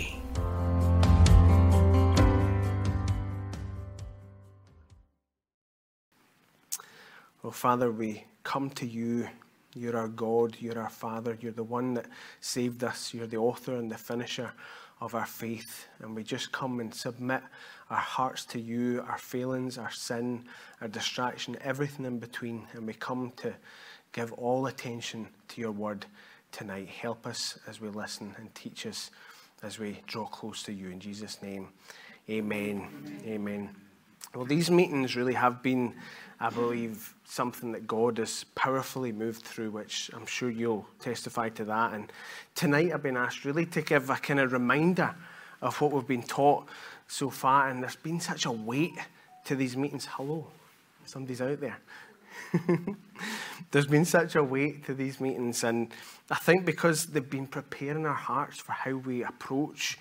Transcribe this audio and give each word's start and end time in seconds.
Well, 7.42 7.52
Father, 7.52 7.92
we 7.92 8.26
come 8.44 8.70
to 8.70 8.86
you. 8.86 9.28
You're 9.74 9.98
our 9.98 10.10
God, 10.10 10.58
you're 10.60 10.78
our 10.78 10.92
Father, 10.92 11.36
you're 11.42 11.54
the 11.54 11.64
one 11.64 11.96
that 11.96 12.06
saved 12.40 12.84
us, 12.84 13.16
you're 13.16 13.26
the 13.26 13.38
author 13.38 13.78
and 13.78 13.90
the 13.90 13.98
finisher 13.98 14.54
of 15.02 15.16
our 15.16 15.26
faith. 15.26 15.88
And 16.00 16.16
we 16.16 16.24
just 16.24 16.52
come 16.52 16.80
and 16.80 16.94
submit 16.94 17.42
our 17.90 17.98
hearts 17.98 18.46
to 18.46 18.60
you, 18.60 19.04
our 19.10 19.18
failings, 19.18 19.78
our 19.78 19.92
sin, 19.92 20.46
our 20.80 20.88
distraction, 20.88 21.58
everything 21.62 22.06
in 22.06 22.20
between. 22.20 22.68
And 22.74 22.88
we 22.88 22.94
come 22.94 23.34
to 23.38 23.54
give 24.14 24.32
all 24.34 24.68
attention 24.68 25.28
to 25.50 25.60
your 25.60 25.72
word 25.72 26.06
tonight. 26.52 26.88
Help 26.88 27.26
us 27.26 27.58
as 27.68 27.82
we 27.82 27.90
listen 27.90 28.36
and 28.38 28.54
teach 28.54 28.86
us 28.86 29.10
as 29.64 29.80
we 29.80 30.02
draw 30.08 30.26
close 30.26 30.64
to 30.64 30.74
you. 30.74 30.90
In 30.90 31.00
Jesus' 31.00 31.42
name, 31.42 31.70
amen. 32.30 33.22
Amen. 33.26 33.76
Well, 34.34 34.46
these 34.46 34.72
meetings 34.72 35.16
really 35.16 35.34
have 35.34 35.62
been, 35.62 35.96
I 36.42 36.50
believe, 36.50 37.14
something 37.24 37.72
that 37.74 37.86
God 37.86 38.18
has 38.18 38.46
powerfully 38.56 39.12
moved 39.12 39.44
through, 39.44 39.70
which 39.70 40.10
I'm 40.12 40.26
sure 40.26 40.50
you'll 40.50 40.88
testify 41.00 41.50
to 41.50 41.66
that. 41.66 41.94
And 41.94 42.12
tonight 42.56 42.92
I've 42.92 43.04
been 43.04 43.16
asked 43.16 43.46
really 43.46 43.68
to 43.68 43.82
give 43.84 44.10
a 44.10 44.16
kind 44.16 44.40
of 44.40 44.52
reminder 44.52 45.14
of 45.62 45.80
what 45.80 45.92
we've 45.92 46.08
been 46.08 46.24
taught 46.24 46.68
so 47.08 47.30
far. 47.30 47.70
And 47.70 47.84
there's 47.84 47.96
been 47.96 48.20
such 48.20 48.46
a 48.46 48.52
weight 48.52 48.98
to 49.46 49.56
these 49.56 49.78
meetings. 49.78 50.08
Hello, 50.10 50.48
somebody's 51.06 51.42
out 51.42 51.60
there. 51.60 51.78
there's 53.72 53.86
been 53.86 54.06
such 54.06 54.36
a 54.36 54.44
weight 54.44 54.84
to 54.88 54.96
these 54.96 55.22
meetings. 55.22 55.64
And 55.64 55.90
I 56.32 56.36
think 56.36 56.66
because 56.66 57.06
they've 57.06 57.30
been 57.30 57.46
preparing 57.46 58.08
our 58.08 58.16
hearts 58.16 58.58
for 58.58 58.72
how 58.72 58.96
we 58.96 59.24
approach 59.24 60.00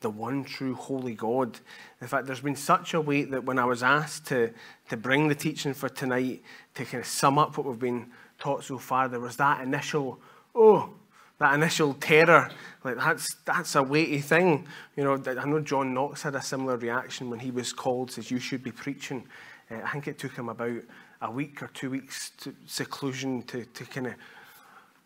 the 0.00 0.10
one 0.10 0.44
true 0.44 0.74
holy 0.74 1.14
God. 1.14 1.58
In 2.00 2.06
fact, 2.06 2.26
there's 2.26 2.40
been 2.40 2.56
such 2.56 2.94
a 2.94 3.00
weight 3.00 3.30
that 3.32 3.44
when 3.44 3.58
I 3.58 3.64
was 3.64 3.82
asked 3.82 4.26
to, 4.26 4.52
to 4.90 4.96
bring 4.96 5.28
the 5.28 5.34
teaching 5.34 5.74
for 5.74 5.88
tonight, 5.88 6.42
to 6.74 6.84
kind 6.84 7.00
of 7.00 7.06
sum 7.06 7.38
up 7.38 7.58
what 7.58 7.66
we've 7.66 7.78
been 7.78 8.10
taught 8.38 8.64
so 8.64 8.78
far, 8.78 9.08
there 9.08 9.20
was 9.20 9.36
that 9.36 9.60
initial, 9.60 10.20
oh, 10.54 10.90
that 11.38 11.54
initial 11.54 11.94
terror. 11.94 12.50
Like, 12.84 12.96
that's, 12.96 13.26
that's 13.44 13.74
a 13.74 13.82
weighty 13.82 14.20
thing. 14.20 14.66
You 14.96 15.04
know, 15.04 15.22
I 15.26 15.44
know 15.44 15.60
John 15.60 15.94
Knox 15.94 16.22
had 16.22 16.36
a 16.36 16.42
similar 16.42 16.76
reaction 16.76 17.30
when 17.30 17.40
he 17.40 17.50
was 17.50 17.72
called, 17.72 18.12
says, 18.12 18.30
you 18.30 18.38
should 18.38 18.62
be 18.62 18.72
preaching. 18.72 19.26
Uh, 19.70 19.76
I 19.84 19.90
think 19.90 20.06
it 20.08 20.18
took 20.18 20.36
him 20.36 20.48
about 20.48 20.82
a 21.20 21.30
week 21.30 21.62
or 21.62 21.68
two 21.68 21.90
weeks 21.90 22.30
to 22.38 22.54
seclusion 22.66 23.42
to, 23.42 23.64
to 23.64 23.84
kind 23.84 24.06
of 24.08 24.14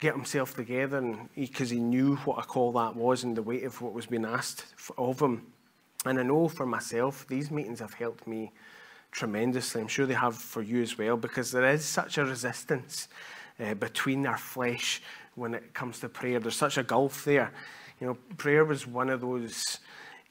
get 0.02 0.14
himself 0.14 0.56
together 0.56 0.98
and 0.98 1.28
because 1.36 1.70
he, 1.70 1.76
he, 1.76 1.82
knew 1.82 2.16
what 2.16 2.36
a 2.36 2.42
call 2.42 2.72
that 2.72 2.96
was 2.96 3.22
and 3.22 3.36
the 3.36 3.42
weight 3.42 3.62
of 3.62 3.80
what 3.80 3.92
was 3.92 4.06
being 4.06 4.24
asked 4.24 4.66
of 4.98 5.20
him. 5.20 5.46
And 6.04 6.18
I 6.18 6.24
know 6.24 6.48
for 6.48 6.66
myself, 6.66 7.24
these 7.28 7.52
meetings 7.52 7.78
have 7.78 7.94
helped 7.94 8.26
me 8.26 8.50
tremendously. 9.12 9.80
I'm 9.80 9.86
sure 9.86 10.04
they 10.04 10.14
have 10.14 10.36
for 10.36 10.60
you 10.60 10.82
as 10.82 10.98
well 10.98 11.16
because 11.16 11.52
there 11.52 11.70
is 11.70 11.84
such 11.84 12.18
a 12.18 12.24
resistance 12.24 13.06
uh, 13.60 13.74
between 13.74 14.26
our 14.26 14.36
flesh 14.36 15.00
when 15.36 15.54
it 15.54 15.72
comes 15.72 16.00
to 16.00 16.08
prayer. 16.08 16.40
There's 16.40 16.56
such 16.56 16.78
a 16.78 16.82
gulf 16.82 17.24
there. 17.24 17.52
You 18.00 18.08
know, 18.08 18.14
prayer 18.38 18.64
was 18.64 18.88
one 18.88 19.08
of 19.08 19.20
those 19.20 19.78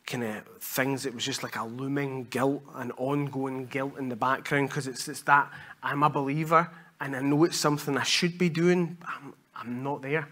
kind 0.05 0.25
of 0.25 0.45
things 0.59 1.03
that 1.03 1.15
was 1.15 1.23
just 1.23 1.43
like 1.43 1.55
a 1.55 1.63
looming 1.63 2.25
guilt, 2.25 2.61
an 2.75 2.91
ongoing 2.97 3.67
guilt 3.67 3.97
in 3.97 4.09
the 4.09 4.17
background 4.17 4.67
because 4.67 4.87
it's, 4.87 5.07
it's 5.07 5.21
that 5.21 5.49
I'm 5.81 6.03
a 6.03 6.09
believer 6.09 6.69
and 6.99 7.15
I 7.15 7.21
know 7.21 7.45
it's 7.45 7.55
something 7.55 7.97
I 7.97 8.03
should 8.03 8.37
be 8.37 8.49
doing. 8.49 8.97
I'm, 9.07 9.33
I'm 9.61 9.83
not 9.83 10.01
there. 10.01 10.27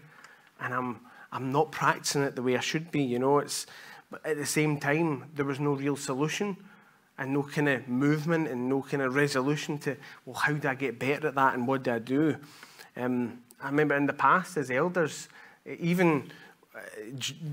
And 0.60 0.74
I'm, 0.74 1.00
I'm 1.32 1.52
not 1.52 1.72
practicing 1.72 2.22
it 2.22 2.36
the 2.36 2.42
way 2.42 2.56
I 2.56 2.60
should 2.60 2.90
be, 2.90 3.02
you 3.02 3.18
know. 3.18 3.38
It's, 3.38 3.66
but 4.10 4.26
at 4.26 4.36
the 4.36 4.46
same 4.46 4.78
time, 4.78 5.30
there 5.34 5.44
was 5.44 5.60
no 5.60 5.72
real 5.72 5.96
solution 5.96 6.56
and 7.16 7.32
no 7.32 7.42
kind 7.42 7.68
of 7.68 7.86
movement 7.88 8.48
and 8.48 8.68
no 8.68 8.82
kind 8.82 9.02
of 9.02 9.14
resolution 9.14 9.78
to, 9.78 9.96
well, 10.24 10.36
how 10.36 10.52
do 10.52 10.68
I 10.68 10.74
get 10.74 10.98
better 10.98 11.28
at 11.28 11.34
that 11.36 11.54
and 11.54 11.66
what 11.66 11.84
do 11.84 11.92
I 11.92 11.98
do? 11.98 12.36
Um, 12.96 13.40
I 13.62 13.66
remember 13.66 13.94
in 13.94 14.06
the 14.06 14.12
past 14.12 14.56
as 14.56 14.70
elders, 14.70 15.28
even 15.66 16.30
uh, 16.74 16.80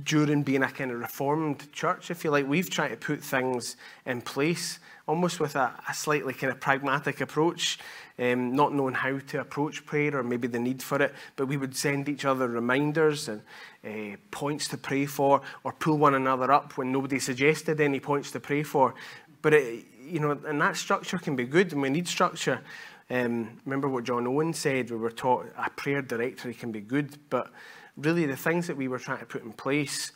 during 0.03 0.43
being 0.43 0.63
a 0.63 0.69
kind 0.69 0.89
of 0.89 0.99
reformed 0.99 1.71
church, 1.73 2.09
if 2.09 2.23
you 2.23 2.31
like, 2.31 2.47
we've 2.47 2.69
tried 2.69 2.89
to 2.89 2.97
put 2.97 3.21
things 3.21 3.75
in 4.05 4.21
place 4.21 4.79
almost 5.05 5.39
with 5.39 5.55
a, 5.55 5.73
a 5.87 5.93
slightly 5.93 6.33
kind 6.33 6.51
of 6.51 6.59
pragmatic 6.59 7.21
approach 7.21 7.77
um, 8.19 8.55
not 8.55 8.73
knowing 8.73 8.95
how 8.95 9.19
to 9.19 9.39
approach 9.39 9.85
prayer 9.85 10.17
or 10.17 10.23
maybe 10.23 10.47
the 10.47 10.59
need 10.59 10.81
for 10.81 11.01
it, 11.01 11.13
but 11.35 11.47
we 11.47 11.57
would 11.57 11.75
send 11.75 12.09
each 12.09 12.25
other 12.25 12.47
reminders 12.47 13.29
and 13.29 13.41
uh, 13.85 14.17
points 14.31 14.67
to 14.69 14.77
pray 14.77 15.05
for 15.05 15.41
or 15.63 15.73
pull 15.73 15.97
one 15.97 16.15
another 16.15 16.51
up 16.51 16.77
when 16.77 16.91
nobody 16.91 17.19
suggested 17.19 17.79
any 17.79 17.99
points 17.99 18.31
to 18.31 18.39
pray 18.39 18.63
for. 18.63 18.95
But, 19.41 19.53
it, 19.53 19.85
you 20.03 20.19
know, 20.19 20.31
and 20.31 20.59
that 20.61 20.77
structure 20.77 21.17
can 21.17 21.35
be 21.35 21.45
good 21.45 21.71
and 21.73 21.81
we 21.81 21.89
need 21.89 22.07
structure. 22.07 22.61
Um, 23.09 23.59
remember 23.65 23.87
what 23.87 24.03
John 24.03 24.27
Owen 24.27 24.53
said? 24.53 24.89
We 24.89 24.97
were 24.97 25.11
taught 25.11 25.45
a 25.57 25.69
prayer 25.69 26.01
directory 26.01 26.53
can 26.53 26.71
be 26.71 26.81
good, 26.81 27.17
but 27.29 27.51
really 27.95 28.25
the 28.25 28.35
things 28.35 28.67
that 28.67 28.75
we 28.77 28.87
were 28.87 28.99
trying 28.99 29.19
to 29.19 29.25
put 29.25 29.43
in 29.43 29.53
place, 29.53 30.11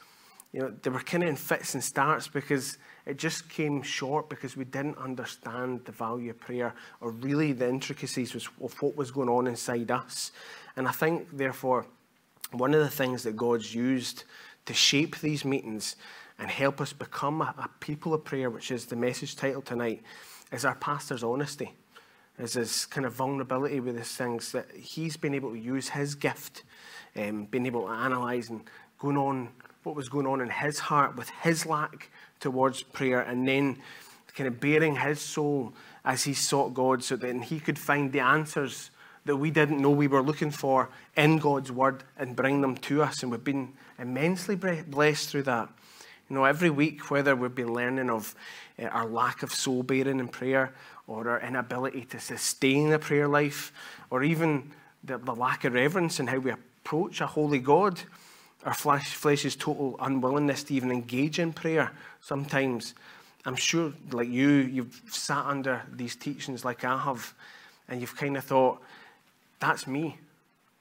you 0.51 0.59
know, 0.59 0.73
they 0.81 0.89
were 0.89 0.99
kind 0.99 1.23
of 1.23 1.29
in 1.29 1.35
fits 1.35 1.73
and 1.73 1.83
starts 1.83 2.27
because 2.27 2.77
it 3.05 3.17
just 3.17 3.49
came 3.49 3.81
short 3.81 4.29
because 4.29 4.55
we 4.55 4.65
didn't 4.65 4.97
understand 4.97 5.85
the 5.85 5.91
value 5.91 6.29
of 6.29 6.39
prayer 6.39 6.73
or 6.99 7.11
really 7.11 7.51
the 7.51 7.67
intricacies 7.67 8.35
of 8.35 8.81
what 8.81 8.95
was 8.95 9.11
going 9.11 9.29
on 9.29 9.47
inside 9.47 9.89
us. 9.89 10.31
And 10.75 10.87
I 10.87 10.91
think, 10.91 11.27
therefore, 11.33 11.85
one 12.51 12.73
of 12.73 12.81
the 12.81 12.89
things 12.89 13.23
that 13.23 13.35
God's 13.35 13.73
used 13.73 14.23
to 14.65 14.73
shape 14.73 15.19
these 15.19 15.43
meetings 15.43 15.95
and 16.37 16.49
help 16.49 16.81
us 16.81 16.93
become 16.93 17.41
a, 17.41 17.53
a 17.57 17.69
people 17.79 18.13
of 18.13 18.23
prayer, 18.23 18.49
which 18.49 18.71
is 18.71 18.85
the 18.85 18.95
message 18.95 19.35
title 19.35 19.61
tonight, 19.61 20.03
is 20.51 20.65
our 20.65 20.75
pastor's 20.75 21.23
honesty, 21.23 21.73
is 22.37 22.53
his 22.53 22.85
kind 22.85 23.05
of 23.05 23.13
vulnerability 23.13 23.79
with 23.79 23.97
his 23.97 24.15
things 24.15 24.51
that 24.51 24.69
he's 24.71 25.17
been 25.17 25.33
able 25.33 25.51
to 25.51 25.59
use 25.59 25.89
his 25.89 26.13
gift, 26.13 26.63
um, 27.15 27.45
being 27.45 27.65
able 27.65 27.87
to 27.87 27.93
analyze 27.93 28.49
and 28.49 28.61
going 28.99 29.17
on 29.17 29.49
what 29.83 29.95
was 29.95 30.09
going 30.09 30.27
on 30.27 30.41
in 30.41 30.49
his 30.49 30.79
heart 30.79 31.15
with 31.15 31.29
his 31.41 31.65
lack 31.65 32.09
towards 32.39 32.83
prayer 32.83 33.21
and 33.21 33.47
then 33.47 33.77
kind 34.35 34.47
of 34.47 34.59
baring 34.59 34.95
his 34.95 35.19
soul 35.19 35.73
as 36.05 36.23
he 36.23 36.33
sought 36.33 36.73
God 36.73 37.03
so 37.03 37.15
that 37.17 37.43
he 37.43 37.59
could 37.59 37.77
find 37.77 38.11
the 38.11 38.19
answers 38.19 38.91
that 39.25 39.35
we 39.35 39.51
didn't 39.51 39.79
know 39.79 39.89
we 39.89 40.07
were 40.07 40.21
looking 40.21 40.51
for 40.51 40.89
in 41.15 41.37
God's 41.37 41.71
word 41.71 42.03
and 42.17 42.35
bring 42.35 42.61
them 42.61 42.75
to 42.77 43.03
us. 43.03 43.21
And 43.21 43.31
we've 43.31 43.43
been 43.43 43.73
immensely 43.99 44.55
blessed 44.55 45.29
through 45.29 45.43
that. 45.43 45.69
You 46.29 46.35
know, 46.35 46.45
every 46.45 46.69
week, 46.69 47.11
whether 47.11 47.35
we've 47.35 47.53
been 47.53 47.73
learning 47.73 48.09
of 48.09 48.33
uh, 48.81 48.85
our 48.85 49.05
lack 49.05 49.43
of 49.43 49.51
soul 49.51 49.83
baring 49.83 50.19
in 50.19 50.27
prayer 50.27 50.73
or 51.05 51.29
our 51.29 51.41
inability 51.41 52.05
to 52.05 52.19
sustain 52.19 52.93
a 52.93 52.99
prayer 52.99 53.27
life 53.27 53.73
or 54.09 54.23
even 54.23 54.71
the, 55.03 55.17
the 55.17 55.35
lack 55.35 55.65
of 55.65 55.73
reverence 55.73 56.19
in 56.19 56.27
how 56.27 56.37
we 56.37 56.51
approach 56.83 57.21
a 57.21 57.27
holy 57.27 57.59
God 57.59 58.01
our 58.65 58.73
flesh, 58.73 59.13
flesh's 59.13 59.55
total 59.55 59.95
unwillingness 59.99 60.63
to 60.63 60.73
even 60.73 60.91
engage 60.91 61.39
in 61.39 61.53
prayer 61.53 61.91
sometimes. 62.21 62.93
I'm 63.45 63.55
sure, 63.55 63.93
like 64.11 64.29
you, 64.29 64.49
you've 64.49 65.01
sat 65.09 65.45
under 65.45 65.81
these 65.91 66.15
teachings 66.15 66.63
like 66.63 66.83
I 66.83 66.97
have, 66.97 67.33
and 67.89 67.99
you've 67.99 68.15
kind 68.15 68.37
of 68.37 68.43
thought, 68.43 68.81
that's 69.59 69.87
me. 69.87 70.17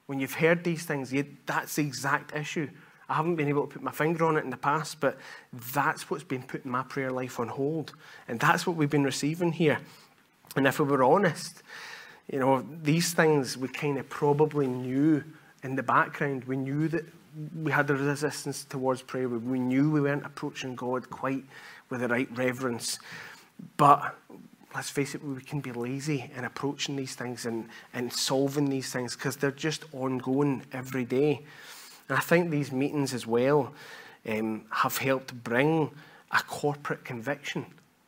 When 0.05 0.19
you've 0.19 0.33
heard 0.33 0.63
these 0.63 0.85
things, 0.85 1.13
that's 1.45 1.75
the 1.75 1.81
exact 1.81 2.35
issue. 2.35 2.69
I 3.09 3.15
haven't 3.15 3.35
been 3.35 3.49
able 3.49 3.65
to 3.65 3.73
put 3.73 3.81
my 3.81 3.91
finger 3.91 4.25
on 4.25 4.37
it 4.37 4.43
in 4.43 4.51
the 4.51 4.57
past, 4.57 4.99
but 4.99 5.17
that's 5.73 6.09
what's 6.09 6.23
been 6.23 6.43
putting 6.43 6.71
my 6.71 6.83
prayer 6.83 7.11
life 7.11 7.39
on 7.39 7.47
hold. 7.47 7.93
And 8.27 8.39
that's 8.39 8.67
what 8.67 8.75
we've 8.75 8.89
been 8.89 9.03
receiving 9.03 9.51
here. 9.51 9.79
And 10.55 10.67
if 10.67 10.79
we 10.79 10.85
were 10.85 11.03
honest, 11.03 11.63
you 12.31 12.39
know, 12.39 12.65
these 12.83 13.13
things 13.13 13.57
we 13.57 13.67
kind 13.69 13.97
of 13.97 14.07
probably 14.07 14.67
knew 14.67 15.23
in 15.63 15.75
the 15.75 15.83
background. 15.83 16.45
We 16.45 16.57
knew 16.57 16.87
that 16.89 17.05
we 17.55 17.71
had 17.71 17.87
the 17.87 17.95
resistance 17.95 18.65
towards 18.65 19.01
prayer. 19.01 19.29
We 19.29 19.59
knew 19.59 19.89
we 19.89 20.01
weren't 20.01 20.25
approaching 20.25 20.75
God 20.75 21.09
quite 21.09 21.43
with 21.89 22.01
the 22.01 22.07
right 22.07 22.27
reverence. 22.37 22.99
But 23.77 24.15
let's 24.75 24.89
face 24.89 25.15
it, 25.15 25.23
we 25.23 25.41
can 25.41 25.61
be 25.61 25.71
lazy 25.71 26.29
in 26.35 26.43
approaching 26.43 26.95
these 26.95 27.15
things 27.15 27.45
and, 27.45 27.67
and 27.93 28.11
solving 28.11 28.69
these 28.69 28.91
things 28.91 29.15
because 29.15 29.37
they're 29.37 29.51
just 29.51 29.85
ongoing 29.93 30.63
every 30.73 31.05
day. 31.05 31.43
And 32.09 32.17
I 32.17 32.21
think 32.21 32.49
these 32.49 32.71
meetings 32.71 33.13
as 33.13 33.27
well 33.27 33.73
um, 34.27 34.65
have 34.69 34.97
helped 34.97 35.43
bring 35.43 35.91
a 36.31 36.41
corporate 36.43 37.03
conviction 37.03 37.65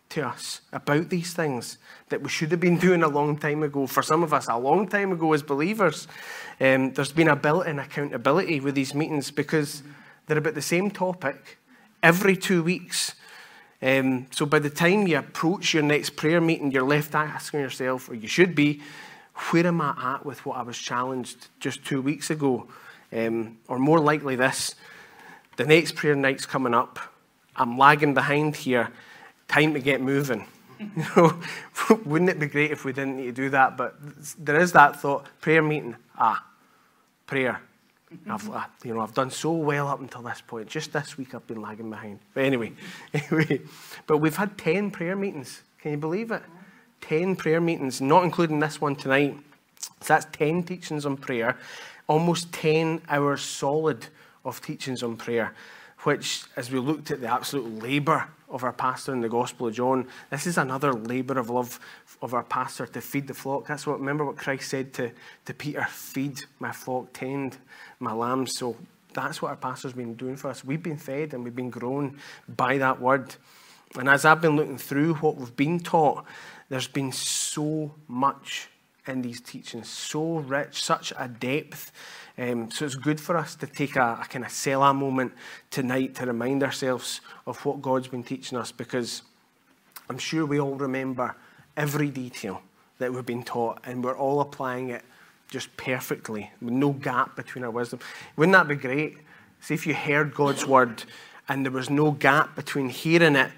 to 0.10 0.28
us 0.28 0.62
about 0.72 1.10
these 1.10 1.34
things 1.34 1.78
that 2.10 2.22
we 2.22 2.30
should 2.30 2.52
have 2.52 2.60
been 2.60 2.78
doing 2.88 3.04
a 3.04 3.08
long 3.08 3.38
time 3.38 3.64
ago. 3.64 3.88
For 3.88 4.04
some 4.04 4.24
of 4.24 4.34
us, 4.34 4.48
a 4.48 4.58
long 4.58 4.88
time 4.88 5.12
ago 5.12 5.34
as 5.34 5.44
believers. 5.44 6.08
Um, 6.60 6.94
there's 6.94 7.12
been 7.12 7.28
a 7.28 7.36
built 7.36 7.68
in 7.68 7.80
accountability 7.80 8.60
with 8.60 8.76
these 8.76 8.94
meetings 8.94 9.32
because 9.32 9.84
they're 10.28 10.38
about 10.38 10.56
the 10.56 10.62
same 10.62 10.92
topic 10.92 11.58
every 12.02 12.36
two 12.36 12.64
weeks. 12.64 13.16
Um, 13.82 14.28
so 14.32 14.46
by 14.46 14.60
the 14.60 14.70
time 14.70 15.08
you 15.08 15.18
approach 15.18 15.74
your 15.74 15.84
next 15.84 16.16
prayer 16.16 16.40
meeting, 16.40 16.72
you're 16.72 16.84
left 16.84 17.16
asking 17.16 17.60
yourself, 17.60 18.10
or 18.10 18.16
you 18.16 18.28
should 18.28 18.56
be, 18.56 18.82
where 19.50 19.68
am 19.68 19.82
I 19.82 19.96
at 20.16 20.26
with 20.26 20.46
what 20.46 20.58
I 20.58 20.62
was 20.62 20.78
challenged 20.78 21.48
just 21.60 21.84
two 21.84 22.02
weeks 22.02 22.30
ago? 22.30 22.68
Um, 23.12 23.58
or 23.68 23.80
more 23.80 24.00
likely, 24.00 24.36
this 24.36 24.76
the 25.58 25.66
next 25.66 25.96
prayer 25.96 26.16
night's 26.16 26.46
coming 26.46 26.74
up. 26.74 27.00
I'm 27.56 27.78
lagging 27.78 28.14
behind 28.14 28.56
here. 28.56 28.90
Time 29.48 29.74
to 29.74 29.80
get 29.80 30.02
moving. 30.02 30.46
You 30.96 31.06
know, 31.16 31.42
wouldn't 32.06 32.30
it 32.30 32.40
be 32.40 32.48
great 32.48 32.72
if 32.72 32.86
we 32.86 32.94
didn't 32.94 33.18
need 33.18 33.26
to 33.26 33.32
do 33.32 33.50
that? 33.50 33.78
But 33.78 33.96
there 34.38 34.60
is 34.60 34.72
that 34.74 35.00
thought. 35.00 35.28
Prayer 35.42 35.62
meeting. 35.62 35.96
Ah, 36.18 36.46
prayer. 37.26 37.62
I've, 38.30 38.50
uh, 38.50 38.64
you 38.84 38.94
know, 38.94 39.02
I've 39.02 39.14
done 39.14 39.32
so 39.32 39.52
well 39.52 39.88
up 39.88 40.00
until 40.00 40.22
this 40.22 40.42
point. 40.42 40.68
Just 40.68 40.94
this 40.94 41.18
week, 41.18 41.34
I've 41.34 41.48
been 41.48 41.62
lagging 41.62 41.90
behind. 41.90 42.20
But 42.34 42.44
anyway, 42.44 42.74
anyway, 43.14 43.62
but 44.08 44.18
we've 44.18 44.36
had 44.36 44.58
ten 44.58 44.92
prayer 44.92 45.16
meetings. 45.16 45.62
Can 45.80 45.92
you 45.92 45.98
believe 45.98 46.32
it? 46.32 46.42
Ten 47.02 47.36
prayer 47.36 47.60
meetings, 47.60 48.02
not 48.02 48.24
including 48.24 48.60
this 48.60 48.80
one 48.80 48.96
tonight. 48.96 49.38
So 49.80 50.14
that's 50.14 50.28
ten 50.32 50.64
teachings 50.64 51.06
on 51.06 51.18
prayer, 51.18 51.58
almost 52.08 52.52
ten 52.54 53.02
hours 53.10 53.42
solid 53.42 54.08
of 54.46 54.62
teachings 54.62 55.04
on 55.04 55.18
prayer, 55.18 55.54
which, 56.04 56.44
as 56.56 56.70
we 56.70 56.80
looked 56.80 57.12
at 57.12 57.22
the 57.22 57.32
absolute 57.32 57.82
labour 57.82 58.28
of 58.54 58.64
our 58.64 58.72
pastor 58.72 59.12
in 59.12 59.20
the 59.20 59.28
Gospel 59.28 59.68
of 59.68 59.74
John, 59.74 60.08
this 60.30 60.46
is 60.46 60.58
another 60.58 60.94
labour 60.94 61.40
of 61.40 61.50
love 61.50 61.80
of 62.22 62.34
our 62.34 62.44
pastor 62.44 62.86
to 62.86 63.02
feed 63.02 63.28
the 63.28 63.34
flock. 63.34 63.68
That's 63.68 63.86
what, 63.88 64.00
remember 64.00 64.24
what 64.24 64.38
Christ 64.38 64.70
said 64.70 64.94
to, 64.94 65.12
to 65.46 65.54
Peter 65.54 65.86
feed 65.90 66.46
my 66.60 66.72
flock, 66.72 67.08
tend 67.14 67.58
my 68.00 68.14
lambs. 68.14 68.56
So 68.56 68.78
that's 69.14 69.42
what 69.42 69.50
our 69.50 69.58
pastor's 69.58 69.94
been 69.94 70.14
doing 70.14 70.38
for 70.38 70.50
us. 70.50 70.64
We've 70.64 70.82
been 70.82 70.98
fed 70.98 71.34
and 71.34 71.44
we've 71.44 71.56
been 71.56 71.72
grown 71.72 72.20
by 72.48 72.78
that 72.78 73.02
word. 73.02 73.36
And 73.96 74.08
as 74.08 74.24
I've 74.24 74.42
been 74.42 74.56
looking 74.56 74.78
through 74.78 75.16
what 75.16 75.36
we've 75.36 75.56
been 75.56 75.80
taught, 75.80 76.26
there's 76.70 76.88
been 76.88 77.12
so 77.12 77.96
much 78.08 78.70
in 79.08 79.22
these 79.22 79.42
teachings, 79.42 79.90
so 79.90 80.38
rich, 80.38 80.82
such 80.82 81.12
a 81.18 81.28
depth. 81.28 81.92
Um, 82.38 82.72
so 82.72 82.86
it's 82.86 82.96
good 82.96 83.22
for 83.22 83.38
us 83.38 83.56
to 83.56 83.68
take 83.68 83.96
a, 83.96 84.20
a 84.22 84.26
kind 84.28 84.44
of 84.44 84.52
Selah 84.52 84.94
moment 84.94 85.34
tonight 85.70 86.16
to 86.16 86.26
remind 86.26 86.64
ourselves 86.64 87.22
of 87.46 87.64
what 87.64 87.82
God's 87.82 88.08
been 88.08 88.24
teaching 88.24 88.58
us 88.58 88.72
because 88.72 89.22
I'm 90.10 90.18
sure 90.18 90.46
we 90.46 90.60
all 90.60 90.76
remember 90.76 91.36
every 91.78 92.10
detail 92.10 92.62
that 92.98 93.14
we've 93.14 93.26
been 93.26 93.44
taught 93.44 93.80
and 93.86 94.04
we're 94.04 94.18
all 94.18 94.42
applying 94.42 94.90
it 94.90 95.04
just 95.48 95.76
perfectly 95.78 96.52
with 96.60 96.74
no 96.74 96.92
gap 96.92 97.36
between 97.36 97.64
our 97.64 97.72
wisdom. 97.72 98.00
Wouldn't 98.36 98.54
that 98.54 98.68
be 98.68 98.76
great? 98.76 99.18
See 99.62 99.76
if 99.76 99.86
you 99.86 99.94
heard 99.94 100.34
God's 100.34 100.66
word 100.66 101.04
and 101.48 101.64
there 101.64 101.72
was 101.72 101.92
no 101.92 102.12
gap 102.12 102.56
between 102.56 102.90
hearing 102.90 103.36
it 103.36 103.52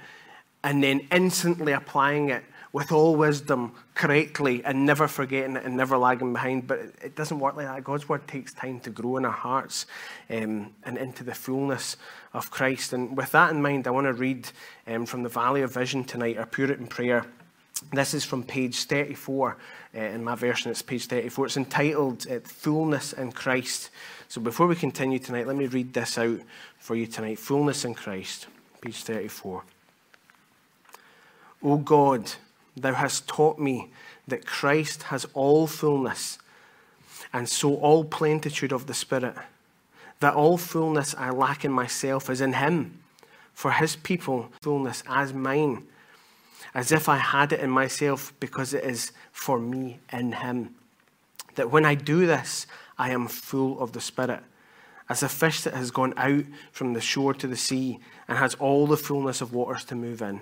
and 0.63 0.83
then 0.83 1.07
instantly 1.11 1.71
applying 1.71 2.29
it 2.29 2.43
with 2.75 2.91
all 2.91 3.15
wisdom 3.15 3.71
correctly 3.93 4.61
and 4.65 4.85
never 4.85 5.07
forgetting 5.07 5.55
it 5.55 5.63
and 5.63 5.77
never 5.77 5.97
lagging 5.97 6.33
behind. 6.33 6.67
But 6.67 6.79
it 7.01 7.15
doesn't 7.15 7.39
work 7.39 7.55
like 7.55 7.67
that. 7.67 7.85
God's 7.85 8.09
word 8.09 8.27
takes 8.27 8.53
time 8.53 8.81
to 8.81 8.89
grow 8.89 9.15
in 9.15 9.23
our 9.23 9.31
hearts 9.31 9.85
um, 10.29 10.73
and 10.83 10.97
into 10.97 11.23
the 11.23 11.33
fullness 11.33 11.95
of 12.33 12.51
Christ. 12.51 12.91
And 12.91 13.15
with 13.15 13.31
that 13.31 13.51
in 13.51 13.61
mind, 13.61 13.87
I 13.87 13.91
want 13.91 14.07
to 14.07 14.13
read 14.13 14.49
um, 14.87 15.05
from 15.05 15.23
the 15.23 15.29
Valley 15.29 15.61
of 15.61 15.73
Vision 15.73 16.03
tonight, 16.03 16.37
our 16.37 16.45
Puritan 16.45 16.87
prayer. 16.87 17.25
This 17.93 18.13
is 18.13 18.25
from 18.25 18.43
page 18.43 18.83
34 18.83 19.55
uh, 19.95 19.97
in 19.97 20.21
my 20.21 20.35
version. 20.35 20.69
It's 20.69 20.81
page 20.81 21.05
34. 21.05 21.45
It's 21.45 21.55
entitled 21.55 22.27
uh, 22.29 22.41
Fullness 22.41 23.13
in 23.13 23.31
Christ. 23.31 23.89
So 24.27 24.41
before 24.41 24.67
we 24.67 24.75
continue 24.75 25.19
tonight, 25.19 25.47
let 25.47 25.55
me 25.55 25.67
read 25.67 25.93
this 25.93 26.17
out 26.17 26.41
for 26.79 26.97
you 26.97 27.07
tonight. 27.07 27.39
Fullness 27.39 27.85
in 27.85 27.93
Christ, 27.93 28.47
page 28.81 29.01
34. 29.01 29.63
O 31.63 31.77
God, 31.77 32.29
Thou 32.77 32.93
hast 32.93 33.27
taught 33.27 33.57
me 33.57 33.89
that 34.27 34.45
Christ 34.45 35.03
has 35.03 35.25
all 35.33 35.67
fullness, 35.67 36.39
and 37.31 37.47
so 37.47 37.75
all 37.75 38.03
plenitude 38.03 38.71
of 38.71 38.87
the 38.87 38.93
Spirit, 38.93 39.35
that 40.19 40.33
all 40.33 40.57
fullness 40.57 41.15
I 41.17 41.29
lack 41.29 41.63
in 41.63 41.71
myself 41.71 42.29
is 42.29 42.41
in 42.41 42.53
Him, 42.53 42.99
for 43.53 43.71
His 43.71 43.95
people, 43.95 44.49
fullness 44.61 45.03
as 45.07 45.33
mine, 45.33 45.87
as 46.73 46.91
if 46.91 47.07
I 47.07 47.17
had 47.17 47.53
it 47.53 47.61
in 47.61 47.69
myself, 47.69 48.33
because 48.39 48.73
it 48.73 48.83
is 48.83 49.11
for 49.31 49.59
me 49.59 49.99
in 50.11 50.33
Him. 50.33 50.75
That 51.55 51.71
when 51.71 51.85
I 51.85 51.95
do 51.95 52.25
this, 52.25 52.67
I 52.97 53.11
am 53.11 53.27
full 53.27 53.79
of 53.79 53.93
the 53.93 54.01
Spirit, 54.01 54.41
as 55.07 55.23
a 55.23 55.29
fish 55.29 55.61
that 55.61 55.73
has 55.75 55.91
gone 55.91 56.13
out 56.17 56.43
from 56.71 56.93
the 56.93 57.01
shore 57.01 57.33
to 57.35 57.47
the 57.47 57.55
sea 57.55 57.99
and 58.27 58.37
has 58.37 58.55
all 58.55 58.87
the 58.87 58.97
fullness 58.97 59.39
of 59.39 59.53
waters 59.53 59.85
to 59.85 59.95
move 59.95 60.21
in. 60.21 60.41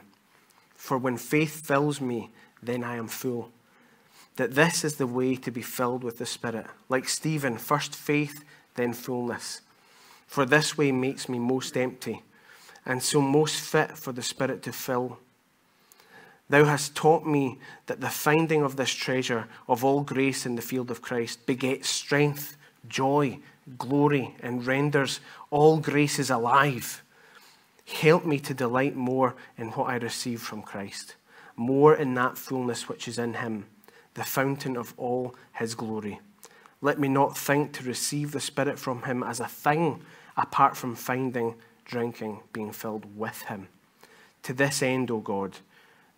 For 0.83 0.97
when 0.97 1.15
faith 1.15 1.65
fills 1.65 2.01
me, 2.01 2.29
then 2.61 2.83
I 2.83 2.97
am 2.97 3.07
full. 3.07 3.51
That 4.35 4.53
this 4.53 4.83
is 4.83 4.97
the 4.97 5.07
way 5.07 5.37
to 5.37 5.49
be 5.49 5.61
filled 5.61 6.03
with 6.03 6.17
the 6.17 6.25
Spirit. 6.25 6.65
Like 6.89 7.07
Stephen, 7.07 7.57
first 7.57 7.95
faith, 7.95 8.43
then 8.75 8.91
fullness. 8.91 9.61
For 10.27 10.45
this 10.45 10.77
way 10.77 10.91
makes 10.91 11.29
me 11.29 11.39
most 11.39 11.77
empty, 11.77 12.21
and 12.85 13.01
so 13.01 13.21
most 13.21 13.61
fit 13.61 13.97
for 13.97 14.11
the 14.11 14.21
Spirit 14.21 14.61
to 14.63 14.73
fill. 14.73 15.19
Thou 16.49 16.65
hast 16.65 16.97
taught 16.97 17.25
me 17.25 17.59
that 17.85 18.01
the 18.01 18.09
finding 18.09 18.61
of 18.61 18.75
this 18.75 18.91
treasure 18.91 19.47
of 19.69 19.85
all 19.85 20.01
grace 20.01 20.45
in 20.45 20.55
the 20.55 20.61
field 20.61 20.91
of 20.91 21.01
Christ 21.01 21.45
begets 21.45 21.87
strength, 21.87 22.57
joy, 22.89 23.39
glory, 23.77 24.35
and 24.41 24.67
renders 24.67 25.21
all 25.49 25.77
graces 25.77 26.29
alive. 26.29 27.03
Help 27.85 28.25
me 28.25 28.39
to 28.39 28.53
delight 28.53 28.95
more 28.95 29.35
in 29.57 29.69
what 29.71 29.89
I 29.89 29.95
receive 29.95 30.41
from 30.41 30.61
Christ, 30.61 31.15
more 31.55 31.93
in 31.95 32.13
that 32.13 32.37
fullness 32.37 32.87
which 32.87 33.07
is 33.07 33.19
in 33.19 33.35
Him, 33.35 33.65
the 34.13 34.23
fountain 34.23 34.77
of 34.77 34.93
all 34.97 35.35
His 35.53 35.75
glory. 35.75 36.19
Let 36.81 36.99
me 36.99 37.07
not 37.07 37.37
think 37.37 37.73
to 37.73 37.83
receive 37.83 38.31
the 38.31 38.39
Spirit 38.39 38.79
from 38.79 39.03
Him 39.03 39.21
as 39.23 39.39
a 39.39 39.47
thing 39.47 40.01
apart 40.37 40.77
from 40.77 40.95
finding, 40.95 41.55
drinking, 41.85 42.39
being 42.53 42.71
filled 42.71 43.17
with 43.17 43.41
Him. 43.43 43.67
To 44.43 44.53
this 44.53 44.81
end, 44.81 45.11
O 45.11 45.19
God, 45.19 45.57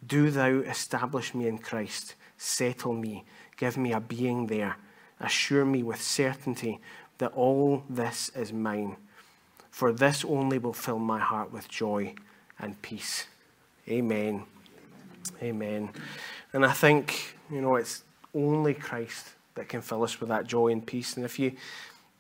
do 0.06 0.30
Thou 0.30 0.60
establish 0.60 1.34
me 1.34 1.48
in 1.48 1.58
Christ, 1.58 2.16
settle 2.38 2.94
me, 2.94 3.26
give 3.58 3.76
me 3.76 3.92
a 3.92 4.00
being 4.00 4.48
there, 4.48 4.78
assure 5.20 5.66
me 5.66 5.82
with 5.82 6.02
certainty 6.02 6.80
that 7.18 7.34
all 7.34 7.84
this 7.90 8.30
is 8.36 8.54
mine 8.54 8.98
for 9.76 9.92
this 9.92 10.24
only 10.24 10.58
will 10.58 10.72
fill 10.72 11.00
my 11.00 11.20
heart 11.20 11.52
with 11.52 11.68
joy 11.68 12.16
and 12.60 12.82
peace. 12.82 13.28
Amen. 13.90 14.46
Amen. 15.42 15.90
And 16.54 16.66
I 16.66 16.72
think, 16.72 17.36
you 17.52 17.60
know, 17.60 17.76
it's 17.76 18.06
only 18.34 18.74
Christ 18.74 19.26
that 19.56 19.68
can 19.68 19.82
fill 19.82 20.04
us 20.04 20.22
with 20.22 20.30
that 20.30 20.48
joy 20.48 20.70
and 20.70 20.88
peace. 20.88 21.18
And 21.18 21.26
if 21.26 21.38
you 21.38 21.52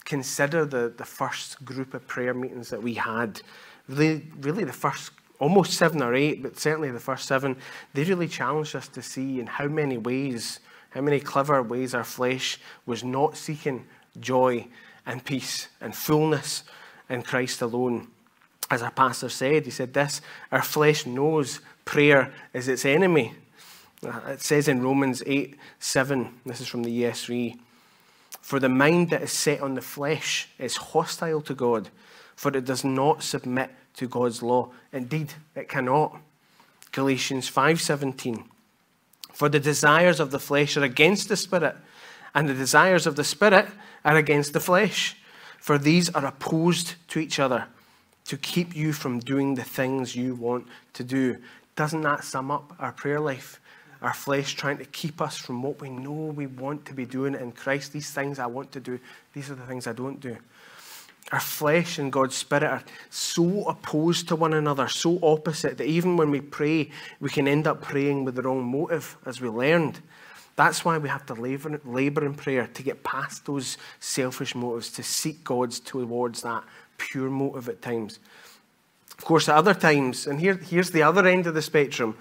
consider 0.03 0.65
the, 0.65 0.94
the 0.98 1.06
first 1.06 1.63
group 1.63 1.94
of 1.94 2.06
prayer 2.08 2.34
meetings 2.34 2.68
that 2.72 2.84
we 2.84 2.96
had, 2.96 3.39
really, 3.88 4.27
really 4.41 4.65
the 4.65 4.74
first 4.74 5.12
almost 5.39 5.75
seven 5.75 6.03
or 6.03 6.13
eight, 6.13 6.44
but 6.44 6.60
certainly 6.60 6.91
the 6.91 7.00
first 7.00 7.25
seven, 7.25 7.56
they 7.94 8.03
really 8.03 8.27
challenged 8.27 8.75
us 8.75 8.89
to 8.89 9.01
see 9.01 9.39
in 9.39 9.48
how 9.48 9.70
many 9.70 9.98
ways, 9.98 10.60
how 10.89 11.00
many 11.00 11.22
clever 11.22 11.63
ways 11.63 11.96
our 11.96 12.03
flesh 12.03 12.60
was 12.86 13.01
not 13.01 13.38
seeking 13.38 13.86
joy 14.20 14.68
and 15.06 15.24
peace 15.24 15.70
and 15.80 15.96
fullness 15.96 16.65
in 17.10 17.22
Christ 17.22 17.62
alone. 17.62 18.08
As 18.70 18.82
our 18.82 18.92
pastor 18.92 19.30
said, 19.30 19.66
he 19.66 19.72
said 19.72 19.94
this 19.94 20.22
our 20.52 20.62
flesh 20.62 21.06
knows 21.06 21.60
prayer 21.86 22.34
is 22.54 22.68
its 22.68 22.86
enemy. 22.86 23.34
Uh, 24.06 24.20
it 24.30 24.42
says 24.42 24.68
in 24.68 24.82
Romans 24.82 25.24
8 25.26 25.56
7, 25.80 26.42
this 26.46 26.62
is 26.62 26.68
from 26.68 26.84
the 26.84 27.04
ESV, 27.04 27.58
for 28.42 28.60
the 28.60 28.70
mind 28.70 29.10
that 29.10 29.22
is 29.22 29.32
set 29.32 29.62
on 29.62 29.76
the 29.76 29.82
flesh 29.82 30.50
is 30.60 30.78
hostile 30.78 31.42
to 31.42 31.54
God, 31.54 31.90
for 32.36 32.56
it 32.56 32.66
does 32.66 32.84
not 32.84 33.24
submit 33.24 33.72
to 33.96 34.08
God's 34.08 34.44
law. 34.44 34.72
Indeed, 34.92 35.34
it 35.56 35.70
cannot. 35.70 36.20
Galatians 36.92 37.50
5:17 37.50 38.46
For 39.34 39.50
the 39.50 39.60
desires 39.60 40.20
of 40.20 40.32
the 40.32 40.40
flesh 40.40 40.78
are 40.78 40.84
against 40.84 41.30
the 41.30 41.38
spirit, 41.38 41.76
and 42.34 42.50
the 42.50 42.54
desires 42.54 43.08
of 43.08 43.16
the 43.16 43.24
spirit 43.24 43.68
are 44.04 44.18
against 44.18 44.54
the 44.54 44.60
flesh 44.60 45.16
for 45.65 45.79
these 45.79 46.12
are 46.12 46.24
opposed 46.24 46.93
to 47.07 47.17
each 47.17 47.39
other 47.39 47.65
to 48.24 48.38
keep 48.38 48.75
you 48.75 48.93
from 48.93 49.17
doing 49.17 49.55
the 49.55 49.63
things 49.63 50.15
you 50.15 50.36
want 50.36 50.67
to 50.93 51.03
do. 51.03 51.38
Doesn't 51.75 52.01
that 52.01 52.24
sum 52.24 52.51
up 52.51 52.75
our 52.77 52.91
prayer 52.91 53.19
life? 53.19 53.60
Our 54.00 54.13
flesh 54.13 54.53
trying 54.53 54.77
to 54.77 54.86
keep 54.86 55.19
us 55.19 55.39
from 55.39 55.63
what 55.63 55.81
we 55.81 55.89
know 55.89 56.12
we 56.12 56.45
want 56.45 56.86
to 56.86 56.93
be 56.93 57.07
doing 57.07 57.34
in 57.34 57.51
Christ. 57.51 57.93
These 57.93 58.12
things 58.12 58.38
I 58.38 58.45
want 58.45 58.74
to 58.74 58.79
do, 58.79 59.00
these 59.34 59.50
are 59.50 59.55
the 59.55 59.65
things 59.65 59.88
I 59.88 59.93
don't 59.93 60.19
do. 60.19 60.38
Our 61.31 61.39
flesh 61.39 61.98
and 61.98 62.12
God's 62.12 62.36
Spirit 62.36 62.65
are 62.65 62.84
so 63.10 63.63
opposed 63.63 64.27
to 64.27 64.36
one 64.36 64.53
another, 64.53 64.88
so 64.88 65.17
opposite, 65.24 65.79
that 65.79 65.88
even 65.88 66.15
when 66.15 66.29
we 66.29 66.41
pray, 66.41 66.91
we 67.19 67.31
can 67.31 67.48
end 67.48 67.65
up 67.65 67.81
praying 67.81 68.24
with 68.24 68.36
the 68.36 68.43
wrong 68.43 68.63
motive, 68.63 69.17
as 69.25 69.41
we 69.41 69.50
learned. 69.50 70.00
That's 70.56 70.86
why 70.86 70.98
we 70.98 71.10
have 71.10 71.26
to 71.26 71.34
labor, 71.34 71.80
labor 71.84 72.26
in 72.26 72.34
prayer 72.34 72.68
to 72.68 72.84
get 72.84 73.04
past 73.04 73.46
those 73.46 73.78
selfish 74.00 74.56
motives, 74.56 74.90
to 74.92 75.04
seek 75.04 75.44
God's 75.44 75.80
towards 75.80 76.44
that 76.44 76.64
pure 76.98 77.30
motive 77.30 77.68
at 77.68 77.82
times. 77.82 78.20
Of 79.18 79.26
course, 79.26 79.50
at 79.50 79.56
other 79.56 79.74
times, 79.74 80.28
and 80.28 80.40
here, 80.40 80.56
here's 80.56 80.92
the 80.92 81.04
other 81.04 81.28
end 81.28 81.48
of 81.48 81.54
the 81.54 81.62
spectrum, 81.62 82.18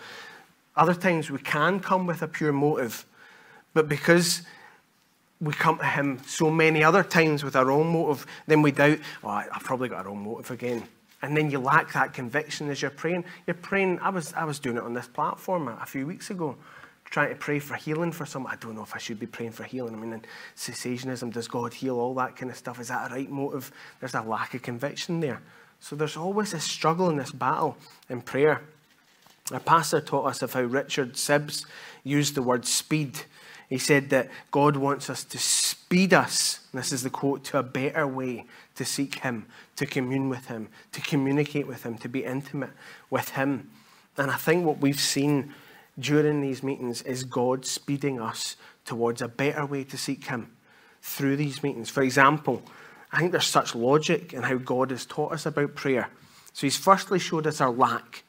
other 0.76 0.94
times 0.94 1.30
we 1.30 1.38
can 1.38 1.78
come 1.78 2.06
with 2.06 2.22
a 2.22 2.28
pure 2.28 2.52
motive, 2.52 3.06
but 3.72 3.88
because 3.88 4.42
we 5.40 5.52
come 5.52 5.78
to 5.78 5.84
Him 5.84 6.20
so 6.26 6.50
many 6.50 6.82
other 6.82 7.04
times 7.04 7.44
with 7.44 7.54
our 7.54 7.70
own 7.70 7.88
motive, 7.88 8.26
then 8.46 8.62
we 8.62 8.72
doubt, 8.72 8.98
oh, 9.22 9.28
I've 9.28 9.62
probably 9.62 9.88
got 9.88 10.06
our 10.06 10.12
own 10.12 10.24
motive 10.24 10.50
again. 10.50 10.84
And 11.22 11.36
then 11.36 11.50
you 11.50 11.58
lack 11.58 11.92
that 11.92 12.12
conviction 12.12 12.68
as 12.68 12.82
you're 12.82 12.90
praying. 12.90 13.24
You're 13.46 13.54
praying, 13.54 13.98
I 14.00 14.10
was, 14.10 14.32
I 14.34 14.44
was 14.44 14.58
doing 14.58 14.76
it 14.76 14.82
on 14.82 14.94
this 14.94 15.06
platform 15.06 15.68
a, 15.68 15.78
a 15.82 15.86
few 15.86 16.06
weeks 16.06 16.30
ago, 16.30 16.56
trying 17.14 17.28
to 17.28 17.36
pray 17.36 17.60
for 17.60 17.76
healing 17.76 18.10
for 18.10 18.26
someone. 18.26 18.52
I 18.52 18.56
don't 18.56 18.74
know 18.74 18.82
if 18.82 18.92
I 18.92 18.98
should 18.98 19.20
be 19.20 19.26
praying 19.26 19.52
for 19.52 19.62
healing. 19.62 19.94
I 19.94 19.96
mean, 19.96 20.20
cessationism, 20.56 21.32
does 21.32 21.46
God 21.46 21.72
heal 21.72 22.00
all 22.00 22.12
that 22.14 22.34
kind 22.34 22.50
of 22.50 22.58
stuff? 22.58 22.80
Is 22.80 22.88
that 22.88 23.08
a 23.08 23.14
right 23.14 23.30
motive? 23.30 23.70
There's 24.00 24.14
a 24.14 24.22
lack 24.22 24.52
of 24.54 24.62
conviction 24.62 25.20
there. 25.20 25.40
So 25.78 25.94
there's 25.94 26.16
always 26.16 26.52
a 26.54 26.58
struggle 26.58 27.08
in 27.10 27.16
this 27.16 27.30
battle 27.30 27.76
in 28.08 28.20
prayer. 28.20 28.62
Our 29.52 29.60
pastor 29.60 30.00
taught 30.00 30.26
us 30.26 30.42
of 30.42 30.54
how 30.54 30.62
Richard 30.62 31.12
Sibbes 31.12 31.66
used 32.02 32.34
the 32.34 32.42
word 32.42 32.66
speed. 32.66 33.20
He 33.68 33.78
said 33.78 34.10
that 34.10 34.28
God 34.50 34.74
wants 34.74 35.08
us 35.08 35.22
to 35.22 35.38
speed 35.38 36.12
us, 36.12 36.66
this 36.74 36.90
is 36.90 37.04
the 37.04 37.10
quote, 37.10 37.44
to 37.44 37.58
a 37.58 37.62
better 37.62 38.08
way 38.08 38.44
to 38.74 38.84
seek 38.84 39.20
Him, 39.20 39.46
to 39.76 39.86
commune 39.86 40.28
with 40.28 40.46
Him, 40.46 40.66
to 40.90 41.00
communicate 41.00 41.68
with 41.68 41.84
Him, 41.84 41.96
to 41.98 42.08
be 42.08 42.24
intimate 42.24 42.70
with 43.08 43.28
Him. 43.30 43.70
And 44.16 44.32
I 44.32 44.36
think 44.36 44.66
what 44.66 44.78
we've 44.78 44.98
seen 44.98 45.54
during 45.98 46.40
these 46.40 46.62
meetings 46.62 47.02
is 47.02 47.24
God 47.24 47.64
speeding 47.64 48.20
us 48.20 48.56
towards 48.84 49.22
a 49.22 49.28
better 49.28 49.64
way 49.64 49.84
to 49.84 49.96
seek 49.96 50.26
Him 50.26 50.50
through 51.02 51.36
these 51.36 51.62
meetings. 51.62 51.90
For 51.90 52.02
example, 52.02 52.62
I 53.12 53.18
think 53.18 53.32
there's 53.32 53.46
such 53.46 53.74
logic 53.74 54.32
in 54.32 54.42
how 54.42 54.56
God 54.56 54.90
has 54.90 55.06
taught 55.06 55.32
us 55.32 55.46
about 55.46 55.74
prayer. 55.74 56.08
So 56.52 56.66
He's 56.66 56.76
firstly 56.76 57.18
showed 57.18 57.46
us 57.46 57.60
our 57.60 57.70
lack 57.70 58.24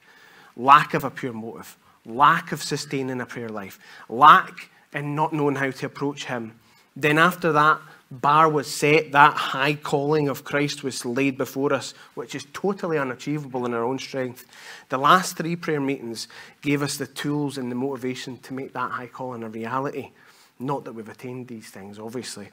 lack 0.56 0.94
of 0.94 1.04
a 1.04 1.10
pure 1.10 1.34
motive, 1.34 1.78
lack 2.06 2.52
of 2.52 2.64
sustaining 2.64 3.22
a 3.22 3.26
prayer 3.26 3.50
life, 3.50 3.80
lack 4.10 4.70
in 4.94 5.16
not 5.16 5.34
knowing 5.34 5.56
how 5.56 5.72
to 5.72 5.86
approach 5.86 6.26
Him. 6.26 6.58
Then, 6.96 7.18
after 7.18 7.52
that, 7.52 7.82
bar 8.12 8.50
was 8.50 8.68
set, 8.68 9.12
that 9.12 9.34
high 9.34 9.74
calling 9.74 10.30
of 10.30 10.44
Christ 10.44 10.84
was 10.84 11.06
laid 11.06 11.38
before 11.38 11.74
us, 11.74 11.94
which 12.14 12.36
is 12.36 12.46
totally 12.54 12.98
unachievable 12.98 13.66
in 13.66 13.74
our 13.74 13.84
own 13.84 14.00
strength. 14.00 14.46
The 14.90 14.98
last 14.98 15.38
three 15.38 15.56
prayer 15.56 15.82
meetings 15.82 16.28
gave 16.62 16.82
us 16.82 16.98
the 16.98 17.08
tools 17.08 17.58
and 17.58 17.72
the 17.72 17.76
motivation 17.76 18.38
to 18.40 18.54
make 18.54 18.74
that 18.74 18.92
high 18.92 19.08
calling 19.08 19.44
a 19.44 19.50
reality. 19.50 20.12
Not 20.60 20.86
that 20.86 20.94
we've 20.94 21.10
attained 21.10 21.48
these 21.48 21.70
things, 21.70 22.00
obviously. 22.00 22.50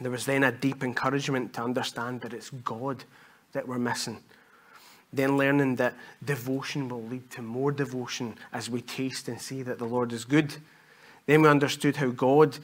There 0.00 0.10
was 0.10 0.26
then 0.26 0.44
a 0.44 0.52
deep 0.52 0.84
encouragement 0.84 1.54
to 1.54 1.62
understand 1.62 2.20
that 2.20 2.32
it's 2.32 2.50
God 2.50 3.04
that 3.52 3.66
we're 3.66 3.78
missing. 3.78 4.20
Then 5.12 5.36
learning 5.36 5.76
that 5.76 5.94
devotion 6.24 6.88
will 6.88 7.02
lead 7.02 7.30
to 7.30 7.42
more 7.42 7.72
devotion 7.72 8.36
as 8.52 8.70
we 8.70 8.80
taste 8.82 9.28
and 9.28 9.40
see 9.40 9.62
that 9.62 9.78
the 9.78 9.86
Lord 9.86 10.12
is 10.12 10.24
good. 10.24 10.56
Then 11.26 11.42
we 11.42 11.48
understood 11.48 11.96
how 11.96 12.08
God, 12.08 12.58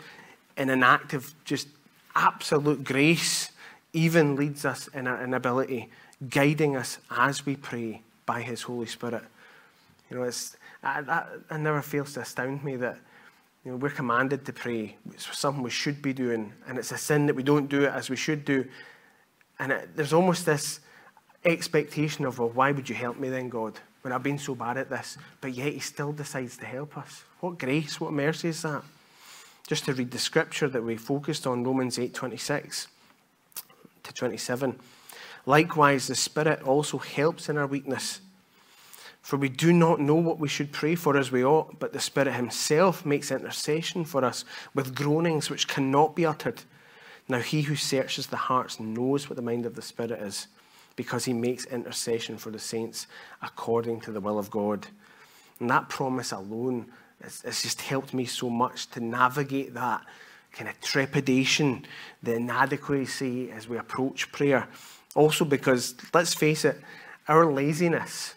in 0.56 0.70
an 0.70 0.82
act 0.82 1.12
of 1.14 1.34
just 1.44 1.68
absolute 2.14 2.84
grace, 2.84 3.50
even 3.92 4.36
leads 4.36 4.64
us 4.64 4.88
in 4.88 5.06
our 5.06 5.22
inability, 5.22 5.88
guiding 6.28 6.76
us 6.76 6.98
as 7.10 7.46
we 7.46 7.56
pray 7.56 8.02
by 8.26 8.42
His 8.42 8.62
Holy 8.62 8.86
Spirit. 8.86 9.22
You 10.10 10.18
know, 10.18 10.22
it's, 10.24 10.56
I, 10.82 11.00
that, 11.02 11.28
it 11.50 11.58
never 11.58 11.82
fails 11.82 12.14
to 12.14 12.20
astound 12.20 12.64
me 12.64 12.76
that 12.76 12.98
you 13.64 13.70
know, 13.70 13.76
we're 13.78 13.90
commanded 13.90 14.44
to 14.46 14.52
pray. 14.52 14.96
It's 15.12 15.36
something 15.36 15.62
we 15.62 15.70
should 15.70 16.02
be 16.02 16.12
doing, 16.12 16.52
and 16.68 16.78
it's 16.78 16.92
a 16.92 16.98
sin 16.98 17.26
that 17.26 17.34
we 17.34 17.42
don't 17.42 17.68
do 17.68 17.84
it 17.84 17.92
as 17.92 18.10
we 18.10 18.16
should 18.16 18.44
do. 18.44 18.66
And 19.58 19.72
it, 19.72 19.96
there's 19.96 20.12
almost 20.12 20.44
this 20.44 20.80
expectation 21.44 22.26
of, 22.26 22.38
well, 22.38 22.50
why 22.50 22.72
would 22.72 22.88
you 22.88 22.94
help 22.94 23.18
me 23.18 23.30
then, 23.30 23.48
God, 23.48 23.80
when 24.02 24.12
I've 24.12 24.22
been 24.22 24.38
so 24.38 24.54
bad 24.54 24.76
at 24.76 24.90
this? 24.90 25.16
But 25.40 25.54
yet 25.54 25.72
He 25.72 25.78
still 25.78 26.12
decides 26.12 26.58
to 26.58 26.66
help 26.66 26.98
us. 26.98 27.24
What 27.40 27.58
grace, 27.58 28.00
what 28.00 28.12
mercy 28.12 28.48
is 28.48 28.62
that? 28.62 28.82
Just 29.66 29.86
to 29.86 29.94
read 29.94 30.10
the 30.10 30.18
scripture 30.18 30.68
that 30.68 30.84
we 30.84 30.96
focused 30.96 31.46
on, 31.46 31.64
Romans 31.64 31.98
8 31.98 32.12
26 32.12 32.88
to 34.02 34.12
27. 34.12 34.78
Likewise, 35.46 36.06
the 36.06 36.14
Spirit 36.14 36.62
also 36.62 36.98
helps 36.98 37.48
in 37.48 37.56
our 37.56 37.66
weakness. 37.66 38.20
For 39.22 39.38
we 39.38 39.48
do 39.48 39.72
not 39.72 40.00
know 40.00 40.16
what 40.16 40.38
we 40.38 40.48
should 40.48 40.70
pray 40.70 40.94
for 40.94 41.16
as 41.16 41.32
we 41.32 41.42
ought, 41.42 41.78
but 41.78 41.94
the 41.94 42.00
Spirit 42.00 42.34
Himself 42.34 43.06
makes 43.06 43.30
intercession 43.30 44.04
for 44.04 44.22
us 44.22 44.44
with 44.74 44.94
groanings 44.94 45.48
which 45.48 45.66
cannot 45.66 46.14
be 46.14 46.26
uttered. 46.26 46.62
Now, 47.26 47.38
He 47.38 47.62
who 47.62 47.74
searches 47.74 48.26
the 48.26 48.36
hearts 48.36 48.78
knows 48.78 49.30
what 49.30 49.36
the 49.36 49.42
mind 49.42 49.64
of 49.64 49.76
the 49.76 49.82
Spirit 49.82 50.20
is, 50.20 50.46
because 50.94 51.24
He 51.24 51.32
makes 51.32 51.64
intercession 51.64 52.36
for 52.36 52.50
the 52.50 52.58
saints 52.58 53.06
according 53.40 54.02
to 54.02 54.12
the 54.12 54.20
will 54.20 54.38
of 54.38 54.50
God. 54.50 54.88
And 55.58 55.70
that 55.70 55.88
promise 55.88 56.32
alone 56.32 56.92
it's, 57.24 57.44
it's 57.44 57.62
just 57.62 57.80
helped 57.82 58.14
me 58.14 58.24
so 58.24 58.50
much 58.50 58.88
to 58.90 59.00
navigate 59.00 59.74
that 59.74 60.02
kind 60.52 60.68
of 60.68 60.80
trepidation, 60.80 61.84
the 62.22 62.34
inadequacy 62.34 63.50
as 63.50 63.68
we 63.68 63.76
approach 63.76 64.30
prayer. 64.32 64.68
Also, 65.14 65.44
because 65.44 65.94
let's 66.12 66.34
face 66.34 66.64
it, 66.64 66.80
our 67.28 67.46
laziness 67.46 68.34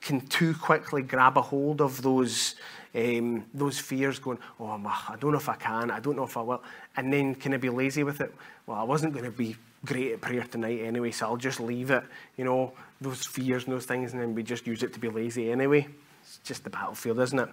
can 0.00 0.20
too 0.20 0.54
quickly 0.54 1.02
grab 1.02 1.36
a 1.36 1.42
hold 1.42 1.80
of 1.80 2.02
those, 2.02 2.54
um, 2.94 3.44
those 3.52 3.78
fears, 3.78 4.18
going, 4.18 4.38
Oh, 4.58 4.66
I 4.66 5.16
don't 5.18 5.32
know 5.32 5.38
if 5.38 5.48
I 5.48 5.56
can, 5.56 5.90
I 5.90 6.00
don't 6.00 6.16
know 6.16 6.24
if 6.24 6.36
I 6.36 6.42
will. 6.42 6.62
And 6.96 7.12
then 7.12 7.34
can 7.34 7.52
I 7.54 7.58
be 7.58 7.70
lazy 7.70 8.02
with 8.02 8.20
it? 8.20 8.32
Well, 8.66 8.78
I 8.78 8.82
wasn't 8.82 9.12
going 9.12 9.24
to 9.24 9.30
be 9.30 9.56
great 9.84 10.12
at 10.12 10.20
prayer 10.20 10.44
tonight 10.44 10.80
anyway, 10.80 11.10
so 11.10 11.26
I'll 11.26 11.36
just 11.36 11.60
leave 11.60 11.90
it, 11.90 12.04
you 12.36 12.44
know, 12.44 12.72
those 13.00 13.24
fears 13.24 13.64
and 13.64 13.72
those 13.72 13.86
things, 13.86 14.12
and 14.12 14.20
then 14.20 14.34
we 14.34 14.42
just 14.42 14.66
use 14.66 14.82
it 14.82 14.92
to 14.94 15.00
be 15.00 15.08
lazy 15.08 15.50
anyway. 15.50 15.88
It's 16.22 16.38
just 16.44 16.64
the 16.64 16.70
battlefield, 16.70 17.18
isn't 17.20 17.38
it? 17.38 17.48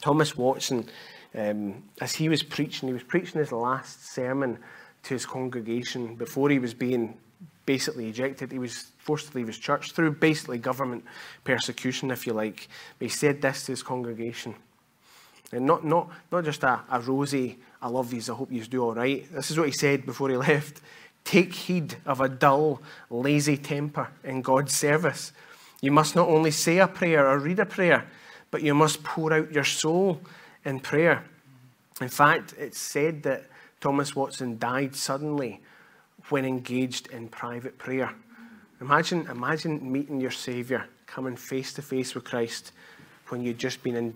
Thomas 0.00 0.36
Watson, 0.36 0.88
um, 1.34 1.82
as 2.00 2.14
he 2.14 2.28
was 2.28 2.42
preaching, 2.42 2.88
he 2.88 2.92
was 2.92 3.02
preaching 3.02 3.40
his 3.40 3.52
last 3.52 4.12
sermon 4.12 4.58
to 5.04 5.14
his 5.14 5.26
congregation 5.26 6.14
before 6.14 6.50
he 6.50 6.58
was 6.58 6.74
being 6.74 7.16
basically 7.66 8.08
ejected. 8.08 8.52
He 8.52 8.58
was 8.58 8.86
forced 8.98 9.30
to 9.30 9.38
leave 9.38 9.46
his 9.46 9.58
church 9.58 9.92
through 9.92 10.12
basically 10.12 10.58
government 10.58 11.04
persecution, 11.44 12.10
if 12.10 12.26
you 12.26 12.32
like. 12.32 12.68
But 12.98 13.06
he 13.06 13.08
said 13.08 13.42
this 13.42 13.66
to 13.66 13.72
his 13.72 13.82
congregation. 13.82 14.54
And 15.52 15.66
not, 15.66 15.84
not, 15.84 16.10
not 16.30 16.44
just 16.44 16.62
a, 16.62 16.80
a 16.90 17.00
rosy, 17.00 17.58
I 17.80 17.88
love 17.88 18.12
you, 18.12 18.22
I 18.32 18.36
hope 18.36 18.50
you 18.50 18.64
do 18.64 18.82
all 18.82 18.94
right. 18.94 19.26
This 19.32 19.50
is 19.50 19.58
what 19.58 19.66
he 19.66 19.72
said 19.72 20.06
before 20.06 20.30
he 20.30 20.36
left. 20.50 20.80
Take 21.24 21.52
heed 21.52 21.96
of 22.04 22.20
a 22.20 22.28
dull, 22.28 22.82
lazy 23.10 23.56
temper 23.56 24.08
in 24.24 24.42
God's 24.42 24.72
service. 24.72 25.32
You 25.80 25.92
must 25.92 26.16
not 26.16 26.28
only 26.28 26.50
say 26.50 26.78
a 26.78 26.88
prayer 26.88 27.28
or 27.28 27.38
read 27.38 27.58
a 27.58 27.66
prayer, 27.66 28.06
but 28.52 28.62
you 28.62 28.74
must 28.74 29.02
pour 29.02 29.32
out 29.32 29.50
your 29.50 29.64
soul 29.64 30.20
in 30.64 30.78
prayer. 30.78 31.24
In 32.00 32.08
fact, 32.08 32.54
it's 32.56 32.78
said 32.78 33.24
that 33.24 33.46
Thomas 33.80 34.14
Watson 34.14 34.58
died 34.58 34.94
suddenly 34.94 35.60
when 36.28 36.44
engaged 36.44 37.08
in 37.08 37.28
private 37.28 37.78
prayer. 37.78 38.14
Imagine, 38.80 39.26
imagine 39.28 39.90
meeting 39.90 40.20
your 40.20 40.30
Saviour, 40.30 40.84
coming 41.06 41.34
face 41.34 41.72
to 41.72 41.82
face 41.82 42.14
with 42.14 42.24
Christ 42.24 42.72
when 43.28 43.42
you'd 43.42 43.58
just 43.58 43.82
been 43.82 43.96
in 43.96 44.14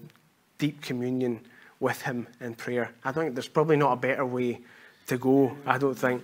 deep 0.59 0.83
communion 0.83 1.41
with 1.81 2.03
Him 2.03 2.29
in 2.41 2.55
prayer. 2.55 2.93
I 3.05 3.13
think 3.13 3.35
there's 3.35 3.49
probably 3.49 3.77
not 3.77 3.93
a 3.93 3.97
better 3.97 4.27
way 4.27 4.61
to 5.07 5.19
go, 5.19 5.57
I 5.65 5.79
don't 5.79 5.99
think. 5.99 6.23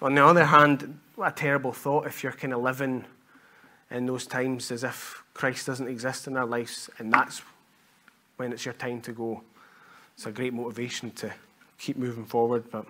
On 0.00 0.14
the 0.14 0.24
other 0.24 0.44
hand, 0.44 1.00
what 1.16 1.32
a 1.32 1.34
terrible 1.34 1.72
thought 1.72 2.06
if 2.06 2.22
you're 2.22 2.32
kind 2.32 2.54
of 2.54 2.62
living 2.62 3.04
in 3.90 4.06
those 4.06 4.26
times 4.26 4.70
as 4.70 4.84
if 4.84 5.24
Christ 5.36 5.66
doesn't 5.66 5.88
exist 5.88 6.26
in 6.26 6.36
our 6.38 6.46
lives, 6.46 6.88
and 6.98 7.12
that's 7.12 7.42
when 8.38 8.54
it's 8.54 8.64
your 8.64 8.72
time 8.72 9.02
to 9.02 9.12
go. 9.12 9.42
It's 10.14 10.24
a 10.24 10.32
great 10.32 10.54
motivation 10.54 11.10
to 11.10 11.30
keep 11.78 11.98
moving 11.98 12.24
forward. 12.24 12.64
But, 12.70 12.86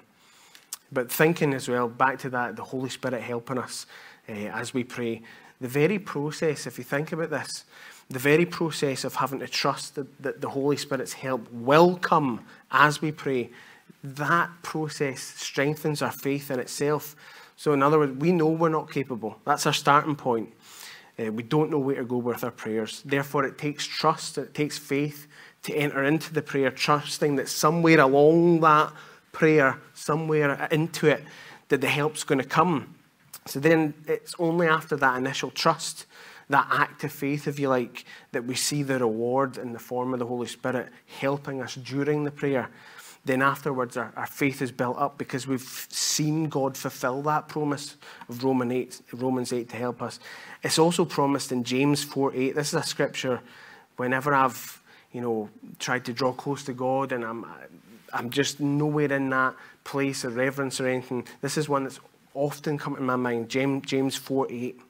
but 0.93 1.11
thinking 1.11 1.55
as 1.55 1.69
well, 1.69 1.89
back 1.89 2.21
to 2.21 2.31
that, 2.31 2.55
the 2.55 2.63
Holy 2.63 2.89
Spirit 2.89 3.21
helping 3.21 3.59
us 3.59 3.87
uh, 4.29 4.33
as 4.33 4.73
we 4.73 4.85
pray. 4.85 5.23
The 5.61 5.67
very 5.67 5.99
process, 5.99 6.69
if 6.69 6.79
you 6.79 6.85
think 6.85 7.11
about 7.11 7.31
this, 7.31 7.65
the 8.09 8.21
very 8.21 8.47
process 8.47 9.03
of 9.03 9.17
having 9.17 9.41
to 9.41 9.49
trust 9.49 9.97
that, 9.97 10.23
that 10.23 10.41
the 10.41 10.51
Holy 10.51 10.77
Spirit's 10.77 11.15
help 11.15 11.51
will 11.51 11.97
come 11.97 12.45
as 12.71 13.03
we 13.03 13.11
pray, 13.11 13.51
that 14.05 14.51
process 14.63 15.21
strengthens 15.21 16.01
our 16.01 16.13
faith 16.13 16.53
in 16.53 16.61
itself. 16.61 17.17
So, 17.57 17.73
in 17.73 17.83
other 17.83 17.99
words, 17.99 18.17
we 18.21 18.31
know 18.31 18.49
we're 18.49 18.69
not 18.69 18.93
capable. 18.93 19.41
That's 19.45 19.67
our 19.67 19.73
starting 19.73 20.15
point. 20.15 20.53
Uh, 21.19 21.33
we 21.33 21.43
don't 21.43 21.71
know 21.71 21.79
where 21.79 21.97
to 21.97 22.05
go 22.05 22.19
with 22.19 22.45
our 22.45 22.51
prayers. 22.51 23.03
Therefore, 23.05 23.45
it 23.45 23.57
takes 23.57 23.87
trust, 23.87 24.37
it 24.39 24.55
takes 24.55 24.77
faith 24.77 25.27
to 25.63 25.75
enter 25.75 26.05
into 26.05 26.33
the 26.33 26.43
prayer, 26.43 26.71
trusting 26.71 27.37
that 27.37 27.49
somewhere 27.49 28.01
along 28.01 28.61
that 28.61 28.93
prayer, 29.33 29.79
somewhere 29.95 30.69
into 30.71 31.09
it, 31.09 31.25
that 31.69 31.81
the 31.81 31.89
help's 31.89 32.23
going 32.25 32.39
to 32.39 32.45
come. 32.45 32.95
So 33.47 33.61
then 33.61 33.95
it's 34.07 34.35
only 34.39 34.67
after 34.67 34.97
that 34.97 35.17
initial 35.17 35.51
trust, 35.51 36.07
that 36.49 36.67
act 36.71 37.05
of 37.05 37.13
faith, 37.13 37.49
if 37.49 37.59
you 37.59 37.69
like, 37.69 38.05
that 38.33 38.45
we 38.45 38.55
see 38.55 38.83
the 38.83 38.99
reward 38.99 39.57
in 39.57 39.73
the 39.73 39.79
form 39.79 40.13
of 40.13 40.19
the 40.19 40.27
Holy 40.27 40.47
Spirit 40.47 40.89
helping 41.19 41.61
us 41.63 41.75
during 41.75 42.25
the 42.25 42.31
prayer. 42.31 42.71
Then 43.27 43.43
afterwards 43.43 43.97
our, 43.97 44.13
our 44.17 44.27
faith 44.27 44.63
is 44.63 44.73
built 44.73 44.97
up 44.99 45.19
because 45.19 45.47
we've 45.47 45.87
seen 45.91 46.49
God 46.49 46.77
fulfill 46.77 47.23
that 47.23 47.49
promise 47.49 47.97
of 48.29 48.43
Roman 48.43 48.71
8, 48.71 49.01
Romans 49.13 49.53
8 49.53 49.69
to 49.69 49.77
help 49.77 50.01
us. 50.01 50.19
It's 50.63 50.79
also 50.79 51.05
promised 51.05 51.53
in 51.53 51.65
James 51.65 52.05
4 52.05 52.33
8. 52.35 52.55
This 52.55 52.69
is 52.69 52.75
a 52.75 52.83
scripture 52.83 53.41
whenever 53.97 54.33
I've 54.33 54.81
you 55.13 55.21
know, 55.21 55.49
tried 55.79 56.05
to 56.05 56.13
draw 56.13 56.33
close 56.33 56.65
to 56.65 56.73
God 56.73 57.11
and 57.11 57.25
I'm, 57.25 57.47
I'm 58.13 58.31
just 58.31 58.61
nowhere 58.61 59.13
in 59.13 59.31
that 59.31 59.55
place 59.83 60.25
of 60.25 60.37
reverence 60.37 60.81
or 60.81 60.87
anything. 60.87 61.27
This 61.41 61.57
is 61.57 61.69
one 61.69 61.85
that's 61.85 62.01
often 62.35 62.77
come 62.77 62.97
to 62.97 63.01
my 63.01 63.17
mind. 63.17 63.49
James, 63.49 63.87
James 63.87 64.17
4 64.17 64.49
8. 64.51 64.81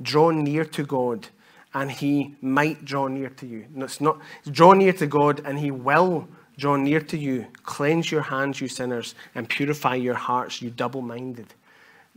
Draw 0.00 0.30
near 0.30 0.64
to 0.64 0.84
God 0.84 1.28
and 1.74 1.90
he 1.90 2.36
might 2.40 2.84
draw 2.84 3.08
near 3.08 3.30
to 3.30 3.46
you. 3.46 3.66
No, 3.74 3.86
it's 3.86 4.00
not 4.00 4.18
draw 4.50 4.74
near 4.74 4.92
to 4.92 5.06
God 5.06 5.42
and 5.44 5.58
he 5.58 5.70
will 5.70 6.28
draw 6.62 6.76
near 6.76 7.00
to 7.00 7.18
you. 7.18 7.44
Cleanse 7.64 8.12
your 8.12 8.22
hands, 8.22 8.60
you 8.60 8.68
sinners, 8.68 9.16
and 9.34 9.48
purify 9.48 9.96
your 9.96 10.14
hearts, 10.14 10.62
you 10.62 10.70
double 10.70 11.02
minded. 11.02 11.52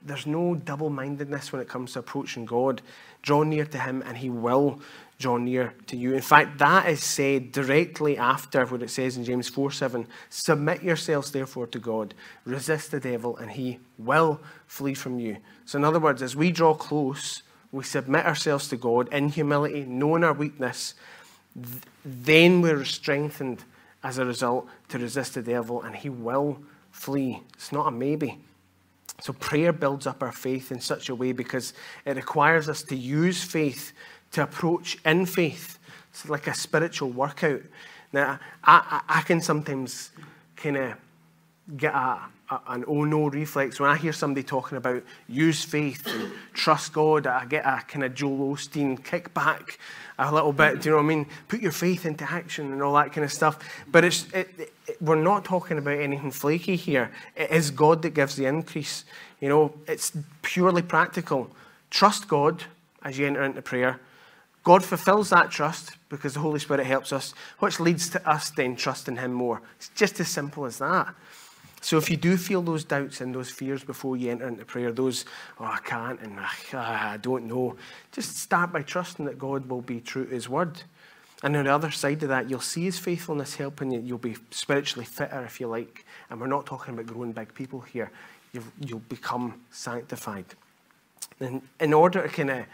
There's 0.05 0.27
no 0.27 0.53
double 0.53 0.91
mindedness 0.91 1.51
when 1.51 1.63
it 1.63 1.67
comes 1.67 1.93
to 1.93 1.99
approaching 1.99 2.45
God. 2.45 2.83
Draw 3.23 3.41
near 3.41 3.65
to 3.65 3.79
him 3.79 4.03
and 4.05 4.15
he 4.15 4.29
will 4.29 4.79
draw 5.17 5.37
near 5.37 5.73
to 5.87 5.97
you. 5.97 6.13
In 6.13 6.21
fact, 6.21 6.59
that 6.59 6.87
is 6.87 7.01
said 7.01 7.53
directly 7.53 8.19
after 8.19 8.67
what 8.67 8.83
it 8.83 8.91
says 8.91 9.17
in 9.17 9.23
James 9.23 9.49
4 9.49 9.71
7. 9.71 10.05
Submit 10.29 10.83
yourselves 10.83 11.31
therefore 11.31 11.65
to 11.65 11.79
God, 11.79 12.13
resist 12.45 12.91
the 12.91 12.99
devil, 12.99 13.35
and 13.37 13.49
he 13.49 13.79
will 13.97 14.39
flee 14.67 14.93
from 14.93 15.19
you. 15.19 15.37
So, 15.65 15.79
in 15.79 15.83
other 15.83 15.99
words, 15.99 16.21
as 16.21 16.35
we 16.35 16.51
draw 16.51 16.75
close, 16.75 17.41
we 17.71 17.83
submit 17.83 18.27
ourselves 18.27 18.67
to 18.67 18.77
God 18.77 19.11
in 19.11 19.29
humility, 19.29 19.85
knowing 19.85 20.23
our 20.23 20.33
weakness, 20.33 20.93
th- 21.55 21.81
then 22.05 22.61
we're 22.61 22.85
strengthened 22.85 23.63
as 24.05 24.19
a 24.19 24.25
result 24.25 24.67
to 24.87 24.99
resist 24.99 25.33
the 25.33 25.41
devil, 25.41 25.81
and 25.81 25.95
he 25.95 26.09
will 26.09 26.59
flee. 26.91 27.41
It's 27.55 27.71
not 27.71 27.87
a 27.87 27.91
maybe. 27.91 28.37
So, 29.19 29.33
prayer 29.33 29.73
builds 29.73 30.05
up 30.05 30.21
our 30.21 30.31
faith 30.31 30.71
in 30.71 30.79
such 30.79 31.09
a 31.09 31.15
way 31.15 31.31
because 31.31 31.73
it 32.05 32.15
requires 32.15 32.69
us 32.69 32.83
to 32.83 32.95
use 32.95 33.43
faith 33.43 33.93
to 34.33 34.43
approach 34.43 34.99
in 35.05 35.25
faith. 35.25 35.79
It's 36.11 36.29
like 36.29 36.45
a 36.45 36.53
spiritual 36.53 37.09
workout. 37.09 37.61
Now, 38.13 38.39
I, 38.63 39.01
I, 39.07 39.19
I 39.19 39.21
can 39.23 39.41
sometimes 39.41 40.11
kind 40.55 40.77
of 40.77 40.93
get 41.75 41.93
a, 41.95 41.97
a, 41.97 42.29
an 42.67 42.85
oh 42.87 43.03
no 43.03 43.27
reflex 43.27 43.79
when 43.79 43.89
I 43.89 43.97
hear 43.97 44.13
somebody 44.13 44.43
talking 44.43 44.77
about 44.77 45.03
use 45.27 45.63
faith 45.63 46.05
and 46.07 46.31
trust 46.53 46.93
God. 46.93 47.27
I 47.27 47.45
get 47.45 47.65
a 47.65 47.83
kind 47.87 48.03
of 48.03 48.13
Joel 48.13 48.55
Osteen 48.55 48.99
kickback 48.99 49.77
a 50.19 50.33
little 50.33 50.53
bit. 50.53 50.81
Do 50.81 50.89
you 50.89 50.91
know 50.91 50.97
what 50.97 51.11
I 51.11 51.15
mean? 51.15 51.27
Put 51.47 51.61
your 51.61 51.71
faith 51.71 52.05
into 52.05 52.29
action 52.29 52.71
and 52.71 52.81
all 52.81 52.93
that 52.95 53.11
kind 53.13 53.25
of 53.25 53.31
stuff. 53.31 53.59
But 53.91 54.05
it's, 54.05 54.31
it, 54.31 54.71
it, 54.87 55.01
we're 55.01 55.15
not 55.15 55.43
talking 55.43 55.77
about 55.77 55.99
anything 55.99 56.31
flaky 56.31 56.75
here. 56.75 57.11
It 57.35 57.51
is 57.51 57.71
God 57.71 58.01
that 58.03 58.13
gives 58.13 58.35
the 58.35 58.45
increase. 58.45 59.05
You 59.41 59.49
know, 59.49 59.73
it's 59.87 60.13
purely 60.41 60.81
practical. 60.81 61.49
Trust 61.89 62.27
God 62.27 62.63
as 63.03 63.17
you 63.17 63.27
enter 63.27 63.43
into 63.43 63.61
prayer. 63.61 63.99
God 64.63 64.83
fulfills 64.83 65.29
that 65.29 65.51
trust 65.51 65.91
because 66.09 66.33
the 66.33 66.39
Holy 66.39 66.59
Spirit 66.59 66.85
helps 66.85 67.13
us, 67.13 67.33
which 67.59 67.79
leads 67.79 68.09
to 68.09 68.29
us 68.29 68.49
then 68.49 68.75
trusting 68.75 69.17
Him 69.17 69.31
more. 69.31 69.61
It's 69.77 69.89
just 69.89 70.19
as 70.19 70.27
simple 70.27 70.65
as 70.65 70.79
that. 70.79 71.13
So 71.85 71.99
if 71.99 72.09
you 72.09 72.17
do 72.17 72.35
feel 72.35 72.63
those 72.63 72.83
doubts 72.83 73.21
and 73.21 73.35
those 73.35 73.51
fears 73.51 73.83
before 73.83 74.17
you 74.17 74.31
enter 74.31 74.47
into 74.47 74.65
prayer, 74.65 74.91
those, 74.91 75.23
oh, 75.59 75.65
I 75.65 75.77
can't 75.85 76.19
and 76.19 76.35
ah, 76.39 77.11
I 77.11 77.17
don't 77.17 77.45
know, 77.45 77.75
just 78.11 78.37
start 78.37 78.73
by 78.73 78.81
trusting 78.81 79.25
that 79.25 79.37
God 79.37 79.69
will 79.69 79.83
be 79.83 80.01
true 80.01 80.25
to 80.25 80.31
His 80.31 80.49
word. 80.49 80.81
And 81.43 81.55
on 81.55 81.65
the 81.65 81.71
other 81.71 81.91
side 81.91 82.23
of 82.23 82.29
that, 82.29 82.49
you'll 82.49 82.59
see 82.59 82.85
His 82.85 82.97
faithfulness 82.97 83.57
helping 83.57 83.91
you. 83.91 83.99
You'll 83.99 84.17
be 84.17 84.35
spiritually 84.49 85.05
fitter, 85.05 85.43
if 85.45 85.61
you 85.61 85.67
like. 85.67 86.07
And 86.31 86.41
we're 86.41 86.47
not 86.47 86.65
talking 86.65 86.95
about 86.95 87.05
growing 87.05 87.33
big 87.33 87.53
people 87.53 87.81
here. 87.81 88.09
you 88.51 88.63
will 88.95 89.03
become 89.07 89.61
sanctified. 89.69 90.45
And 91.39 91.61
in 91.79 91.93
order 91.93 92.23
to 92.23 92.29
kind 92.29 92.49
of 92.49 92.65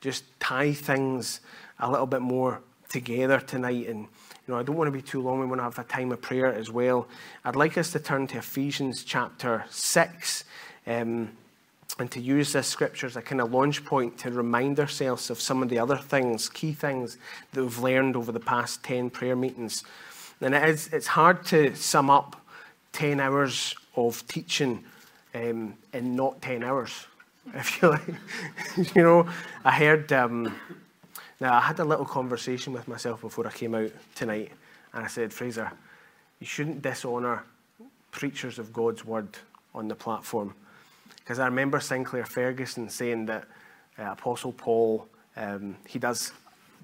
just 0.00 0.22
tie 0.38 0.72
things 0.72 1.40
a 1.80 1.90
little 1.90 2.06
bit 2.06 2.22
more 2.22 2.60
together 2.88 3.40
tonight 3.40 3.88
and 3.88 4.06
know, 4.52 4.58
I 4.58 4.62
don't 4.62 4.76
want 4.76 4.88
to 4.88 4.92
be 4.92 5.02
too 5.02 5.20
long. 5.20 5.40
We 5.40 5.46
want 5.46 5.58
to 5.58 5.64
have 5.64 5.78
a 5.78 5.84
time 5.84 6.12
of 6.12 6.20
prayer 6.20 6.52
as 6.52 6.70
well. 6.70 7.08
I'd 7.44 7.56
like 7.56 7.76
us 7.76 7.90
to 7.92 7.98
turn 7.98 8.26
to 8.28 8.38
Ephesians 8.38 9.02
chapter 9.02 9.64
6 9.70 10.44
um, 10.86 11.30
and 11.98 12.10
to 12.10 12.20
use 12.20 12.52
this 12.52 12.68
scripture 12.68 13.06
as 13.06 13.16
a 13.16 13.22
kind 13.22 13.40
of 13.40 13.52
launch 13.52 13.84
point 13.84 14.18
to 14.18 14.30
remind 14.30 14.78
ourselves 14.78 15.30
of 15.30 15.40
some 15.40 15.62
of 15.62 15.68
the 15.68 15.78
other 15.78 15.96
things, 15.96 16.48
key 16.48 16.72
things 16.72 17.16
that 17.52 17.62
we've 17.62 17.78
learned 17.78 18.16
over 18.16 18.30
the 18.30 18.40
past 18.40 18.82
10 18.84 19.10
prayer 19.10 19.34
meetings. 19.34 19.84
And 20.40 20.54
it 20.54 20.68
is, 20.68 20.88
it's 20.88 21.08
hard 21.08 21.44
to 21.46 21.74
sum 21.74 22.10
up 22.10 22.36
10 22.92 23.20
hours 23.20 23.74
of 23.96 24.26
teaching 24.28 24.84
um, 25.34 25.74
in 25.92 26.14
not 26.14 26.40
10 26.42 26.62
hours, 26.62 27.06
if 27.54 27.82
you 27.82 27.88
like. 27.88 28.06
you 28.94 29.02
know, 29.02 29.28
I 29.64 29.72
heard. 29.72 30.12
Um, 30.12 30.54
now, 31.42 31.56
I 31.56 31.60
had 31.60 31.80
a 31.80 31.84
little 31.84 32.04
conversation 32.04 32.72
with 32.72 32.86
myself 32.86 33.20
before 33.20 33.44
I 33.48 33.50
came 33.50 33.74
out 33.74 33.90
tonight, 34.14 34.52
and 34.92 35.04
I 35.04 35.08
said, 35.08 35.32
Fraser, 35.32 35.72
you 36.38 36.46
shouldn't 36.46 36.82
dishonour 36.82 37.42
preachers 38.12 38.60
of 38.60 38.72
God's 38.72 39.04
word 39.04 39.26
on 39.74 39.88
the 39.88 39.96
platform. 39.96 40.54
Because 41.16 41.40
I 41.40 41.46
remember 41.46 41.80
Sinclair 41.80 42.24
Ferguson 42.26 42.88
saying 42.88 43.26
that 43.26 43.48
uh, 43.98 44.12
Apostle 44.12 44.52
Paul, 44.52 45.08
um, 45.36 45.74
he 45.84 45.98
does 45.98 46.30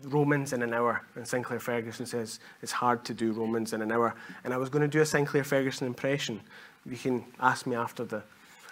Romans 0.03 0.53
in 0.53 0.63
an 0.63 0.75
hour, 0.75 1.03
and 1.15 1.25
Sinclair 1.25 1.61
Ferguson 1.61 2.05
says 2.05 2.41
it's 2.61 2.73
hard 2.73 3.05
to 3.05 3.15
do 3.15 3.31
Romans 3.31 3.75
in 3.75 3.81
an 3.81 3.93
hour. 3.93 4.17
And 4.43 4.53
I 4.53 4.57
was 4.57 4.71
going 4.71 4.83
to 4.83 4.89
do 4.89 5.01
a 5.01 5.07
Sinclair 5.07 5.45
Ferguson 5.45 5.87
impression. 5.87 6.41
You 6.85 6.97
can 6.97 7.25
ask 7.39 7.65
me 7.65 7.77
after 7.77 8.05
the 8.05 8.25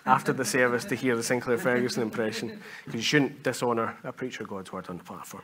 after 0.06 0.32
the 0.32 0.44
service 0.44 0.84
to 0.84 0.94
hear 0.94 1.16
the 1.16 1.22
Sinclair 1.22 1.58
Ferguson 1.58 2.02
impression, 2.02 2.60
because 2.84 2.98
you 2.98 3.04
shouldn't 3.04 3.42
dishonour 3.42 3.96
a 4.04 4.12
preacher 4.12 4.44
God's 4.44 4.72
word 4.72 4.88
on 4.88 4.98
the 4.98 5.04
platform. 5.04 5.42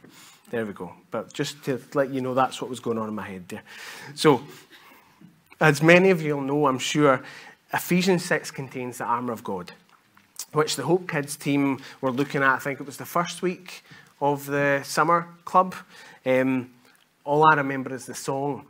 There 0.50 0.64
we 0.64 0.72
go. 0.72 0.92
But 1.10 1.32
just 1.32 1.64
to 1.64 1.80
let 1.94 2.10
you 2.10 2.20
know, 2.20 2.32
that's 2.32 2.60
what 2.60 2.70
was 2.70 2.78
going 2.78 2.96
on 2.96 3.08
in 3.08 3.14
my 3.14 3.26
head 3.26 3.48
there. 3.48 3.62
So, 4.14 4.42
as 5.60 5.82
many 5.82 6.10
of 6.10 6.22
you 6.22 6.36
will 6.36 6.42
know, 6.42 6.66
I'm 6.66 6.78
sure, 6.78 7.22
Ephesians 7.72 8.24
6 8.24 8.50
contains 8.52 8.98
the 8.98 9.04
armour 9.04 9.32
of 9.32 9.42
God, 9.42 9.72
which 10.52 10.76
the 10.76 10.84
Hope 10.84 11.08
Kids 11.08 11.36
team 11.36 11.80
were 12.00 12.12
looking 12.12 12.42
at. 12.42 12.54
I 12.54 12.58
think 12.58 12.80
it 12.80 12.86
was 12.86 12.98
the 12.98 13.06
first 13.06 13.42
week 13.42 13.82
of 14.20 14.46
the 14.46 14.82
summer 14.84 15.28
club. 15.44 15.74
Um, 16.24 16.70
all 17.24 17.44
I 17.44 17.56
remember 17.56 17.92
is 17.94 18.06
the 18.06 18.14
song, 18.14 18.66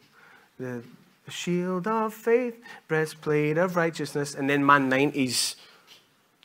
the, 0.58 0.82
the 1.26 1.30
shield 1.30 1.86
of 1.86 2.14
faith, 2.14 2.58
breastplate 2.88 3.58
of 3.58 3.76
righteousness, 3.76 4.34
and 4.34 4.48
then 4.48 4.64
my 4.64 4.78
90s 4.78 5.56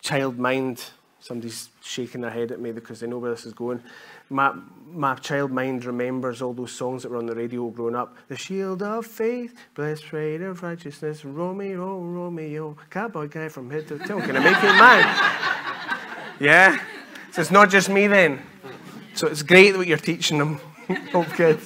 child 0.02 0.38
mind, 0.38 0.84
somebody's 1.20 1.70
shaking 1.82 2.22
their 2.22 2.32
head 2.32 2.52
at 2.52 2.60
me 2.60 2.72
because 2.72 3.00
they 3.00 3.08
know 3.08 3.18
where 3.18 3.32
this 3.32 3.46
is 3.46 3.54
going. 3.54 3.82
My, 4.30 4.54
my 4.92 5.16
child 5.16 5.52
mind 5.52 5.86
remembers 5.86 6.42
all 6.42 6.54
those 6.54 6.72
songs 6.72 7.04
that 7.04 7.10
were 7.10 7.18
on 7.18 7.26
the 7.26 7.36
radio 7.36 7.70
growing 7.70 7.96
up. 7.96 8.16
The 8.28 8.38
shield 8.38 8.84
of 8.84 9.06
faith, 9.06 9.54
Blessed 9.76 10.02
breastplate 10.02 10.42
of 10.42 10.64
righteousness, 10.64 11.24
Romeo, 11.24 12.00
Romeo, 12.00 12.76
cowboy 12.90 13.28
guy 13.28 13.50
from 13.50 13.70
head 13.70 13.88
to 13.88 13.98
toe. 14.00 14.20
Can 14.22 14.36
I 14.36 14.40
make 14.40 14.58
it 14.58 14.76
mine? 14.78 16.38
yeah? 16.40 16.80
So 17.32 17.42
it's 17.42 17.52
not 17.52 17.70
just 17.70 17.90
me 17.90 18.08
then. 18.08 18.42
So 19.14 19.28
it's 19.28 19.44
great 19.44 19.72
that 19.72 19.88
you're 19.88 19.98
teaching 19.98 20.38
them. 20.38 20.60
oh, 21.14 21.26
good. 21.36 21.60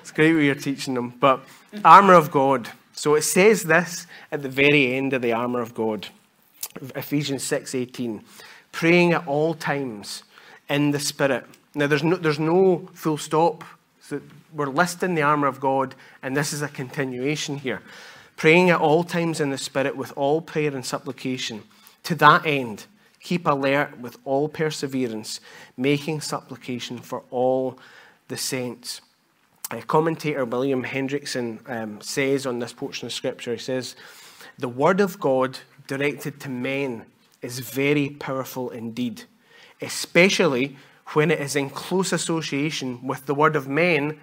It's 0.00 0.10
great 0.10 0.34
what 0.34 0.42
you're 0.42 0.54
teaching 0.54 0.94
them. 0.94 1.14
But 1.18 1.44
armour 1.84 2.14
of 2.14 2.30
God. 2.30 2.68
So 2.92 3.14
it 3.14 3.22
says 3.22 3.64
this 3.64 4.06
at 4.30 4.42
the 4.42 4.48
very 4.48 4.94
end 4.94 5.12
of 5.12 5.22
the 5.22 5.32
armour 5.32 5.60
of 5.60 5.74
God. 5.74 6.08
Ephesians 6.94 7.42
6:18, 7.42 8.22
praying 8.72 9.12
at 9.12 9.26
all 9.26 9.54
times 9.54 10.24
in 10.68 10.90
the 10.90 11.00
Spirit. 11.00 11.44
Now, 11.74 11.86
there's 11.86 12.02
no, 12.02 12.16
there's 12.16 12.38
no 12.38 12.88
full 12.94 13.18
stop. 13.18 13.64
So 14.00 14.20
we're 14.52 14.66
listing 14.66 15.14
the 15.14 15.22
armor 15.22 15.46
of 15.46 15.60
God, 15.60 15.94
and 16.22 16.36
this 16.36 16.52
is 16.52 16.62
a 16.62 16.68
continuation 16.68 17.58
here. 17.58 17.82
Praying 18.36 18.70
at 18.70 18.80
all 18.80 19.04
times 19.04 19.40
in 19.40 19.50
the 19.50 19.58
Spirit 19.58 19.96
with 19.96 20.12
all 20.16 20.40
prayer 20.40 20.74
and 20.74 20.84
supplication. 20.84 21.62
To 22.04 22.14
that 22.16 22.44
end, 22.44 22.86
keep 23.20 23.46
alert 23.46 23.98
with 23.98 24.18
all 24.24 24.48
perseverance, 24.48 25.40
making 25.76 26.20
supplication 26.20 26.98
for 26.98 27.22
all 27.30 27.78
the 28.28 28.36
saints. 28.36 29.00
A 29.70 29.80
commentator 29.80 30.44
William 30.44 30.84
Hendriksen 30.84 31.60
um, 31.70 32.00
says 32.00 32.44
on 32.44 32.58
this 32.58 32.72
portion 32.72 33.06
of 33.06 33.12
Scripture, 33.12 33.52
he 33.52 33.58
says, 33.58 33.96
The 34.58 34.68
Word 34.68 35.00
of 35.00 35.18
God 35.20 35.58
directed 35.86 36.40
to 36.40 36.48
men 36.48 37.04
is 37.40 37.58
very 37.58 38.10
powerful 38.10 38.70
indeed, 38.70 39.24
especially 39.80 40.76
when 41.08 41.30
it 41.30 41.40
is 41.40 41.56
in 41.56 41.70
close 41.70 42.12
association 42.12 43.06
with 43.06 43.26
the 43.26 43.34
word 43.34 43.56
of 43.56 43.68
men 43.68 44.18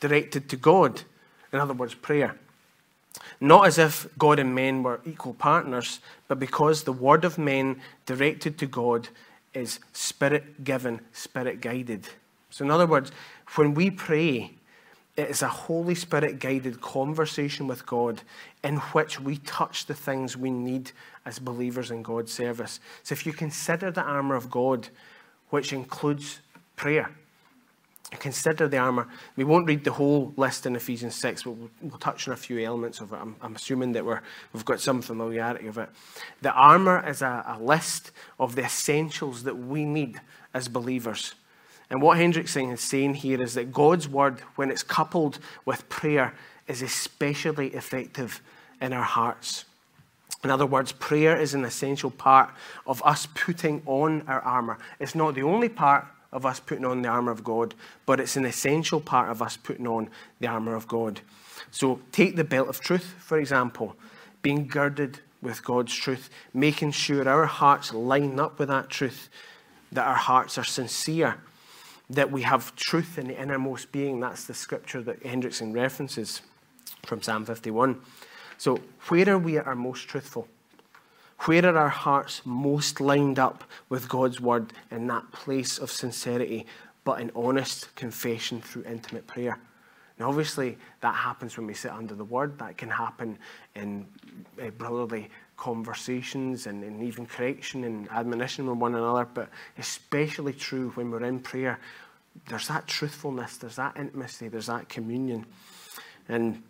directed 0.00 0.48
to 0.50 0.56
God. 0.56 1.02
In 1.52 1.60
other 1.60 1.74
words, 1.74 1.94
prayer. 1.94 2.36
Not 3.40 3.66
as 3.66 3.78
if 3.78 4.06
God 4.18 4.38
and 4.38 4.54
men 4.54 4.82
were 4.82 5.00
equal 5.04 5.34
partners, 5.34 6.00
but 6.28 6.38
because 6.38 6.82
the 6.82 6.92
word 6.92 7.24
of 7.24 7.38
men 7.38 7.80
directed 8.06 8.58
to 8.58 8.66
God 8.66 9.08
is 9.54 9.78
spirit 9.92 10.64
given, 10.64 11.00
spirit 11.12 11.60
guided. 11.60 12.08
So, 12.50 12.64
in 12.64 12.70
other 12.70 12.86
words, 12.86 13.12
when 13.54 13.74
we 13.74 13.90
pray, 13.90 14.52
It 15.16 15.30
is 15.30 15.42
a 15.42 15.48
Holy 15.48 15.94
Spirit 15.94 16.40
guided 16.40 16.80
conversation 16.80 17.68
with 17.68 17.86
God 17.86 18.22
in 18.64 18.78
which 18.78 19.20
we 19.20 19.36
touch 19.38 19.86
the 19.86 19.94
things 19.94 20.36
we 20.36 20.50
need 20.50 20.90
as 21.24 21.38
believers 21.38 21.90
in 21.92 22.02
God's 22.02 22.32
service. 22.32 22.80
So 23.04 23.12
if 23.12 23.24
you 23.24 23.32
consider 23.32 23.92
the 23.92 24.02
armour 24.02 24.34
of 24.34 24.50
God, 24.50 24.88
which 25.50 25.72
includes 25.72 26.40
prayer, 26.74 27.10
consider 28.18 28.68
the 28.68 28.78
armour. 28.78 29.08
We 29.36 29.44
won't 29.44 29.66
read 29.66 29.84
the 29.84 29.92
whole 29.92 30.32
list 30.36 30.66
in 30.66 30.76
Ephesians 30.76 31.14
6, 31.16 31.44
but 31.44 31.50
we'll, 31.52 31.70
we'll 31.82 31.98
touch 31.98 32.26
on 32.28 32.34
a 32.34 32.36
few 32.36 32.58
elements 32.64 33.00
of 33.00 33.12
it. 33.12 33.16
I'm, 33.16 33.36
I'm 33.40 33.54
assuming 33.54 33.92
that 33.92 34.04
we're, 34.04 34.20
we've 34.52 34.64
got 34.64 34.80
some 34.80 35.02
familiarity 35.02 35.66
of 35.68 35.78
it. 35.78 35.88
The 36.42 36.52
armour 36.52 37.06
is 37.08 37.22
a, 37.22 37.44
a 37.46 37.62
list 37.62 38.12
of 38.38 38.56
the 38.56 38.64
essentials 38.64 39.44
that 39.44 39.56
we 39.56 39.84
need 39.84 40.20
as 40.52 40.68
believers. 40.68 41.34
And 41.94 42.02
what 42.02 42.18
Hendriksen 42.18 42.72
is 42.72 42.80
saying 42.80 43.14
here 43.14 43.40
is 43.40 43.54
that 43.54 43.72
God's 43.72 44.08
word, 44.08 44.40
when 44.56 44.72
it's 44.72 44.82
coupled 44.82 45.38
with 45.64 45.88
prayer, 45.88 46.34
is 46.66 46.82
especially 46.82 47.68
effective 47.68 48.42
in 48.80 48.92
our 48.92 49.04
hearts. 49.04 49.64
In 50.42 50.50
other 50.50 50.66
words, 50.66 50.90
prayer 50.90 51.40
is 51.40 51.54
an 51.54 51.64
essential 51.64 52.10
part 52.10 52.50
of 52.84 53.00
us 53.04 53.28
putting 53.32 53.80
on 53.86 54.24
our 54.26 54.40
armour. 54.40 54.78
It's 54.98 55.14
not 55.14 55.36
the 55.36 55.44
only 55.44 55.68
part 55.68 56.04
of 56.32 56.44
us 56.44 56.58
putting 56.58 56.84
on 56.84 57.02
the 57.02 57.08
armour 57.08 57.30
of 57.30 57.44
God, 57.44 57.76
but 58.06 58.18
it's 58.18 58.34
an 58.34 58.44
essential 58.44 59.00
part 59.00 59.30
of 59.30 59.40
us 59.40 59.56
putting 59.56 59.86
on 59.86 60.10
the 60.40 60.48
armour 60.48 60.74
of 60.74 60.88
God. 60.88 61.20
So 61.70 62.00
take 62.10 62.34
the 62.34 62.42
belt 62.42 62.68
of 62.68 62.80
truth, 62.80 63.14
for 63.20 63.38
example, 63.38 63.94
being 64.42 64.66
girded 64.66 65.20
with 65.40 65.62
God's 65.62 65.94
truth, 65.94 66.28
making 66.52 66.90
sure 66.90 67.28
our 67.28 67.46
hearts 67.46 67.94
line 67.94 68.40
up 68.40 68.58
with 68.58 68.66
that 68.66 68.90
truth, 68.90 69.28
that 69.92 70.08
our 70.08 70.16
hearts 70.16 70.58
are 70.58 70.64
sincere 70.64 71.38
that 72.10 72.30
we 72.30 72.42
have 72.42 72.74
truth 72.76 73.18
in 73.18 73.28
the 73.28 73.40
innermost 73.40 73.92
being. 73.92 74.20
That's 74.20 74.44
the 74.44 74.54
scripture 74.54 75.02
that 75.02 75.22
Hendriksen 75.22 75.74
references 75.74 76.42
from 77.06 77.22
Psalm 77.22 77.44
51. 77.44 78.00
So, 78.58 78.80
where 79.08 79.28
are 79.30 79.38
we 79.38 79.58
at 79.58 79.66
our 79.66 79.74
most 79.74 80.08
truthful? 80.08 80.48
Where 81.40 81.66
are 81.66 81.76
our 81.76 81.88
hearts 81.88 82.42
most 82.44 83.00
lined 83.00 83.38
up 83.38 83.64
with 83.88 84.08
God's 84.08 84.40
word 84.40 84.72
in 84.90 85.06
that 85.08 85.30
place 85.32 85.78
of 85.78 85.90
sincerity, 85.90 86.66
but 87.04 87.20
in 87.20 87.30
honest 87.34 87.94
confession 87.96 88.60
through 88.60 88.84
intimate 88.84 89.26
prayer? 89.26 89.58
Now, 90.18 90.28
obviously, 90.28 90.78
that 91.00 91.14
happens 91.14 91.56
when 91.56 91.66
we 91.66 91.74
sit 91.74 91.90
under 91.90 92.14
the 92.14 92.24
word. 92.24 92.58
That 92.58 92.78
can 92.78 92.88
happen 92.88 93.36
in 93.74 94.06
uh, 94.62 94.70
brotherly 94.70 95.28
conversations 95.56 96.66
and, 96.66 96.82
and 96.82 97.02
even 97.02 97.26
correction 97.26 97.84
and 97.84 98.08
admonition 98.10 98.66
with 98.66 98.78
one 98.78 98.94
another, 98.94 99.26
but 99.32 99.48
especially 99.78 100.52
true 100.52 100.90
when 100.90 101.10
we're 101.10 101.24
in 101.24 101.40
prayer. 101.40 101.78
There's 102.48 102.68
that 102.68 102.86
truthfulness, 102.86 103.58
there's 103.58 103.76
that 103.76 103.96
intimacy, 103.96 104.48
there's 104.48 104.66
that 104.66 104.88
communion. 104.88 105.46
And 106.28 106.62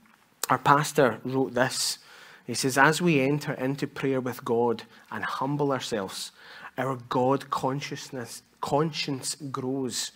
our 0.51 0.59
pastor 0.59 1.19
wrote 1.25 1.55
this. 1.55 1.99
He 2.47 2.55
says, 2.55 2.77
As 2.77 3.01
we 3.01 3.21
enter 3.21 3.55
into 3.55 3.87
prayer 3.87 4.21
with 4.21 4.45
God 4.45 4.83
and 5.11 5.25
humble 5.25 5.73
ourselves, 5.73 6.33
our 6.77 6.97
God 7.09 7.51
consciousness, 7.51 8.43
conscience 8.61 9.37
grows. 9.51 10.13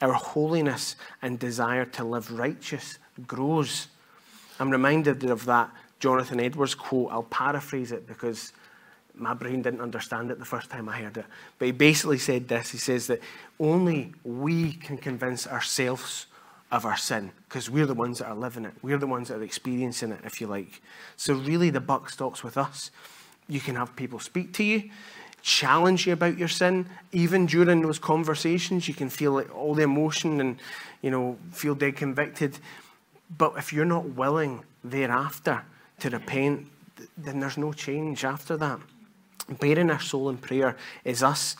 Our 0.00 0.12
holiness 0.12 0.94
and 1.22 1.38
desire 1.38 1.86
to 1.86 2.04
live 2.04 2.30
righteous 2.30 2.98
grows. 3.26 3.88
I'm 4.60 4.70
reminded 4.70 5.24
of 5.24 5.46
that 5.46 5.70
Jonathan 6.00 6.40
Edwards 6.40 6.74
quote. 6.74 7.10
I'll 7.10 7.22
paraphrase 7.22 7.92
it 7.92 8.06
because 8.06 8.52
my 9.14 9.34
brain 9.34 9.62
didn't 9.62 9.80
understand 9.80 10.30
it 10.30 10.38
the 10.38 10.44
first 10.44 10.70
time 10.70 10.88
I 10.88 10.98
heard 10.98 11.16
it. 11.16 11.24
But 11.58 11.66
he 11.66 11.72
basically 11.72 12.18
said 12.18 12.48
this 12.48 12.70
he 12.70 12.78
says 12.78 13.06
that 13.06 13.20
only 13.58 14.12
we 14.24 14.74
can 14.74 14.98
convince 14.98 15.46
ourselves 15.46 16.26
of 16.70 16.84
our 16.84 16.96
sin 16.96 17.30
because 17.48 17.70
we're 17.70 17.86
the 17.86 17.94
ones 17.94 18.18
that 18.18 18.26
are 18.26 18.34
living 18.34 18.64
it. 18.64 18.74
We're 18.82 18.98
the 18.98 19.06
ones 19.06 19.28
that 19.28 19.38
are 19.38 19.42
experiencing 19.42 20.12
it, 20.12 20.20
if 20.24 20.40
you 20.40 20.46
like. 20.46 20.82
So, 21.16 21.34
really, 21.34 21.70
the 21.70 21.80
buck 21.80 22.10
stops 22.10 22.42
with 22.42 22.58
us. 22.58 22.90
You 23.48 23.60
can 23.60 23.76
have 23.76 23.94
people 23.94 24.18
speak 24.18 24.52
to 24.54 24.64
you, 24.64 24.90
challenge 25.42 26.06
you 26.06 26.12
about 26.12 26.36
your 26.36 26.48
sin. 26.48 26.86
Even 27.12 27.46
during 27.46 27.82
those 27.82 28.00
conversations, 28.00 28.88
you 28.88 28.94
can 28.94 29.08
feel 29.08 29.32
like 29.32 29.54
all 29.54 29.74
the 29.74 29.84
emotion 29.84 30.40
and, 30.40 30.58
you 31.02 31.10
know, 31.10 31.38
feel 31.52 31.76
dead 31.76 31.96
convicted. 31.96 32.58
But 33.38 33.54
if 33.56 33.72
you're 33.72 33.84
not 33.84 34.10
willing 34.10 34.64
thereafter 34.82 35.64
to 36.00 36.10
repent, 36.10 36.66
then 37.16 37.40
there's 37.40 37.58
no 37.58 37.72
change 37.72 38.24
after 38.24 38.56
that. 38.56 38.80
Baring 39.60 39.90
our 39.90 40.00
soul 40.00 40.28
in 40.28 40.38
prayer 40.38 40.76
is 41.04 41.22
us 41.22 41.56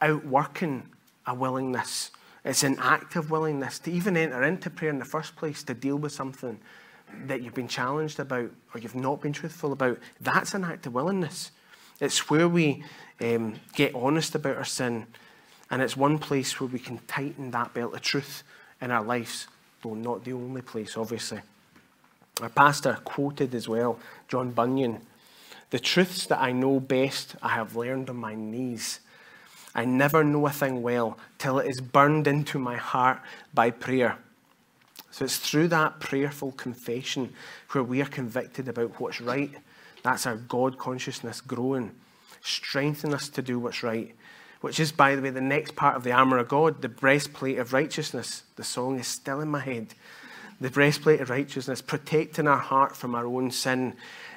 outworking 0.00 0.88
a 1.26 1.34
willingness. 1.34 2.10
It's 2.44 2.62
an 2.62 2.76
active 2.78 3.30
willingness 3.30 3.78
to 3.80 3.92
even 3.92 4.16
enter 4.16 4.42
into 4.42 4.68
prayer 4.68 4.90
in 4.90 4.98
the 4.98 5.04
first 5.04 5.34
place 5.36 5.62
to 5.64 5.74
deal 5.74 5.96
with 5.96 6.12
something 6.12 6.60
that 7.26 7.42
you've 7.42 7.54
been 7.54 7.68
challenged 7.68 8.20
about 8.20 8.50
or 8.74 8.80
you've 8.80 8.94
not 8.94 9.22
been 9.22 9.32
truthful 9.32 9.72
about. 9.72 9.98
That's 10.20 10.54
an 10.54 10.64
act 10.64 10.86
of 10.86 10.94
willingness. 10.94 11.52
It's 12.00 12.28
where 12.28 12.48
we 12.48 12.84
um, 13.20 13.54
get 13.74 13.94
honest 13.94 14.34
about 14.34 14.56
our 14.56 14.64
sin, 14.64 15.06
and 15.70 15.80
it's 15.80 15.96
one 15.96 16.18
place 16.18 16.60
where 16.60 16.68
we 16.68 16.78
can 16.78 16.98
tighten 17.06 17.50
that 17.52 17.72
belt 17.72 17.94
of 17.94 18.02
truth 18.02 18.42
in 18.80 18.90
our 18.90 19.02
lives, 19.02 19.46
though 19.82 19.94
not 19.94 20.24
the 20.24 20.32
only 20.32 20.62
place, 20.62 20.96
obviously. 20.96 21.40
Our 22.40 22.48
pastor 22.48 22.98
quoted 23.04 23.54
as 23.54 23.68
well 23.68 23.98
John 24.28 24.50
Bunyan 24.50 25.00
The 25.70 25.78
truths 25.78 26.26
that 26.26 26.40
I 26.40 26.52
know 26.52 26.80
best, 26.80 27.36
I 27.42 27.50
have 27.50 27.76
learned 27.76 28.10
on 28.10 28.16
my 28.16 28.34
knees. 28.34 29.00
I 29.74 29.84
never 29.84 30.22
know 30.22 30.46
a 30.46 30.50
thing 30.50 30.82
well 30.82 31.18
till 31.38 31.58
it 31.58 31.68
is 31.68 31.80
burned 31.80 32.26
into 32.26 32.58
my 32.58 32.76
heart 32.76 33.20
by 33.52 33.70
prayer. 33.70 34.18
So 35.10 35.24
it's 35.24 35.36
through 35.36 35.68
that 35.68 36.00
prayerful 36.00 36.52
confession 36.52 37.32
where 37.70 37.84
we 37.84 38.00
are 38.02 38.06
convicted 38.06 38.68
about 38.68 39.00
what's 39.00 39.20
right. 39.20 39.50
That's 40.02 40.26
our 40.26 40.36
God 40.36 40.78
consciousness 40.78 41.40
growing, 41.40 41.92
strengthening 42.40 43.14
us 43.14 43.28
to 43.30 43.42
do 43.42 43.58
what's 43.58 43.82
right. 43.82 44.14
Which 44.60 44.80
is, 44.80 44.92
by 44.92 45.14
the 45.14 45.22
way, 45.22 45.30
the 45.30 45.40
next 45.40 45.76
part 45.76 45.96
of 45.96 46.04
the 46.04 46.12
armour 46.12 46.38
of 46.38 46.48
God, 46.48 46.82
the 46.82 46.88
breastplate 46.88 47.58
of 47.58 47.72
righteousness. 47.72 48.44
The 48.56 48.64
song 48.64 48.98
is 48.98 49.06
still 49.06 49.40
in 49.40 49.48
my 49.48 49.60
head 49.60 49.94
the 50.60 50.70
breastplate 50.70 51.20
of 51.20 51.30
righteousness, 51.30 51.82
protecting 51.82 52.46
our 52.46 52.58
heart 52.58 52.96
from 52.96 53.14
our 53.14 53.26
own 53.26 53.50
sin, 53.50 53.94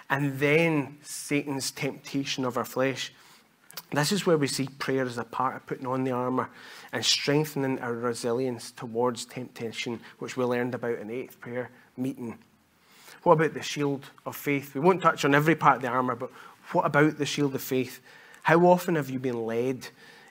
and 0.10 0.40
then 0.40 0.98
Satan's 1.02 1.72
temptation 1.72 2.46
of 2.46 2.58
our 2.58 2.66
flesh. 2.66 3.14
This 3.92 4.12
is 4.12 4.26
where 4.26 4.38
we 4.38 4.48
see 4.48 4.68
prayer 4.80 5.06
as 5.06 5.18
a 5.18 5.24
part 5.24 5.56
of 5.56 5.66
putting 5.66 5.88
on 5.88 6.04
the 6.04 6.12
armour 6.12 6.50
and 6.92 7.06
strengthening 7.06 7.80
our 7.80 7.94
resilience 7.94 8.72
towards 8.72 9.26
temptation, 9.26 10.00
which 10.20 10.36
we 10.36 10.44
learned 10.44 10.76
about 10.76 11.00
in 11.00 11.08
the 11.08 11.16
eighth 11.16 11.40
prayer 11.40 11.70
meeting. 11.96 12.38
What 13.24 13.34
about 13.34 13.54
the 13.54 13.62
shield 13.62 14.06
of 14.26 14.36
faith? 14.36 14.74
We 14.74 14.82
won't 14.82 15.02
touch 15.02 15.26
on 15.26 15.36
every 15.36 15.56
part 15.56 15.78
of 15.78 15.82
the 15.82 15.90
armour, 15.90 16.16
but 16.16 16.32
what 16.72 16.86
about 16.86 17.18
the 17.18 17.26
shield 17.26 17.56
of 17.56 17.62
faith? 17.62 18.02
How 18.44 18.60
often 18.66 18.96
have 18.96 19.10
you 19.10 19.20
been 19.20 19.46
led 19.46 19.88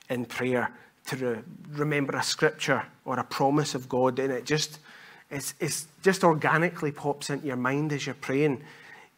in 0.09 0.25
prayer 0.25 0.71
to 1.07 1.15
re- 1.15 1.43
remember 1.71 2.15
a 2.15 2.23
scripture 2.23 2.85
or 3.05 3.19
a 3.19 3.23
promise 3.23 3.75
of 3.75 3.89
God 3.89 4.19
and 4.19 4.31
it 4.31 4.45
just 4.45 4.79
it's, 5.29 5.87
just 6.01 6.23
organically 6.23 6.91
pops 6.91 7.29
into 7.29 7.47
your 7.47 7.57
mind 7.57 7.91
as 7.91 8.05
you're 8.05 8.15
praying. 8.15 8.63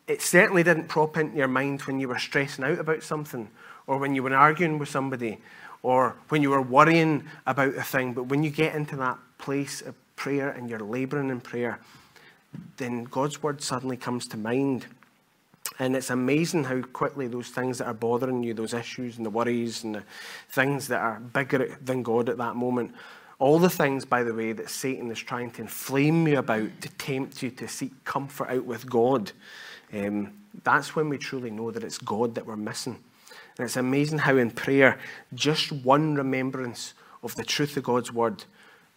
It 0.07 0.21
certainly 0.21 0.63
didn't 0.63 0.87
prop 0.87 1.17
into 1.17 1.37
your 1.37 1.47
mind 1.47 1.81
when 1.81 1.99
you 1.99 2.07
were 2.07 2.17
stressing 2.17 2.65
out 2.65 2.79
about 2.79 3.03
something 3.03 3.49
or 3.85 3.97
when 3.97 4.15
you 4.15 4.23
were 4.23 4.35
arguing 4.35 4.79
with 4.79 4.89
somebody 4.89 5.39
or 5.83 6.15
when 6.29 6.41
you 6.41 6.49
were 6.49 6.61
worrying 6.61 7.25
about 7.45 7.75
a 7.75 7.83
thing. 7.83 8.13
But 8.13 8.23
when 8.23 8.43
you 8.43 8.49
get 8.49 8.75
into 8.75 8.95
that 8.97 9.19
place 9.37 9.81
of 9.81 9.95
prayer 10.15 10.49
and 10.49 10.69
you're 10.69 10.79
laboring 10.79 11.29
in 11.29 11.41
prayer, 11.41 11.79
then 12.77 13.03
God's 13.03 13.43
word 13.43 13.61
suddenly 13.61 13.97
comes 13.97 14.27
to 14.29 14.37
mind. 14.37 14.87
And 15.77 15.95
it's 15.95 16.09
amazing 16.09 16.65
how 16.65 16.81
quickly 16.81 17.27
those 17.27 17.49
things 17.49 17.77
that 17.77 17.87
are 17.87 17.93
bothering 17.93 18.43
you, 18.43 18.53
those 18.53 18.73
issues 18.73 19.17
and 19.17 19.25
the 19.25 19.29
worries 19.29 19.83
and 19.83 19.95
the 19.95 20.03
things 20.49 20.87
that 20.87 20.99
are 20.99 21.19
bigger 21.19 21.77
than 21.83 22.03
God 22.03 22.27
at 22.29 22.37
that 22.37 22.55
moment, 22.55 22.93
all 23.39 23.57
the 23.57 23.69
things, 23.69 24.03
by 24.03 24.23
the 24.23 24.33
way, 24.33 24.51
that 24.51 24.69
Satan 24.69 25.09
is 25.09 25.19
trying 25.19 25.51
to 25.51 25.61
inflame 25.61 26.27
you 26.27 26.39
about 26.39 26.81
to 26.81 26.89
tempt 26.89 27.41
you 27.41 27.49
to 27.51 27.67
seek 27.69 28.03
comfort 28.03 28.49
out 28.49 28.65
with 28.65 28.89
God, 28.89 29.31
um, 29.93 30.33
that's 30.63 30.95
when 30.95 31.07
we 31.07 31.17
truly 31.17 31.49
know 31.49 31.71
that 31.71 31.83
it's 31.83 31.97
God 31.97 32.35
that 32.35 32.45
we're 32.45 32.57
missing. 32.57 32.99
And 33.57 33.65
it's 33.65 33.77
amazing 33.77 34.19
how 34.19 34.35
in 34.35 34.51
prayer, 34.51 34.99
just 35.33 35.71
one 35.71 36.15
remembrance 36.15 36.93
of 37.23 37.35
the 37.35 37.45
truth 37.45 37.77
of 37.77 37.83
God's 37.83 38.11
word, 38.11 38.43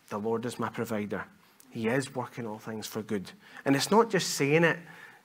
the 0.09 0.19
Lord 0.19 0.45
is 0.45 0.59
my 0.59 0.69
provider. 0.69 1.25
He 1.71 1.87
is 1.87 2.15
working 2.15 2.47
all 2.47 2.59
things 2.59 2.87
for 2.87 3.03
good. 3.03 3.31
And 3.65 3.77
it's 3.77 3.91
not 3.91 4.11
just 4.11 4.31
saying 4.31 4.65
it 4.65 4.79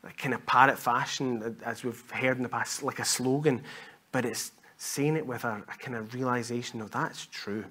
like 0.03 0.17
kind 0.17 0.35
of 0.35 0.45
parrot 0.45 0.77
fashion, 0.77 1.57
as 1.65 1.83
we've 1.83 2.09
heard 2.11 2.37
in 2.37 2.43
the 2.43 2.49
past, 2.49 2.83
like 2.83 2.99
a 2.99 3.05
slogan, 3.05 3.63
but 4.11 4.25
it's 4.25 4.51
saying 4.77 5.17
it 5.17 5.25
with 5.25 5.43
a, 5.43 5.63
a 5.67 5.77
kind 5.79 5.97
of 5.97 6.13
realization 6.13 6.81
of 6.81 6.91
that's 6.91 7.25
true 7.25 7.65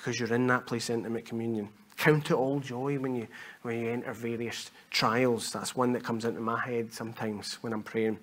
because 0.00 0.18
you're 0.18 0.32
in 0.32 0.46
that 0.46 0.66
place 0.66 0.88
intimate 0.88 1.26
communion. 1.26 1.68
Count 1.98 2.30
it 2.30 2.34
all 2.34 2.58
joy 2.58 2.98
when 2.98 3.14
you, 3.14 3.26
when 3.60 3.78
you 3.78 3.90
enter 3.90 4.14
various 4.14 4.70
trials. 4.90 5.52
That's 5.52 5.76
one 5.76 5.92
that 5.92 6.02
comes 6.02 6.24
into 6.24 6.40
my 6.40 6.58
head 6.58 6.94
sometimes 6.94 7.58
when 7.60 7.74
I'm 7.74 7.82
praying. 7.82 8.18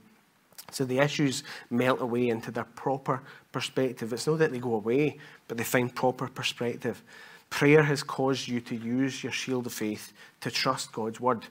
So 0.71 0.85
the 0.85 0.97
issues 0.97 1.43
melt 1.69 2.01
away 2.01 2.29
into 2.29 2.49
their 2.49 2.63
proper 2.63 3.21
perspective. 3.51 4.11
It's 4.11 4.25
not 4.25 4.39
that 4.39 4.51
they 4.51 4.57
go 4.57 4.73
away, 4.73 5.19
but 5.47 5.57
they 5.57 5.63
find 5.63 5.93
proper 5.93 6.27
perspective. 6.27 7.03
Prayer 7.51 7.83
has 7.83 8.01
caused 8.01 8.47
you 8.47 8.59
to 8.61 8.75
use 8.75 9.23
your 9.23 9.31
shield 9.31 9.67
of 9.67 9.73
faith 9.73 10.13
to 10.41 10.49
trust 10.49 10.91
God's 10.91 11.19
word 11.19 11.45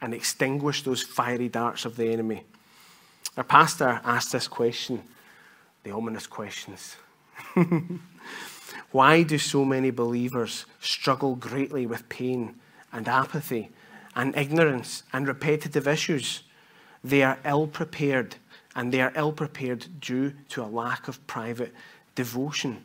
and 0.00 0.14
extinguish 0.14 0.82
those 0.82 1.02
fiery 1.02 1.50
darts 1.50 1.84
of 1.84 1.96
the 1.96 2.10
enemy. 2.10 2.44
Our 3.36 3.44
pastor 3.44 4.00
asked 4.04 4.32
this 4.32 4.48
question, 4.48 5.02
the 5.84 5.90
ominous 5.90 6.26
questions. 6.26 6.96
Why 8.90 9.22
do 9.22 9.38
so 9.38 9.64
many 9.64 9.90
believers 9.90 10.66
struggle 10.80 11.36
greatly 11.36 11.86
with 11.86 12.08
pain 12.08 12.56
and 12.92 13.08
apathy 13.08 13.70
and 14.14 14.36
ignorance 14.36 15.02
and 15.12 15.28
repetitive 15.28 15.86
issues? 15.86 16.42
They 17.04 17.22
are 17.22 17.38
ill 17.44 17.66
prepared, 17.66 18.36
and 18.74 18.92
they 18.92 19.00
are 19.00 19.12
ill 19.14 19.32
prepared 19.32 20.00
due 20.00 20.32
to 20.50 20.62
a 20.62 20.66
lack 20.66 21.08
of 21.08 21.24
private 21.26 21.72
devotion. 22.14 22.82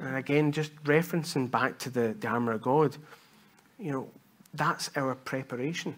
And 0.00 0.16
again, 0.16 0.52
just 0.52 0.74
referencing 0.84 1.50
back 1.50 1.78
to 1.78 1.90
the, 1.90 2.14
the 2.18 2.28
armour 2.28 2.52
of 2.52 2.62
God, 2.62 2.96
you 3.78 3.92
know, 3.92 4.08
that's 4.52 4.90
our 4.96 5.14
preparation. 5.14 5.94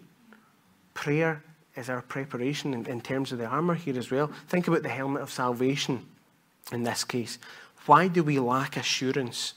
Prayer 0.93 1.43
is 1.75 1.89
our 1.89 2.01
preparation 2.01 2.73
in, 2.73 2.85
in 2.85 3.01
terms 3.01 3.31
of 3.31 3.37
the 3.37 3.45
armour 3.45 3.75
here 3.75 3.97
as 3.97 4.09
well. 4.09 4.31
Think 4.47 4.67
about 4.67 4.83
the 4.83 4.89
helmet 4.89 5.21
of 5.21 5.29
salvation 5.29 6.05
in 6.71 6.83
this 6.83 7.03
case. 7.03 7.37
Why 7.87 8.09
do 8.09 8.21
we 8.21 8.37
lack 8.37 8.75
assurance 8.75 9.53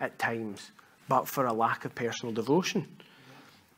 at 0.00 0.18
times, 0.18 0.70
but 1.08 1.26
for 1.26 1.46
a 1.46 1.52
lack 1.52 1.86
of 1.86 1.94
personal 1.94 2.34
devotion? 2.34 2.86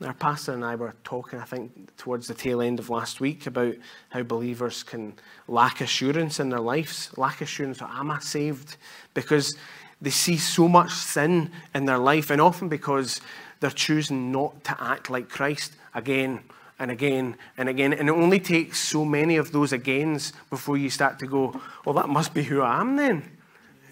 Our 0.05 0.12
pastor 0.12 0.53
and 0.53 0.65
I 0.65 0.75
were 0.75 0.95
talking, 1.05 1.38
I 1.38 1.45
think, 1.45 1.97
towards 1.97 2.27
the 2.27 2.35
tail 2.35 2.61
end 2.61 2.81
of 2.81 2.91
last 2.91 3.21
week 3.21 3.47
about 3.47 3.77
how 4.09 4.25
believers 4.25 4.83
can 4.83 5.15
lack 5.47 5.81
assurance 5.81 6.41
in 6.41 6.49
their 6.49 6.61
lives, 6.61 7.17
lack 7.17 7.41
assurance, 7.41 7.81
am 7.81 8.11
I 8.11 8.19
saved? 8.19 8.77
Because 9.15 9.57
they 10.01 10.11
see 10.11 10.37
so 10.37 10.67
much 10.69 10.91
sin 10.91 11.53
in 11.73 11.85
their 11.85 11.99
life, 11.99 12.31
and 12.31 12.41
often 12.41 12.69
because 12.69 13.21
they're 13.61 13.71
choosing 13.71 14.33
not 14.33 14.65
to 14.65 14.77
act 14.83 15.11
like 15.11 15.29
Christ 15.29 15.75
again 15.95 16.41
and 16.81 16.91
again 16.91 17.37
and 17.57 17.69
again. 17.69 17.93
And 17.93 18.09
it 18.09 18.12
only 18.12 18.41
takes 18.41 18.81
so 18.81 19.05
many 19.05 19.37
of 19.37 19.53
those 19.53 19.73
agains 19.73 20.33
before 20.51 20.77
you 20.77 20.91
start 20.91 21.21
to 21.21 21.29
go, 21.29 21.61
well, 21.85 21.95
that 21.95 22.09
must 22.09 22.35
be 22.35 22.43
who 22.43 22.62
I 22.62 22.81
am 22.81 22.97
then 22.97 23.38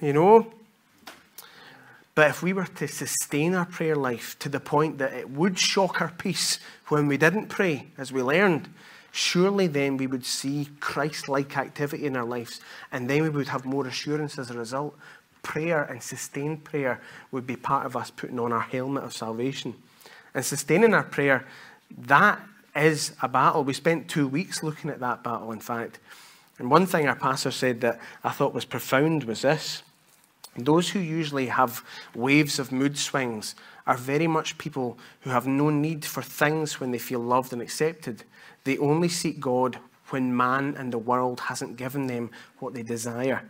you 0.01 0.13
know? 0.13 0.53
But 2.15 2.31
if 2.31 2.43
we 2.43 2.53
were 2.53 2.67
to 2.67 2.89
sustain 2.89 3.55
our 3.55 3.65
prayer 3.65 3.97
life 3.97 4.39
to 4.41 4.49
the 4.49 4.61
point 4.61 4.99
that 4.99 5.13
it 5.13 5.31
would 5.31 5.59
shock 5.59 6.01
our 6.01 6.11
peace 6.11 6.59
when 6.89 7.07
we 7.07 7.17
didn't 7.17 7.47
pray, 7.47 7.87
as 7.97 8.13
we 8.13 8.23
learned, 8.23 8.69
surely 9.13 9.67
then 9.67 9.97
we 9.97 10.07
would 10.07 10.25
see 10.25 10.69
Christ 10.81 11.29
like 11.29 11.57
activity 11.57 12.07
in 12.07 12.17
our 12.17 12.25
lives, 12.25 12.61
and 12.93 13.09
then 13.09 13.23
we 13.23 13.29
would 13.29 13.49
have 13.49 13.65
more 13.65 13.87
assurance 13.87 14.39
as 14.39 14.51
a 14.51 14.59
result. 14.59 14.99
Prayer 15.43 15.83
and 15.83 16.03
sustained 16.03 16.65
prayer 16.65 17.01
would 17.31 17.47
be 17.47 17.57
part 17.57 17.87
of 17.87 17.97
us 17.97 18.11
putting 18.11 18.39
on 18.39 18.53
our 18.53 18.61
helmet 18.61 19.05
of 19.05 19.15
salvation. 19.15 19.75
And 20.35 20.45
sustaining 20.45 20.93
our 20.93 21.05
prayer, 21.05 21.47
that 21.97 22.41
is 22.77 23.13
a 23.23 23.29
battle. 23.29 23.65
We 23.65 23.73
spent 23.73 24.09
two 24.09 24.29
weeks 24.29 24.63
looking 24.63 24.91
at 24.91 25.01
that 25.01 25.23
battle, 25.23 25.53
in 25.53 25.61
fact. 25.61 25.99
And 26.59 26.71
one 26.71 26.87
thing 26.87 27.09
our 27.09 27.17
pastor 27.17 27.51
said 27.51 27.81
that 27.81 27.99
I 28.23 28.31
thought 28.31 28.53
was 28.53 28.65
profound 28.65 29.25
was 29.25 29.43
this 29.43 29.83
those 30.57 30.91
who 30.91 30.99
usually 30.99 31.47
have 31.47 31.85
waves 32.15 32.59
of 32.59 32.73
mood 32.73 32.99
swings 32.99 33.55
are 33.87 33.97
very 33.97 34.27
much 34.27 34.59
people 34.59 34.99
who 35.21 35.31
have 35.31 35.47
no 35.47 35.71
need 35.71 36.05
for 36.05 36.23
things 36.23 36.81
when 36.81 36.91
they 36.91 36.99
feel 36.99 37.21
loved 37.21 37.53
and 37.53 37.63
accepted. 37.63 38.25
They 38.65 38.77
only 38.79 39.09
seek 39.09 39.41
God 39.41 39.79
when 40.09 40.37
man 40.37 40.75
and 40.77 40.93
the 40.93 40.99
world 40.99 41.41
hasn't 41.41 41.77
given 41.77 42.07
them 42.07 42.31
what 42.59 42.75
they 42.75 42.83
desire. 42.83 43.43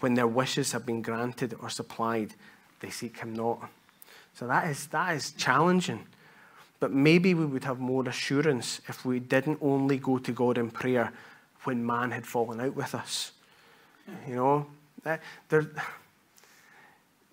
When 0.00 0.14
their 0.14 0.26
wishes 0.26 0.72
have 0.72 0.84
been 0.84 1.00
granted 1.00 1.54
or 1.60 1.70
supplied, 1.70 2.34
they 2.80 2.90
seek 2.90 3.18
Him 3.18 3.34
not. 3.34 3.70
So 4.34 4.46
that 4.48 4.68
is, 4.68 4.88
that 4.88 5.14
is 5.14 5.30
challenging. 5.32 6.06
But 6.80 6.92
maybe 6.92 7.34
we 7.34 7.46
would 7.46 7.62
have 7.64 7.78
more 7.78 8.06
assurance 8.08 8.80
if 8.88 9.04
we 9.04 9.20
didn't 9.20 9.58
only 9.62 9.98
go 9.98 10.18
to 10.18 10.32
God 10.32 10.58
in 10.58 10.70
prayer 10.70 11.12
when 11.62 11.86
man 11.86 12.10
had 12.10 12.26
fallen 12.26 12.60
out 12.60 12.74
with 12.74 12.94
us. 12.96 13.30
You 14.26 14.34
know, 14.34 14.66
there 15.04 15.70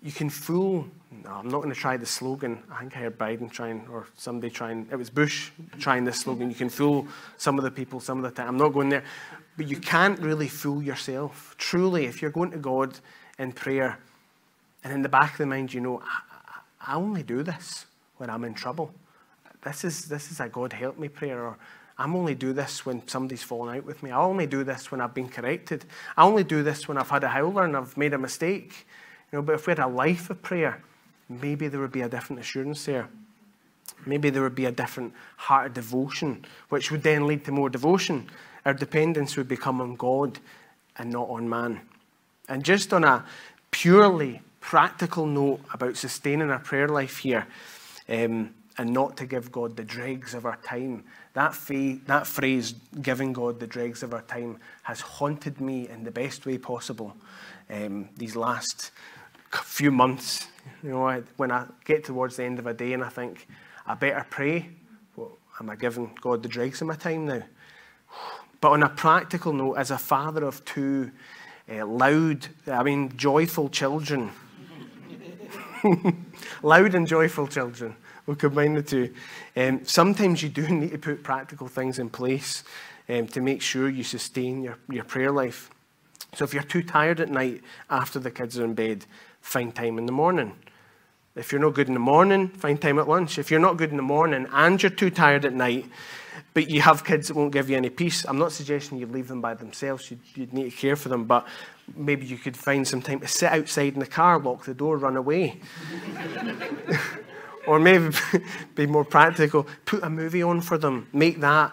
you 0.02 0.12
can 0.12 0.30
fool. 0.30 0.86
No, 1.24 1.30
I'm 1.30 1.48
not 1.48 1.58
going 1.58 1.74
to 1.74 1.78
try 1.78 1.96
the 1.96 2.06
slogan. 2.06 2.62
I 2.70 2.80
think 2.80 2.96
I 2.96 3.00
heard 3.00 3.18
Biden 3.18 3.50
trying, 3.50 3.86
or 3.90 4.06
somebody 4.16 4.50
trying. 4.50 4.86
It 4.90 4.96
was 4.96 5.10
Bush 5.10 5.50
trying 5.78 6.04
this 6.04 6.20
slogan. 6.20 6.48
You 6.48 6.56
can 6.56 6.70
fool 6.70 7.06
some 7.36 7.58
of 7.58 7.64
the 7.64 7.70
people 7.70 8.00
some 8.00 8.18
of 8.18 8.24
the 8.24 8.30
time. 8.30 8.48
I'm 8.48 8.56
not 8.56 8.72
going 8.72 8.88
there, 8.88 9.04
but 9.56 9.68
you 9.68 9.76
can't 9.76 10.18
really 10.20 10.48
fool 10.48 10.82
yourself. 10.82 11.54
Truly, 11.58 12.06
if 12.06 12.22
you're 12.22 12.30
going 12.30 12.52
to 12.52 12.58
God 12.58 12.98
in 13.38 13.52
prayer, 13.52 13.98
and 14.82 14.92
in 14.92 15.02
the 15.02 15.08
back 15.08 15.32
of 15.32 15.38
the 15.38 15.46
mind, 15.46 15.74
you 15.74 15.80
know, 15.80 16.00
I, 16.00 16.92
I 16.92 16.94
only 16.94 17.22
do 17.22 17.42
this 17.42 17.84
when 18.16 18.30
I'm 18.30 18.44
in 18.44 18.54
trouble. 18.54 18.92
This 19.62 19.84
is 19.84 20.06
this 20.06 20.30
is 20.30 20.40
a 20.40 20.48
God 20.48 20.72
help 20.72 20.98
me 20.98 21.08
prayer, 21.08 21.44
or 21.44 21.58
I'm 21.98 22.16
only 22.16 22.34
do 22.34 22.54
this 22.54 22.86
when 22.86 23.06
somebody's 23.06 23.42
fallen 23.42 23.76
out 23.76 23.84
with 23.84 24.02
me. 24.02 24.10
I 24.10 24.18
only 24.18 24.46
do 24.46 24.64
this 24.64 24.90
when 24.90 25.02
I've 25.02 25.12
been 25.12 25.28
corrected. 25.28 25.84
I 26.16 26.22
only 26.24 26.44
do 26.44 26.62
this 26.62 26.88
when 26.88 26.96
I've 26.96 27.10
had 27.10 27.24
a 27.24 27.28
howler 27.28 27.64
and 27.64 27.76
I've 27.76 27.94
made 27.98 28.14
a 28.14 28.18
mistake. 28.18 28.86
You 29.32 29.38
know, 29.38 29.42
but 29.42 29.54
if 29.54 29.66
we 29.66 29.72
had 29.72 29.78
a 29.78 29.86
life 29.86 30.30
of 30.30 30.42
prayer, 30.42 30.82
maybe 31.28 31.68
there 31.68 31.80
would 31.80 31.92
be 31.92 32.02
a 32.02 32.08
different 32.08 32.40
assurance 32.40 32.84
there. 32.84 33.08
Maybe 34.06 34.30
there 34.30 34.42
would 34.42 34.54
be 34.54 34.64
a 34.66 34.72
different 34.72 35.12
heart 35.36 35.66
of 35.66 35.74
devotion, 35.74 36.44
which 36.68 36.90
would 36.90 37.02
then 37.02 37.26
lead 37.26 37.44
to 37.44 37.52
more 37.52 37.68
devotion. 37.68 38.28
Our 38.64 38.74
dependence 38.74 39.36
would 39.36 39.48
become 39.48 39.80
on 39.80 39.96
God 39.96 40.38
and 40.96 41.10
not 41.10 41.28
on 41.28 41.48
man. 41.48 41.80
And 42.48 42.64
just 42.64 42.92
on 42.92 43.04
a 43.04 43.24
purely 43.70 44.42
practical 44.60 45.26
note 45.26 45.60
about 45.72 45.96
sustaining 45.96 46.50
our 46.50 46.58
prayer 46.58 46.88
life 46.88 47.18
here, 47.18 47.46
um, 48.08 48.54
and 48.78 48.92
not 48.92 49.16
to 49.18 49.26
give 49.26 49.52
God 49.52 49.76
the 49.76 49.84
dregs 49.84 50.34
of 50.34 50.46
our 50.46 50.56
time. 50.64 51.04
That, 51.34 51.54
fa- 51.54 51.98
that 52.06 52.26
phrase, 52.26 52.74
giving 53.02 53.32
God 53.32 53.60
the 53.60 53.66
dregs 53.66 54.02
of 54.02 54.14
our 54.14 54.22
time, 54.22 54.58
has 54.84 55.00
haunted 55.00 55.60
me 55.60 55.88
in 55.88 56.04
the 56.04 56.10
best 56.10 56.46
way 56.46 56.56
possible 56.58 57.14
um, 57.68 58.08
these 58.16 58.36
last 58.36 58.90
few 59.50 59.90
months. 59.90 60.48
You 60.82 60.90
know, 60.90 61.08
I, 61.08 61.22
when 61.36 61.50
I 61.50 61.66
get 61.84 62.04
towards 62.04 62.36
the 62.36 62.44
end 62.44 62.58
of 62.58 62.66
a 62.66 62.74
day 62.74 62.92
and 62.92 63.02
I 63.02 63.08
think, 63.08 63.46
I 63.86 63.94
better 63.94 64.24
pray. 64.28 64.70
Well, 65.16 65.36
am 65.58 65.70
I 65.70 65.76
giving 65.76 66.16
God 66.20 66.42
the 66.42 66.48
dregs 66.48 66.80
of 66.80 66.88
my 66.88 66.94
time 66.94 67.26
now? 67.26 67.42
But 68.60 68.72
on 68.72 68.82
a 68.82 68.88
practical 68.88 69.52
note, 69.52 69.74
as 69.74 69.90
a 69.90 69.98
father 69.98 70.44
of 70.44 70.64
two 70.64 71.10
uh, 71.70 71.86
loud, 71.86 72.48
I 72.66 72.82
mean, 72.82 73.16
joyful 73.16 73.68
children, 73.68 74.30
loud 76.62 76.94
and 76.94 77.06
joyful 77.06 77.46
children, 77.46 77.96
we'll 78.26 78.36
combine 78.36 78.74
the 78.74 78.82
two. 78.82 79.14
Um, 79.56 79.84
sometimes 79.84 80.42
you 80.42 80.50
do 80.50 80.68
need 80.68 80.92
to 80.92 80.98
put 80.98 81.22
practical 81.22 81.68
things 81.68 81.98
in 81.98 82.10
place 82.10 82.64
um, 83.08 83.26
to 83.28 83.40
make 83.40 83.62
sure 83.62 83.88
you 83.88 84.04
sustain 84.04 84.62
your, 84.62 84.76
your 84.90 85.04
prayer 85.04 85.32
life. 85.32 85.70
So 86.34 86.44
if 86.44 86.54
you're 86.54 86.62
too 86.62 86.82
tired 86.82 87.20
at 87.20 87.28
night 87.28 87.62
after 87.88 88.18
the 88.18 88.30
kids 88.30 88.58
are 88.58 88.64
in 88.64 88.74
bed, 88.74 89.06
find 89.40 89.74
time 89.74 89.98
in 89.98 90.06
the 90.06 90.12
morning. 90.12 90.56
If 91.36 91.52
you're 91.52 91.60
not 91.60 91.74
good 91.74 91.88
in 91.88 91.94
the 91.94 92.00
morning, 92.00 92.48
find 92.48 92.80
time 92.80 92.98
at 92.98 93.08
lunch. 93.08 93.38
If 93.38 93.50
you're 93.50 93.60
not 93.60 93.76
good 93.76 93.90
in 93.90 93.96
the 93.96 94.02
morning 94.02 94.46
and 94.52 94.82
you're 94.82 94.90
too 94.90 95.10
tired 95.10 95.44
at 95.44 95.54
night, 95.54 95.86
but 96.54 96.68
you 96.68 96.80
have 96.80 97.04
kids 97.04 97.28
that 97.28 97.36
won't 97.36 97.52
give 97.52 97.70
you 97.70 97.76
any 97.76 97.90
peace, 97.90 98.24
I'm 98.24 98.38
not 98.38 98.52
suggesting 98.52 98.98
you 98.98 99.06
leave 99.06 99.28
them 99.28 99.40
by 99.40 99.54
themselves. 99.54 100.10
You'd, 100.10 100.20
you'd 100.34 100.52
need 100.52 100.70
to 100.70 100.76
care 100.76 100.96
for 100.96 101.08
them, 101.08 101.24
but 101.24 101.46
maybe 101.94 102.26
you 102.26 102.36
could 102.36 102.56
find 102.56 102.86
some 102.86 103.00
time 103.00 103.20
to 103.20 103.28
sit 103.28 103.52
outside 103.52 103.94
in 103.94 104.00
the 104.00 104.06
car, 104.06 104.40
lock 104.40 104.64
the 104.64 104.74
door, 104.74 104.98
run 104.98 105.16
away. 105.16 105.60
or 107.66 107.78
maybe 107.78 108.14
be 108.74 108.86
more 108.86 109.04
practical, 109.04 109.66
put 109.84 110.02
a 110.02 110.10
movie 110.10 110.42
on 110.42 110.60
for 110.60 110.78
them. 110.78 111.06
Make 111.12 111.40
that 111.40 111.72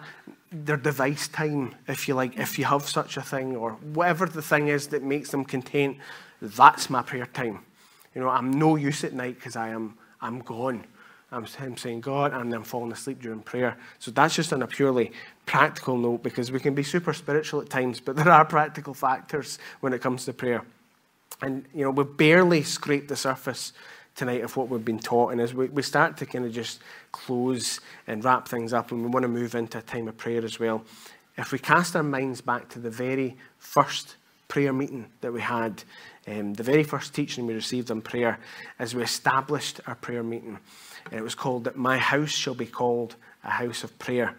their 0.50 0.76
device 0.76 1.28
time, 1.28 1.74
if 1.88 2.08
you 2.08 2.14
like, 2.14 2.38
if 2.38 2.58
you 2.58 2.64
have 2.64 2.88
such 2.88 3.16
a 3.16 3.22
thing, 3.22 3.56
or 3.56 3.72
whatever 3.72 4.26
the 4.26 4.42
thing 4.42 4.68
is 4.68 4.88
that 4.88 5.02
makes 5.02 5.30
them 5.30 5.44
content 5.44 5.98
that's 6.40 6.90
my 6.90 7.02
prayer 7.02 7.26
time. 7.26 7.60
You 8.14 8.22
know, 8.22 8.28
I'm 8.28 8.50
no 8.50 8.76
use 8.76 9.04
at 9.04 9.12
night 9.12 9.36
because 9.36 9.56
I 9.56 9.68
am 9.68 9.96
I'm 10.20 10.40
gone. 10.40 10.84
I'm, 11.30 11.46
I'm 11.60 11.76
saying 11.76 12.00
God, 12.00 12.32
and 12.32 12.52
I'm 12.54 12.64
falling 12.64 12.90
asleep 12.90 13.20
during 13.20 13.40
prayer. 13.40 13.76
So 13.98 14.10
that's 14.10 14.34
just 14.34 14.52
on 14.52 14.62
a 14.62 14.66
purely 14.66 15.12
practical 15.44 15.96
note 15.96 16.22
because 16.22 16.50
we 16.50 16.58
can 16.58 16.74
be 16.74 16.82
super 16.82 17.12
spiritual 17.12 17.60
at 17.60 17.68
times, 17.68 18.00
but 18.00 18.16
there 18.16 18.30
are 18.30 18.44
practical 18.44 18.94
factors 18.94 19.58
when 19.80 19.92
it 19.92 20.00
comes 20.00 20.24
to 20.24 20.32
prayer. 20.32 20.62
And 21.42 21.64
you 21.74 21.84
know, 21.84 21.90
we've 21.90 22.16
barely 22.16 22.62
scraped 22.62 23.08
the 23.08 23.16
surface 23.16 23.72
tonight 24.16 24.42
of 24.42 24.56
what 24.56 24.68
we've 24.68 24.84
been 24.84 24.98
taught. 24.98 25.32
And 25.32 25.40
as 25.40 25.54
we, 25.54 25.66
we 25.68 25.82
start 25.82 26.16
to 26.16 26.26
kind 26.26 26.44
of 26.44 26.52
just 26.52 26.80
close 27.12 27.80
and 28.06 28.24
wrap 28.24 28.48
things 28.48 28.72
up, 28.72 28.90
and 28.90 29.02
we 29.02 29.08
want 29.08 29.22
to 29.22 29.28
move 29.28 29.54
into 29.54 29.78
a 29.78 29.82
time 29.82 30.08
of 30.08 30.16
prayer 30.16 30.44
as 30.44 30.58
well, 30.58 30.82
if 31.36 31.52
we 31.52 31.58
cast 31.58 31.94
our 31.94 32.02
minds 32.02 32.40
back 32.40 32.68
to 32.70 32.80
the 32.80 32.90
very 32.90 33.36
first 33.58 34.16
prayer 34.48 34.72
meeting 34.72 35.06
that 35.20 35.32
we 35.32 35.40
had 35.40 35.84
um, 36.28 36.54
the 36.54 36.62
very 36.62 36.82
first 36.82 37.14
teaching 37.14 37.46
we 37.46 37.54
received 37.54 37.90
on 37.90 38.02
prayer 38.02 38.38
as 38.78 38.94
we 38.94 39.02
established 39.02 39.80
our 39.86 39.94
prayer 39.94 40.22
meeting. 40.22 40.58
And 41.06 41.18
it 41.18 41.22
was 41.22 41.34
called 41.34 41.64
that 41.64 41.76
My 41.76 41.96
House 41.96 42.30
Shall 42.30 42.54
Be 42.54 42.66
Called 42.66 43.16
a 43.44 43.50
House 43.50 43.84
of 43.84 43.98
Prayer. 43.98 44.34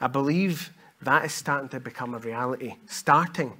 I 0.00 0.06
believe 0.06 0.70
that 1.02 1.24
is 1.24 1.32
starting 1.32 1.68
to 1.70 1.80
become 1.80 2.14
a 2.14 2.18
reality, 2.18 2.74
starting. 2.86 3.52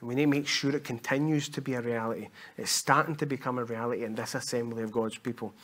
And 0.00 0.08
we 0.08 0.14
need 0.14 0.24
to 0.24 0.28
make 0.28 0.46
sure 0.46 0.74
it 0.76 0.84
continues 0.84 1.48
to 1.50 1.62
be 1.62 1.74
a 1.74 1.80
reality. 1.80 2.28
It's 2.58 2.70
starting 2.70 3.16
to 3.16 3.26
become 3.26 3.58
a 3.58 3.64
reality 3.64 4.04
in 4.04 4.14
this 4.14 4.34
assembly 4.34 4.82
of 4.82 4.92
God's 4.92 5.18
people. 5.18 5.54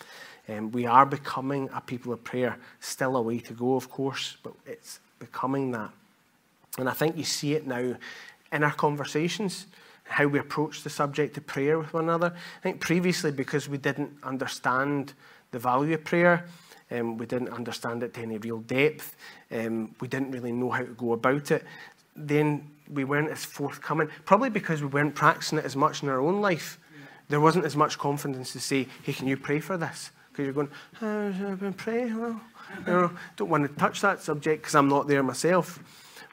Um, 0.48 0.72
we 0.72 0.86
are 0.86 1.04
becoming 1.04 1.68
a 1.74 1.80
people 1.80 2.12
of 2.12 2.24
prayer. 2.24 2.56
Still 2.80 3.16
a 3.16 3.22
way 3.22 3.38
to 3.40 3.52
go, 3.52 3.74
of 3.74 3.90
course, 3.90 4.36
but 4.42 4.54
it's 4.66 4.98
becoming 5.18 5.72
that. 5.72 5.90
And 6.78 6.88
I 6.88 6.92
think 6.92 7.16
you 7.16 7.24
see 7.24 7.54
it 7.54 7.66
now 7.66 7.96
in 8.52 8.64
our 8.64 8.72
conversations, 8.72 9.66
how 10.10 10.26
we 10.26 10.38
approach 10.38 10.82
the 10.82 10.90
subject 10.90 11.36
of 11.36 11.46
prayer 11.46 11.78
with 11.78 11.94
one 11.94 12.04
another. 12.04 12.34
I 12.34 12.62
think 12.62 12.80
previously, 12.80 13.30
because 13.30 13.68
we 13.68 13.78
didn't 13.78 14.12
understand 14.24 15.14
the 15.52 15.58
value 15.58 15.94
of 15.94 16.04
prayer, 16.04 16.46
um, 16.90 17.16
we 17.16 17.26
didn't 17.26 17.50
understand 17.50 18.02
it 18.02 18.14
to 18.14 18.22
any 18.22 18.38
real 18.38 18.58
depth, 18.58 19.16
um, 19.52 19.94
we 20.00 20.08
didn't 20.08 20.32
really 20.32 20.50
know 20.50 20.70
how 20.70 20.80
to 20.80 20.92
go 20.92 21.12
about 21.12 21.52
it, 21.52 21.64
then 22.16 22.68
we 22.92 23.04
weren't 23.04 23.30
as 23.30 23.44
forthcoming. 23.44 24.08
Probably 24.24 24.50
because 24.50 24.82
we 24.82 24.88
weren't 24.88 25.14
practicing 25.14 25.58
it 25.58 25.64
as 25.64 25.76
much 25.76 26.02
in 26.02 26.08
our 26.08 26.20
own 26.20 26.40
life. 26.40 26.78
There 27.28 27.40
wasn't 27.40 27.64
as 27.64 27.76
much 27.76 27.96
confidence 27.96 28.52
to 28.52 28.60
say, 28.60 28.88
hey, 29.04 29.12
can 29.12 29.28
you 29.28 29.36
pray 29.36 29.60
for 29.60 29.76
this? 29.76 30.10
Because 30.32 30.44
you're 30.44 30.52
going, 30.52 30.70
I've 31.00 31.60
been 31.60 31.72
praying. 31.72 32.20
Well, 32.20 32.40
you 32.78 32.92
know, 32.92 33.10
don't 33.36 33.48
want 33.48 33.68
to 33.68 33.78
touch 33.78 34.00
that 34.00 34.20
subject 34.20 34.62
because 34.62 34.74
I'm 34.74 34.88
not 34.88 35.06
there 35.06 35.22
myself. 35.22 35.78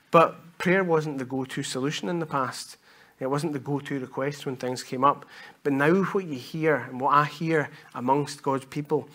But 0.09 0.57
prayer 0.57 0.83
wasn't 0.83 1.19
the 1.19 1.25
go-to 1.25 1.61
solution 1.61 2.09
in 2.09 2.17
the 2.17 2.25
past. 2.25 2.77
It 3.19 3.27
wasn't 3.27 3.53
the 3.53 3.59
go-to 3.59 3.99
request 3.99 4.45
when 4.45 4.55
things 4.55 4.83
came 4.83 5.03
up. 5.03 5.25
But 5.63 5.73
now 5.73 6.03
what 6.03 6.25
you 6.25 6.37
hear 6.37 6.75
and 6.75 7.01
what 7.01 7.13
I 7.13 7.25
hear 7.25 7.69
amongst 7.95 8.43
God's 8.43 8.65
people, 8.65 9.09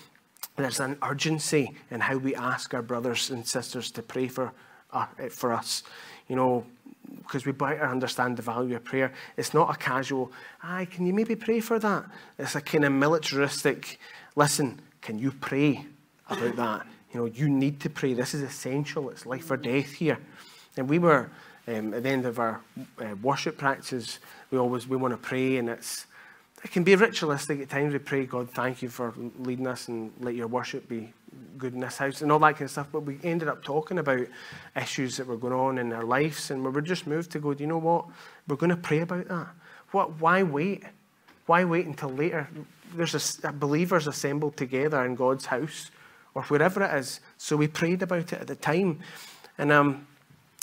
there's 0.56 0.80
an 0.80 0.98
urgency 1.02 1.72
in 1.90 2.00
how 2.00 2.16
we 2.16 2.34
ask 2.34 2.74
our 2.74 2.82
brothers 2.82 3.30
and 3.30 3.46
sisters 3.46 3.90
to 3.92 4.02
pray 4.02 4.28
for, 4.28 4.52
uh, 4.92 5.06
for 5.30 5.52
us. 5.52 5.82
You 6.28 6.36
know, 6.36 6.66
because 7.18 7.46
we 7.46 7.52
better 7.52 7.86
understand 7.86 8.36
the 8.36 8.42
value 8.42 8.76
of 8.76 8.84
prayer. 8.84 9.12
It's 9.36 9.54
not 9.54 9.74
a 9.74 9.78
casual, 9.78 10.32
aye, 10.62 10.86
can 10.86 11.06
you 11.06 11.12
maybe 11.12 11.36
pray 11.36 11.60
for 11.60 11.78
that? 11.78 12.04
It's 12.38 12.54
a 12.54 12.60
kind 12.60 12.84
of 12.84 12.92
militaristic, 12.92 13.98
listen, 14.34 14.80
can 15.00 15.18
you 15.18 15.32
pray 15.32 15.86
about 16.28 16.56
that? 16.56 16.86
You 17.12 17.20
know, 17.20 17.26
you 17.26 17.48
need 17.48 17.80
to 17.80 17.90
pray. 17.90 18.14
This 18.14 18.34
is 18.34 18.42
essential. 18.42 19.10
It's 19.10 19.26
life 19.26 19.50
or 19.50 19.56
death 19.56 19.92
here. 19.92 20.18
And 20.76 20.88
we 20.88 20.98
were, 20.98 21.30
um, 21.68 21.94
at 21.94 22.02
the 22.02 22.08
end 22.08 22.26
of 22.26 22.38
our 22.38 22.60
uh, 22.98 23.14
worship 23.22 23.58
practices, 23.58 24.18
we 24.50 24.58
always, 24.58 24.86
we 24.86 24.96
want 24.96 25.12
to 25.12 25.18
pray 25.18 25.56
and 25.56 25.68
it's, 25.68 26.06
it 26.64 26.70
can 26.70 26.84
be 26.84 26.94
ritualistic 26.94 27.60
at 27.60 27.70
times. 27.70 27.92
We 27.92 27.98
pray, 27.98 28.26
God, 28.26 28.50
thank 28.50 28.82
you 28.82 28.88
for 28.88 29.12
leading 29.38 29.66
us 29.66 29.88
and 29.88 30.12
let 30.20 30.34
your 30.34 30.46
worship 30.46 30.88
be 30.88 31.12
good 31.58 31.74
in 31.74 31.80
this 31.80 31.98
house 31.98 32.22
and 32.22 32.30
all 32.30 32.38
that 32.40 32.52
kind 32.52 32.62
of 32.62 32.70
stuff. 32.70 32.88
But 32.92 33.00
we 33.00 33.18
ended 33.24 33.48
up 33.48 33.64
talking 33.64 33.98
about 33.98 34.26
issues 34.76 35.16
that 35.16 35.26
were 35.26 35.36
going 35.36 35.54
on 35.54 35.78
in 35.78 35.92
our 35.92 36.04
lives, 36.04 36.50
and 36.50 36.64
we 36.64 36.70
were 36.70 36.80
just 36.80 37.06
moved 37.06 37.32
to 37.32 37.40
go, 37.40 37.54
do 37.54 37.62
you 37.62 37.68
know 37.68 37.78
what? 37.78 38.06
We're 38.46 38.56
going 38.56 38.70
to 38.70 38.76
pray 38.76 39.00
about 39.00 39.28
that. 39.28 39.48
What? 39.90 40.20
Why 40.20 40.42
wait? 40.42 40.84
Why 41.46 41.64
wait 41.64 41.86
until 41.86 42.10
later? 42.10 42.48
There's 42.94 43.40
a, 43.44 43.52
believers 43.52 44.06
assembled 44.06 44.56
together 44.56 45.04
in 45.04 45.14
God's 45.14 45.46
house 45.46 45.90
or 46.34 46.42
wherever 46.44 46.82
it 46.82 46.94
is. 46.94 47.20
So 47.38 47.56
we 47.56 47.68
prayed 47.68 48.02
about 48.02 48.32
it 48.32 48.40
at 48.40 48.46
the 48.46 48.56
time, 48.56 49.00
and 49.58 49.72
um, 49.72 50.06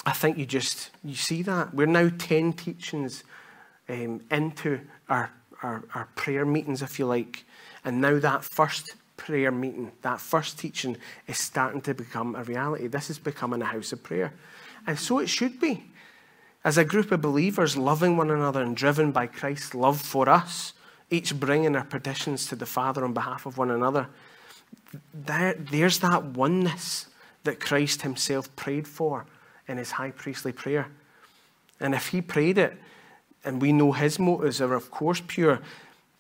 I 0.05 0.11
think 0.13 0.37
you 0.37 0.45
just 0.45 0.91
you 1.03 1.15
see 1.15 1.41
that 1.43 1.73
we're 1.73 1.87
now 1.87 2.09
ten 2.17 2.53
teachings 2.53 3.23
um, 3.87 4.21
into 4.31 4.81
our 5.09 5.31
our, 5.61 5.83
our 5.93 6.07
prayer 6.15 6.45
meetings, 6.45 6.81
if 6.81 6.99
you 6.99 7.05
like. 7.05 7.45
And 7.83 8.01
now 8.01 8.19
that 8.19 8.43
first 8.43 8.91
prayer 9.17 9.51
meeting, 9.51 9.91
that 10.01 10.21
first 10.21 10.57
teaching 10.57 10.97
is 11.27 11.37
starting 11.37 11.81
to 11.81 11.93
become 11.93 12.35
a 12.35 12.43
reality. 12.43 12.87
This 12.87 13.09
is 13.09 13.19
becoming 13.19 13.61
a 13.61 13.65
house 13.65 13.91
of 13.91 14.03
prayer. 14.03 14.33
And 14.87 14.97
so 14.97 15.19
it 15.19 15.27
should 15.27 15.59
be. 15.59 15.83
As 16.63 16.77
a 16.77 16.85
group 16.85 17.11
of 17.11 17.21
believers 17.21 17.77
loving 17.77 18.17
one 18.17 18.31
another 18.31 18.61
and 18.61 18.75
driven 18.75 19.11
by 19.11 19.27
Christ's 19.27 19.73
love 19.73 20.01
for 20.01 20.27
us, 20.27 20.73
each 21.09 21.39
bringing 21.39 21.75
our 21.75 21.85
petitions 21.85 22.47
to 22.47 22.55
the 22.55 22.65
Father 22.65 23.03
on 23.03 23.13
behalf 23.13 23.45
of 23.45 23.57
one 23.57 23.71
another, 23.71 24.07
there, 25.13 25.53
there's 25.53 25.99
that 25.99 26.23
oneness 26.23 27.07
that 27.43 27.59
Christ 27.59 28.01
himself 28.01 28.53
prayed 28.55 28.87
for 28.87 29.25
in 29.69 29.77
his 29.77 29.91
high 29.91 30.11
priestly 30.11 30.51
prayer. 30.51 30.87
And 31.79 31.95
if 31.95 32.07
he 32.07 32.21
prayed 32.21 32.57
it 32.57 32.77
and 33.45 33.61
we 33.61 33.71
know 33.71 33.93
his 33.93 34.19
motives 34.19 34.59
are, 34.59 34.73
of 34.73 34.91
course, 34.91 35.21
pure, 35.25 35.61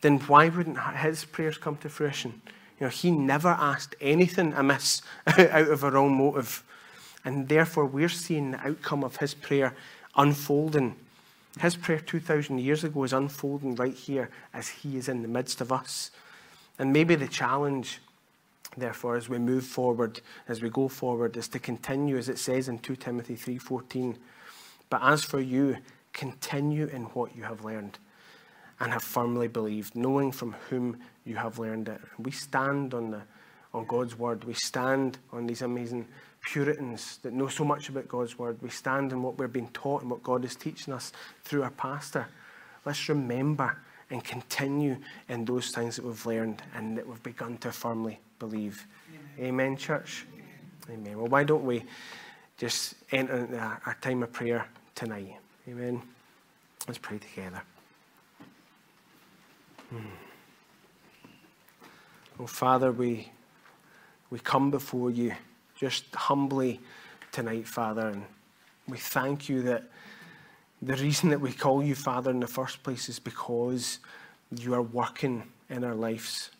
then 0.01 0.19
why 0.19 0.47
wouldn't 0.47 0.79
his 0.79 1.25
prayers 1.25 1.57
come 1.57 1.75
to 1.77 1.89
fruition? 1.89 2.41
You 2.79 2.85
know, 2.85 2.89
he 2.89 3.11
never 3.11 3.49
asked 3.49 3.95
anything 3.99 4.53
amiss 4.53 5.01
out 5.27 5.67
of 5.67 5.83
a 5.83 5.91
wrong 5.91 6.15
motive. 6.17 6.63
And 7.25 7.49
therefore, 7.49 7.85
we're 7.85 8.07
seeing 8.07 8.51
the 8.51 8.65
outcome 8.65 9.03
of 9.03 9.17
his 9.17 9.33
prayer 9.33 9.75
unfolding. 10.15 10.95
His 11.59 11.75
prayer 11.75 11.99
2,000 11.99 12.59
years 12.59 12.85
ago 12.85 13.03
is 13.03 13.11
unfolding 13.11 13.75
right 13.75 13.93
here 13.93 14.29
as 14.53 14.69
he 14.69 14.95
is 14.95 15.09
in 15.09 15.21
the 15.21 15.27
midst 15.27 15.59
of 15.59 15.73
us. 15.73 16.11
And 16.77 16.93
maybe 16.93 17.15
the 17.15 17.27
challenge, 17.27 17.99
therefore, 18.77 19.15
as 19.15 19.29
we 19.29 19.39
move 19.39 19.65
forward, 19.65 20.21
as 20.47 20.61
we 20.61 20.69
go 20.69 20.87
forward, 20.87 21.37
is 21.37 21.47
to 21.49 21.59
continue, 21.59 22.17
as 22.17 22.29
it 22.29 22.39
says 22.39 22.67
in 22.69 22.79
2 22.79 22.95
Timothy 22.95 23.35
3.14. 23.35 24.15
But 24.89 25.01
as 25.03 25.23
for 25.23 25.39
you, 25.39 25.77
Continue 26.13 26.87
in 26.87 27.03
what 27.03 27.35
you 27.35 27.43
have 27.43 27.63
learned 27.63 27.97
and 28.79 28.91
have 28.91 29.03
firmly 29.03 29.47
believed, 29.47 29.95
knowing 29.95 30.31
from 30.31 30.53
whom 30.69 30.99
you 31.25 31.35
have 31.35 31.59
learned 31.59 31.87
it. 31.87 32.01
We 32.17 32.31
stand 32.31 32.93
on, 32.93 33.11
the, 33.11 33.21
on 33.73 33.85
God's 33.85 34.17
word. 34.17 34.43
We 34.43 34.53
stand 34.53 35.17
on 35.31 35.47
these 35.47 35.61
amazing 35.61 36.07
Puritans 36.41 37.19
that 37.23 37.33
know 37.33 37.47
so 37.47 37.63
much 37.63 37.89
about 37.89 38.07
God's 38.07 38.39
word. 38.39 38.57
We 38.61 38.69
stand 38.69 39.13
on 39.13 39.21
what 39.21 39.37
we're 39.37 39.47
being 39.47 39.69
taught 39.69 40.01
and 40.01 40.11
what 40.11 40.23
God 40.23 40.45
is 40.45 40.55
teaching 40.55 40.93
us 40.93 41.11
through 41.43 41.63
our 41.63 41.71
pastor. 41.71 42.27
Let's 42.85 43.07
remember 43.09 43.77
and 44.09 44.23
continue 44.23 44.97
in 45.27 45.45
those 45.45 45.71
things 45.71 45.97
that 45.97 46.05
we've 46.05 46.25
learned 46.25 46.63
and 46.73 46.97
that 46.97 47.07
we've 47.07 47.21
begun 47.21 47.57
to 47.59 47.71
firmly 47.71 48.19
believe. 48.39 48.87
Amen, 49.37 49.47
Amen 49.47 49.77
church? 49.77 50.25
Amen. 50.87 50.99
Amen. 50.99 51.17
Well, 51.17 51.27
why 51.27 51.43
don't 51.43 51.65
we 51.65 51.83
just 52.57 52.95
enter 53.11 53.47
our, 53.85 53.97
time 54.01 54.23
of 54.23 54.31
prayer 54.31 54.65
tonight? 54.95 55.35
Amen. 55.67 56.01
Let's 56.87 56.97
pray 56.97 57.19
together. 57.19 57.61
Hmm. 59.89 59.97
Oh, 62.39 62.47
Father, 62.47 62.91
we, 62.91 63.29
we 64.29 64.39
come 64.39 64.71
before 64.71 65.11
you 65.11 65.33
just 65.75 66.13
humbly 66.15 66.79
tonight, 67.31 67.67
Father, 67.67 68.07
and 68.07 68.23
we 68.87 68.97
thank 68.97 69.49
you 69.49 69.61
that 69.63 69.83
the 70.81 70.95
reason 70.95 71.29
that 71.29 71.41
we 71.41 71.51
call 71.51 71.83
you 71.83 71.95
Father 71.95 72.31
in 72.31 72.39
the 72.39 72.47
first 72.47 72.81
place 72.83 73.09
is 73.09 73.19
because 73.19 73.99
you 74.57 74.73
are 74.73 74.81
working 74.81 75.43
in 75.69 75.83
our 75.83 75.95
lives. 75.95 76.51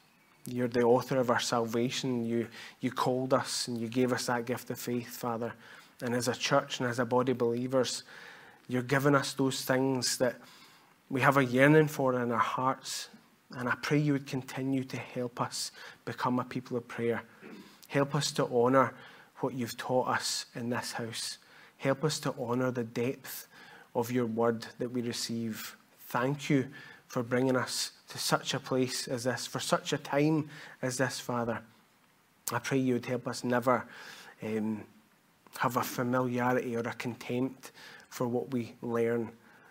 You're 0.52 0.68
the 0.68 0.84
author 0.84 1.18
of 1.18 1.30
our 1.30 1.40
salvation. 1.40 2.26
You, 2.26 2.48
you 2.80 2.92
called 2.92 3.34
us 3.34 3.68
and 3.68 3.78
you 3.78 3.88
gave 3.88 4.12
us 4.12 4.26
that 4.26 4.46
gift 4.46 4.70
of 4.70 4.80
faith, 4.80 5.10
Father. 5.10 5.54
And 6.02 6.16
as 6.16 6.28
a 6.28 6.34
church 6.34 6.80
and 6.80 6.90
as 6.90 7.00
a 7.00 7.06
body 7.06 7.34
of 7.34 7.38
believers, 7.38 8.04
you're 8.68 8.82
giving 8.82 9.16
us 9.16 9.34
those 9.34 9.64
things 9.64 10.18
that 10.18 10.36
we 11.10 11.22
have 11.22 11.38
a 11.38 11.46
yearning 11.46 11.88
for 11.88 12.20
in 12.20 12.32
our 12.32 12.38
hearts. 12.38 13.10
And 13.58 13.68
I 13.68 13.76
pray 13.82 13.98
you 13.98 14.14
would 14.14 14.28
continue 14.28 14.84
to 14.86 14.98
help 14.98 15.42
us 15.42 15.72
become 16.06 16.40
a 16.40 16.44
people 16.44 16.78
of 16.78 16.88
prayer. 16.88 17.24
Help 17.88 18.16
us 18.16 18.32
to 18.34 18.46
honour 18.46 18.94
what 19.38 19.54
you've 19.54 19.78
taught 19.78 20.08
us 20.08 20.46
in 20.56 20.70
this 20.70 20.94
house. 20.94 21.38
Help 21.78 22.04
us 22.04 22.20
to 22.20 22.34
honour 22.40 22.72
the 22.72 22.84
depth 22.84 23.48
of 23.96 24.12
your 24.12 24.26
word 24.26 24.68
that 24.78 24.92
we 24.92 25.02
receive. 25.02 25.76
Thank 26.08 26.50
you 26.50 26.68
for 27.10 27.24
bringing 27.24 27.58
us 27.58 27.92
to 28.08 28.18
such 28.18 28.54
a 28.54 28.60
place 28.60 29.08
as 29.08 29.26
this, 29.26 29.46
for 29.46 29.60
such 29.60 29.92
a 29.94 29.98
time 29.98 30.48
as 30.82 30.98
this, 30.98 31.20
Father. 31.20 31.60
I 32.52 32.60
pray 32.60 32.78
you 32.78 32.94
would 32.94 33.06
help 33.06 33.28
us 33.28 33.44
never 33.44 33.86
um, 34.42 34.84
have 35.58 35.76
a 35.76 35.82
familiarity 35.82 36.76
or 36.76 36.82
a 36.82 36.94
contempt 36.94 37.72
for 38.10 38.28
what 38.28 38.52
we 38.52 38.76
learn. 38.82 39.30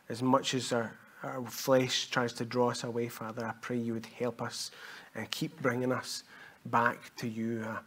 As 0.08 0.22
much 0.22 0.54
as 0.54 0.72
our, 0.72 0.92
our 1.22 1.44
flesh 1.46 2.08
tries 2.10 2.32
to 2.34 2.44
draw 2.44 2.70
us 2.70 2.84
away, 2.84 3.08
Father, 3.08 3.46
I 3.46 3.52
pray 3.60 3.76
you 3.76 3.94
would 3.94 4.06
help 4.06 4.42
us 4.42 4.70
and 5.14 5.30
keep 5.30 5.60
bringing 5.62 5.92
us 5.92 6.24
back 6.66 7.14
to 7.16 7.28
you. 7.28 7.64
I 7.64 7.78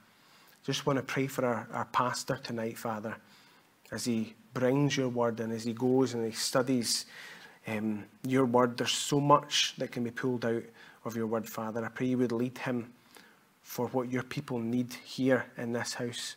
just 0.65 0.85
want 0.85 0.97
to 0.97 1.03
pray 1.03 1.27
for 1.27 1.45
our, 1.45 1.67
our 1.73 1.85
pastor 1.85 2.39
tonight, 2.41 2.77
Father, 2.77 3.15
as 3.91 4.05
he 4.05 4.33
brings 4.53 4.95
your 4.95 5.09
word 5.09 5.39
and 5.39 5.51
as 5.51 5.65
he 5.65 5.73
goes 5.73 6.13
and 6.13 6.25
he 6.25 6.31
studies 6.31 7.06
um, 7.67 8.05
your 8.27 8.45
word. 8.45 8.77
There's 8.77 8.91
so 8.91 9.19
much 9.19 9.75
that 9.77 9.91
can 9.91 10.03
be 10.03 10.12
pulled 10.12 10.45
out 10.45 10.63
of 11.05 11.15
your 11.15 11.27
word, 11.27 11.47
Father. 11.47 11.83
I 11.83 11.89
pray 11.89 12.07
you 12.07 12.17
would 12.17 12.31
lead 12.31 12.57
him 12.57 12.91
for 13.62 13.87
what 13.87 14.12
your 14.12 14.23
people 14.23 14.59
need 14.59 14.93
here 15.05 15.45
in 15.57 15.73
this 15.73 15.95
house 15.95 16.35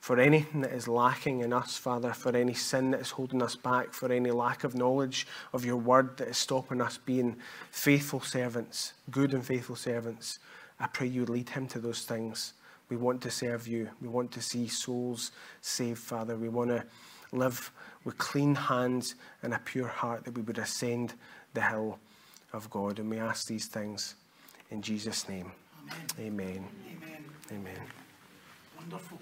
for 0.00 0.18
anything 0.18 0.62
that 0.62 0.72
is 0.72 0.88
lacking 0.88 1.40
in 1.40 1.52
us, 1.52 1.76
Father, 1.76 2.12
for 2.14 2.34
any 2.34 2.54
sin 2.54 2.90
that 2.90 3.00
is 3.00 3.10
holding 3.10 3.42
us 3.42 3.54
back, 3.54 3.92
for 3.92 4.10
any 4.10 4.30
lack 4.30 4.64
of 4.64 4.74
knowledge 4.74 5.26
of 5.52 5.64
your 5.64 5.76
word 5.76 6.16
that 6.16 6.28
is 6.28 6.38
stopping 6.38 6.80
us 6.80 6.96
being 6.96 7.36
faithful 7.70 8.20
servants, 8.20 8.94
good 9.10 9.34
and 9.34 9.44
faithful 9.44 9.76
servants. 9.76 10.38
I 10.80 10.86
pray 10.86 11.06
you 11.06 11.20
would 11.20 11.28
lead 11.28 11.50
him 11.50 11.66
to 11.68 11.78
those 11.78 12.02
things. 12.02 12.54
We 12.88 12.96
want 12.96 13.20
to 13.22 13.30
serve 13.30 13.68
you. 13.68 13.90
We 14.00 14.08
want 14.08 14.32
to 14.32 14.40
see 14.40 14.66
souls 14.68 15.32
saved, 15.60 15.98
Father. 15.98 16.36
We 16.36 16.48
want 16.48 16.70
to 16.70 16.84
live 17.30 17.70
with 18.04 18.18
clean 18.18 18.54
hands 18.54 19.14
and 19.42 19.54
a 19.54 19.58
pure 19.60 19.88
heart, 19.88 20.24
that 20.24 20.34
we 20.36 20.42
would 20.42 20.58
ascend 20.58 21.14
the 21.54 21.62
hill 21.62 21.98
of 22.52 22.70
God. 22.70 22.98
And 22.98 23.10
we 23.10 23.18
ask 23.18 23.46
these 23.46 23.66
things 23.66 24.14
in 24.70 24.82
Jesus' 24.82 25.28
name. 25.28 25.52
Amen. 26.18 26.66
Amen. 26.90 27.24
Amen. 27.52 27.80
Wonderful. 28.78 29.18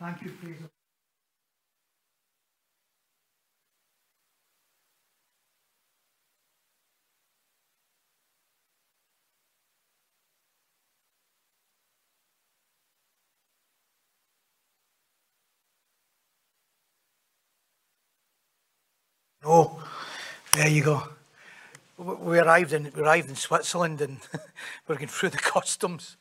Thank 0.00 0.22
you, 0.22 0.30
Fraser. 0.30 0.70
Oh, 19.44 19.82
there 20.52 20.68
you 20.68 20.82
go. 20.82 21.02
We 21.96 22.38
arrived 22.38 22.72
in 22.72 22.90
we 22.94 23.02
arrived 23.02 23.28
in 23.28 23.36
Switzerland 23.36 24.00
and 24.00 24.18
we're 24.86 24.96
going 24.96 25.08
through 25.08 25.30
the 25.30 25.38
customs, 25.38 26.16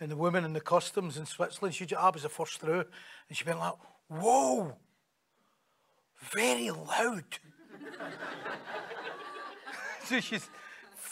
and 0.00 0.10
the 0.10 0.16
woman 0.16 0.44
in 0.44 0.52
the 0.52 0.60
customs 0.60 1.16
in 1.16 1.26
Switzerland, 1.26 1.74
she 1.74 1.86
I 1.94 2.10
was 2.10 2.22
the 2.22 2.28
first 2.28 2.60
through, 2.60 2.84
and 3.28 3.36
she 3.36 3.44
went 3.44 3.58
like, 3.58 3.74
"Whoa, 4.08 4.76
very 6.32 6.70
loud." 6.70 7.24
so 10.04 10.20
she's 10.20 10.48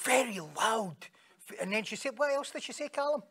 very 0.03 0.41
loud, 0.41 0.97
and 1.61 1.73
then 1.73 1.85
she 1.85 1.97
said, 1.97 2.19
"What 2.19 2.33
else 2.33 2.51
did 2.51 2.63
she 2.63 2.73
say, 2.73 2.89
Callum?" 2.89 3.23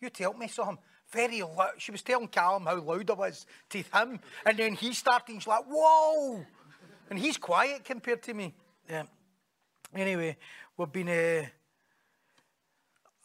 You 0.00 0.10
tell 0.10 0.34
me 0.34 0.48
something. 0.48 0.78
Very 1.10 1.42
loud. 1.42 1.74
She 1.78 1.92
was 1.92 2.02
telling 2.02 2.28
Callum 2.28 2.66
how 2.66 2.80
loud 2.80 3.10
I 3.10 3.14
was 3.14 3.46
to 3.70 3.78
him, 3.78 4.20
and 4.44 4.58
then 4.58 4.74
he 4.74 4.92
started. 4.92 5.32
And 5.32 5.42
she's 5.42 5.48
like, 5.48 5.64
"Whoa." 5.66 6.44
And 7.10 7.18
he's 7.18 7.36
quiet 7.36 7.84
compared 7.84 8.22
to 8.24 8.34
me. 8.34 8.54
Yeah. 8.88 9.04
Anyway, 9.94 10.36
we've 10.76 10.92
been. 10.92 11.08
Uh, 11.08 11.46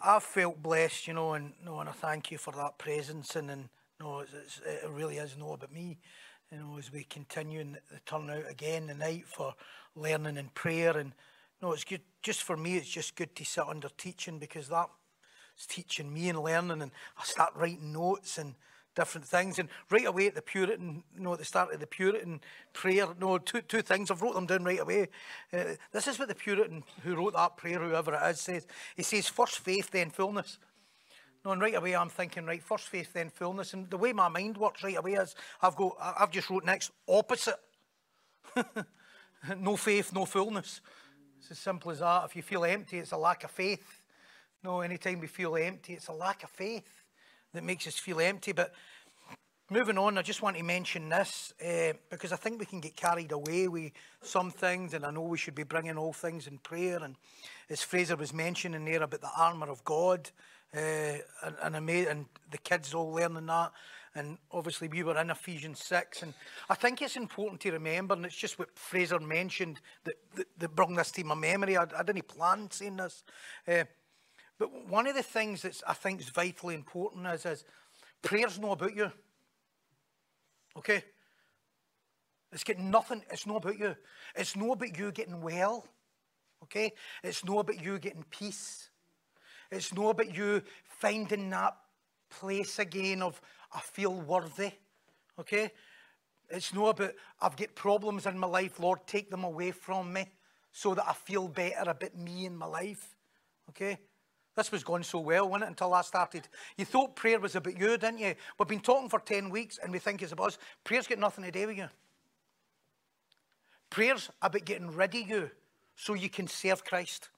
I've 0.01 0.23
felt 0.23 0.61
blessed, 0.63 1.07
you 1.07 1.13
know, 1.13 1.33
and 1.33 1.53
no, 1.65 1.79
and 1.79 1.89
I 1.89 1.91
thank 1.91 2.31
you 2.31 2.37
for 2.37 2.53
that 2.53 2.77
presence, 2.77 3.35
and 3.35 3.51
and 3.51 3.69
no, 3.99 4.19
it's, 4.19 4.33
it's, 4.33 4.61
it 4.65 4.89
really 4.89 5.17
is 5.17 5.35
no 5.37 5.53
about 5.53 5.73
me, 5.73 5.97
you 6.51 6.57
know, 6.57 6.77
as 6.77 6.91
we 6.91 7.03
continue 7.03 7.59
in 7.59 7.73
the 7.73 7.99
turnout 8.05 8.49
again 8.49 8.87
tonight 8.87 9.25
for 9.27 9.55
learning 9.95 10.37
and 10.37 10.53
prayer, 10.53 10.97
and 10.97 11.13
you 11.61 11.67
no, 11.67 11.73
it's 11.73 11.83
good. 11.83 12.01
Just 12.21 12.43
for 12.43 12.55
me, 12.55 12.77
it's 12.77 12.89
just 12.89 13.15
good 13.15 13.35
to 13.35 13.45
sit 13.45 13.65
under 13.67 13.89
teaching 13.97 14.39
because 14.39 14.69
that's 14.69 14.89
teaching 15.67 16.13
me 16.13 16.29
and 16.29 16.41
learning, 16.41 16.81
and 16.81 16.91
I 17.17 17.23
start 17.23 17.53
writing 17.55 17.91
notes 17.91 18.37
and 18.37 18.55
different 18.99 19.25
things. 19.25 19.59
And 19.59 19.69
right 19.89 20.05
away 20.05 20.27
at 20.27 20.35
the 20.35 20.41
Puritan, 20.41 21.03
you 21.15 21.21
know, 21.21 21.31
at 21.31 21.39
the 21.39 21.45
start 21.45 21.73
of 21.73 21.79
the 21.79 21.87
Puritan 21.87 22.41
prayer, 22.73 23.07
no, 23.17 23.37
two, 23.37 23.61
two 23.61 23.81
things, 23.81 24.11
I've 24.11 24.21
wrote 24.21 24.35
them 24.35 24.45
down 24.45 24.65
right 24.65 24.81
away. 24.81 25.07
Uh, 25.53 25.75
this 25.93 26.07
is 26.07 26.19
what 26.19 26.27
the 26.27 26.35
Puritan 26.35 26.83
who 27.03 27.15
wrote 27.15 27.33
that 27.33 27.55
prayer, 27.55 27.79
whoever 27.79 28.13
it 28.13 28.29
is, 28.29 28.41
says. 28.41 28.67
He 28.97 29.03
says, 29.03 29.29
first 29.29 29.59
faith, 29.59 29.89
then 29.91 30.09
fullness. 30.09 30.59
No, 31.45 31.51
and 31.51 31.61
right 31.61 31.75
away 31.75 31.95
I'm 31.95 32.09
thinking, 32.09 32.45
right, 32.45 32.61
first 32.61 32.89
faith, 32.89 33.13
then 33.13 33.29
fullness. 33.29 33.73
And 33.73 33.89
the 33.89 33.97
way 33.97 34.11
my 34.11 34.27
mind 34.27 34.57
works 34.57 34.83
right 34.83 34.97
away 34.97 35.13
is 35.13 35.33
I've 35.61 35.77
got, 35.77 35.95
I've 36.01 36.31
just 36.31 36.49
wrote 36.49 36.65
next, 36.65 36.91
opposite. 37.07 37.59
no 39.57 39.77
faith, 39.77 40.11
no 40.13 40.25
fullness. 40.25 40.81
It's 41.39 41.51
as 41.51 41.59
simple 41.59 41.91
as 41.91 41.99
that. 41.99 42.25
If 42.25 42.35
you 42.35 42.41
feel 42.41 42.65
empty, 42.65 42.99
it's 42.99 43.13
a 43.13 43.17
lack 43.17 43.45
of 43.45 43.51
faith. 43.51 44.01
No, 44.61 44.81
anytime 44.81 45.21
we 45.21 45.27
feel 45.27 45.55
empty, 45.55 45.93
it's 45.93 46.09
a 46.09 46.13
lack 46.13 46.43
of 46.43 46.49
faith 46.49 46.98
that 47.53 47.63
makes 47.63 47.87
us 47.87 47.95
feel 47.95 48.19
empty. 48.19 48.51
But 48.51 48.73
moving 49.69 49.97
on, 49.97 50.17
I 50.17 50.21
just 50.21 50.41
want 50.41 50.57
to 50.57 50.63
mention 50.63 51.09
this 51.09 51.53
uh, 51.63 51.93
because 52.09 52.31
I 52.31 52.35
think 52.35 52.59
we 52.59 52.65
can 52.65 52.79
get 52.79 52.95
carried 52.95 53.31
away 53.31 53.67
with 53.67 53.91
some 54.21 54.51
things, 54.51 54.93
and 54.93 55.05
I 55.05 55.11
know 55.11 55.21
we 55.21 55.37
should 55.37 55.55
be 55.55 55.63
bringing 55.63 55.97
all 55.97 56.13
things 56.13 56.47
in 56.47 56.57
prayer. 56.59 56.99
And 57.03 57.15
as 57.69 57.81
Fraser 57.81 58.15
was 58.15 58.33
mentioning 58.33 58.85
there 58.85 59.03
about 59.03 59.21
the 59.21 59.31
armour 59.37 59.69
of 59.69 59.83
God, 59.83 60.29
uh, 60.75 61.17
and, 61.43 61.75
and, 61.75 61.85
made, 61.85 62.07
and 62.07 62.25
the 62.51 62.57
kids 62.57 62.93
all 62.93 63.11
learning 63.11 63.47
that. 63.47 63.71
And 64.15 64.37
obviously, 64.51 64.87
we 64.87 65.03
were 65.03 65.17
in 65.19 65.29
Ephesians 65.29 65.83
6. 65.83 66.23
And 66.23 66.33
I 66.69 66.75
think 66.75 67.01
it's 67.01 67.15
important 67.15 67.61
to 67.61 67.71
remember, 67.71 68.15
and 68.15 68.25
it's 68.25 68.35
just 68.35 68.57
what 68.57 68.77
Fraser 68.77 69.19
mentioned 69.19 69.79
that, 70.03 70.15
that, 70.35 70.47
that 70.57 70.75
brought 70.75 70.95
this 70.95 71.11
to 71.11 71.23
my 71.23 71.35
memory. 71.35 71.77
I, 71.77 71.85
I 71.97 72.03
didn't 72.03 72.27
plan 72.27 72.69
saying 72.71 72.97
this. 72.97 73.23
Uh, 73.67 73.83
but 74.59 74.87
one 74.87 75.07
of 75.07 75.15
the 75.15 75.23
things 75.23 75.61
that 75.61 75.81
I 75.87 75.93
think 75.93 76.19
is 76.19 76.29
vitally 76.29 76.75
important 76.75 77.25
is, 77.27 77.45
is 77.45 77.63
prayer's 78.21 78.59
not 78.59 78.73
about 78.73 78.95
you. 78.95 79.09
Okay? 80.77 81.03
It's 82.51 82.65
got 82.65 82.77
nothing, 82.77 83.23
it's 83.31 83.47
not 83.47 83.63
about 83.63 83.79
you. 83.79 83.95
It's 84.35 84.57
not 84.57 84.73
about 84.73 84.97
you 84.97 85.11
getting 85.13 85.41
well. 85.41 85.87
Okay? 86.63 86.91
It's 87.23 87.45
not 87.45 87.59
about 87.59 87.81
you 87.81 87.97
getting 87.99 88.25
peace. 88.29 88.89
It's 89.71 89.93
not 89.93 90.09
about 90.09 90.35
you 90.35 90.61
finding 90.83 91.49
that 91.51 91.77
place 92.29 92.79
again 92.79 93.21
of 93.21 93.39
I 93.71 93.79
feel 93.79 94.13
worthy. 94.13 94.71
Okay? 95.39 95.71
It's 96.49 96.73
not 96.73 96.99
about 96.99 97.13
I've 97.41 97.55
got 97.55 97.75
problems 97.75 98.25
in 98.25 98.37
my 98.37 98.47
life, 98.47 98.79
Lord, 98.79 98.99
take 99.07 99.31
them 99.31 99.45
away 99.45 99.71
from 99.71 100.11
me 100.11 100.25
so 100.71 100.93
that 100.95 101.07
I 101.07 101.13
feel 101.13 101.47
better 101.47 101.91
about 101.91 102.17
me 102.17 102.45
and 102.45 102.57
my 102.57 102.65
life. 102.65 103.15
Okay? 103.69 103.99
This 104.59 104.73
was 104.73 104.83
going 104.83 105.03
so 105.03 105.19
well, 105.19 105.47
wasn't 105.47 105.63
it, 105.63 105.67
until 105.69 105.93
I 105.93 106.01
started. 106.01 106.45
You 106.75 106.83
thought 106.83 107.15
prayer 107.15 107.39
was 107.39 107.55
about 107.55 107.79
you, 107.79 107.97
didn't 107.97 108.17
you? 108.17 108.35
We've 108.57 108.67
been 108.67 108.81
talking 108.81 109.07
for 109.07 109.21
10 109.21 109.49
weeks 109.49 109.79
and 109.81 109.89
we 109.89 109.99
think 109.99 110.21
it's 110.21 110.33
about 110.33 110.47
us. 110.47 110.57
Prayer's 110.83 111.07
got 111.07 111.17
nothing 111.17 111.45
to 111.45 111.51
do 111.51 111.67
with 111.67 111.77
you. 111.77 111.87
Prayer's 113.89 114.29
about 114.41 114.65
getting 114.65 114.91
rid 114.91 115.15
of 115.15 115.29
you 115.29 115.49
so 115.95 116.13
you 116.13 116.29
can 116.29 116.45
serve 116.45 116.83
Christ. 116.83 117.29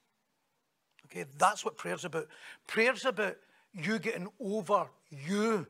Okay, 1.05 1.25
that's 1.37 1.63
what 1.63 1.77
prayer's 1.77 2.05
about. 2.05 2.27
Prayer's 2.65 3.05
about 3.05 3.35
you 3.71 3.99
getting 3.99 4.27
over 4.39 4.87
you 5.11 5.67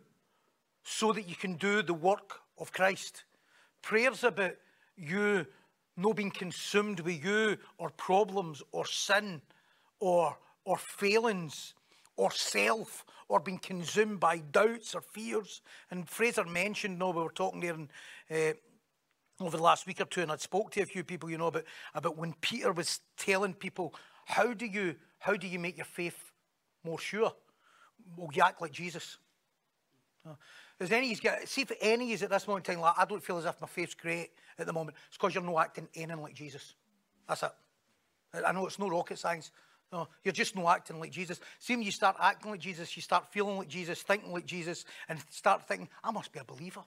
so 0.86 1.12
that 1.12 1.28
you 1.28 1.36
can 1.36 1.56
do 1.56 1.82
the 1.82 1.94
work 1.94 2.40
of 2.60 2.72
Christ. 2.72 3.26
Prayer's 3.82 4.24
about 4.24 4.56
you 4.96 5.46
not 5.98 6.16
being 6.16 6.32
consumed 6.32 7.02
with 7.02 7.22
you 7.22 7.58
or 7.78 7.90
problems 7.90 8.64
or 8.72 8.86
sin 8.86 9.42
or 10.00 10.38
or 10.66 10.78
failings 10.78 11.74
or 12.18 12.32
self 12.32 13.06
or 13.28 13.40
being 13.40 13.60
consumed 13.60 14.20
by 14.20 14.38
doubts 14.38 14.94
or 14.94 15.02
fears. 15.02 15.62
And 15.90 16.08
Fraser 16.08 16.44
mentioned, 16.44 17.00
no, 17.00 17.12
we 17.12 17.24
were 17.24 17.32
talking 17.32 17.62
there 17.62 17.76
in, 17.76 17.90
uh, 18.30 18.54
over 19.44 19.58
the 19.58 19.64
last 19.64 19.88
week 19.88 20.02
or 20.02 20.06
two, 20.06 20.22
and 20.22 20.32
I'd 20.32 20.42
spoke 20.42 20.72
to 20.72 20.82
a 20.82 20.86
few 20.86 21.04
people, 21.04 21.30
you 21.30 21.38
know, 21.38 21.48
about, 21.48 21.64
about 21.96 22.18
when 22.18 22.34
Peter 22.42 22.72
was 22.72 23.00
telling 23.18 23.54
people, 23.54 23.96
how 24.26 24.54
do 24.54 24.66
you 24.66 24.96
how 25.20 25.36
do 25.36 25.48
you 25.48 25.60
make 25.60 25.78
your 25.78 25.86
faith 25.86 26.32
more 26.84 27.00
sure? 27.00 27.32
Well, 28.18 28.30
you 28.34 28.42
act 28.42 28.62
like 28.62 28.72
Jesus. 28.72 29.18
Is 30.80 30.92
any 30.92 31.14
see 31.16 31.62
if 31.62 31.72
any 31.80 32.12
is 32.12 32.24
at 32.24 32.30
this 32.30 32.48
moment 32.48 32.68
in 32.68 32.76
time 32.76 32.82
like 32.82 32.96
I 32.98 33.06
don't 33.06 33.24
feel 33.24 33.38
as 33.38 33.46
if 33.46 33.62
my 33.62 33.68
faith's 33.68 33.94
great 33.94 34.32
at 34.58 34.66
the 34.66 34.74
moment. 34.74 34.98
It's 35.08 35.18
because 35.18 35.36
you're 35.36 35.44
not 35.44 35.58
acting 35.58 35.88
anything 35.96 36.22
like 36.22 36.34
Jesus. 36.34 36.76
That's 37.28 37.44
it. 37.44 37.52
I 38.46 38.52
know 38.52 38.66
it's 38.66 38.80
no 38.80 38.90
rocket 38.90 39.20
science. 39.20 39.52
No, 39.92 40.08
you're 40.24 40.32
just 40.32 40.56
not 40.56 40.68
acting 40.68 41.00
like 41.00 41.12
Jesus. 41.12 41.40
See, 41.60 41.74
when 41.74 41.84
you 41.84 41.92
start 41.92 42.16
acting 42.20 42.52
like 42.52 42.62
Jesus, 42.62 42.96
you 42.96 43.02
start 43.02 43.28
feeling 43.32 43.58
like 43.58 43.68
Jesus, 43.68 44.02
thinking 44.02 44.32
like 44.32 44.46
Jesus, 44.46 44.86
and 45.10 45.20
start 45.30 45.68
thinking, 45.68 45.90
I 46.04 46.12
must 46.12 46.32
be 46.32 46.40
a 46.40 46.46
believer. 46.46 46.82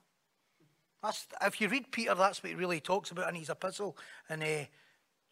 That's, 1.02 1.26
if 1.42 1.60
you 1.60 1.68
read 1.68 1.92
Peter, 1.92 2.14
that's 2.14 2.42
what 2.42 2.48
he 2.48 2.54
really 2.54 2.80
talks 2.80 3.10
about 3.10 3.28
in 3.28 3.34
his 3.34 3.50
epistle 3.50 3.96
in 4.30 4.42
uh, 4.42 4.64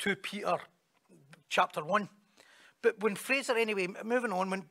2 0.01 0.17
Peter 0.17 0.59
chapter 1.49 1.83
1. 1.83 2.09
But 2.83 3.01
when 3.01 3.15
Fraser, 3.15 3.57
anyway, 3.57 3.89
moving 4.05 4.33
on, 4.33 4.51
when 4.51 4.65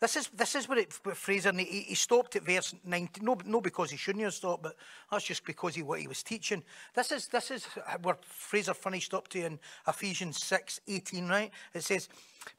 this 0.00 0.16
is 0.16 0.28
this 0.28 0.54
is 0.54 0.66
what, 0.66 0.78
it, 0.78 0.98
what 1.02 1.16
Fraser 1.16 1.52
he, 1.52 1.64
he 1.64 1.94
stopped 1.94 2.34
at 2.34 2.42
verse 2.42 2.74
19. 2.84 3.22
No, 3.22 3.36
no, 3.44 3.60
because 3.60 3.90
he 3.90 3.98
shouldn't 3.98 4.24
have 4.24 4.32
stopped, 4.32 4.62
but 4.62 4.76
that's 5.10 5.24
just 5.24 5.44
because 5.44 5.74
he 5.74 5.82
what 5.82 6.00
he 6.00 6.08
was 6.08 6.22
teaching. 6.22 6.62
This 6.94 7.12
is 7.12 7.26
this 7.28 7.50
is 7.50 7.66
where 8.02 8.16
Fraser 8.22 8.72
finished 8.72 9.12
up 9.12 9.28
to 9.28 9.44
in 9.44 9.58
Ephesians 9.86 10.42
6, 10.42 10.80
18, 10.88 11.28
right? 11.28 11.50
It 11.74 11.84
says, 11.84 12.08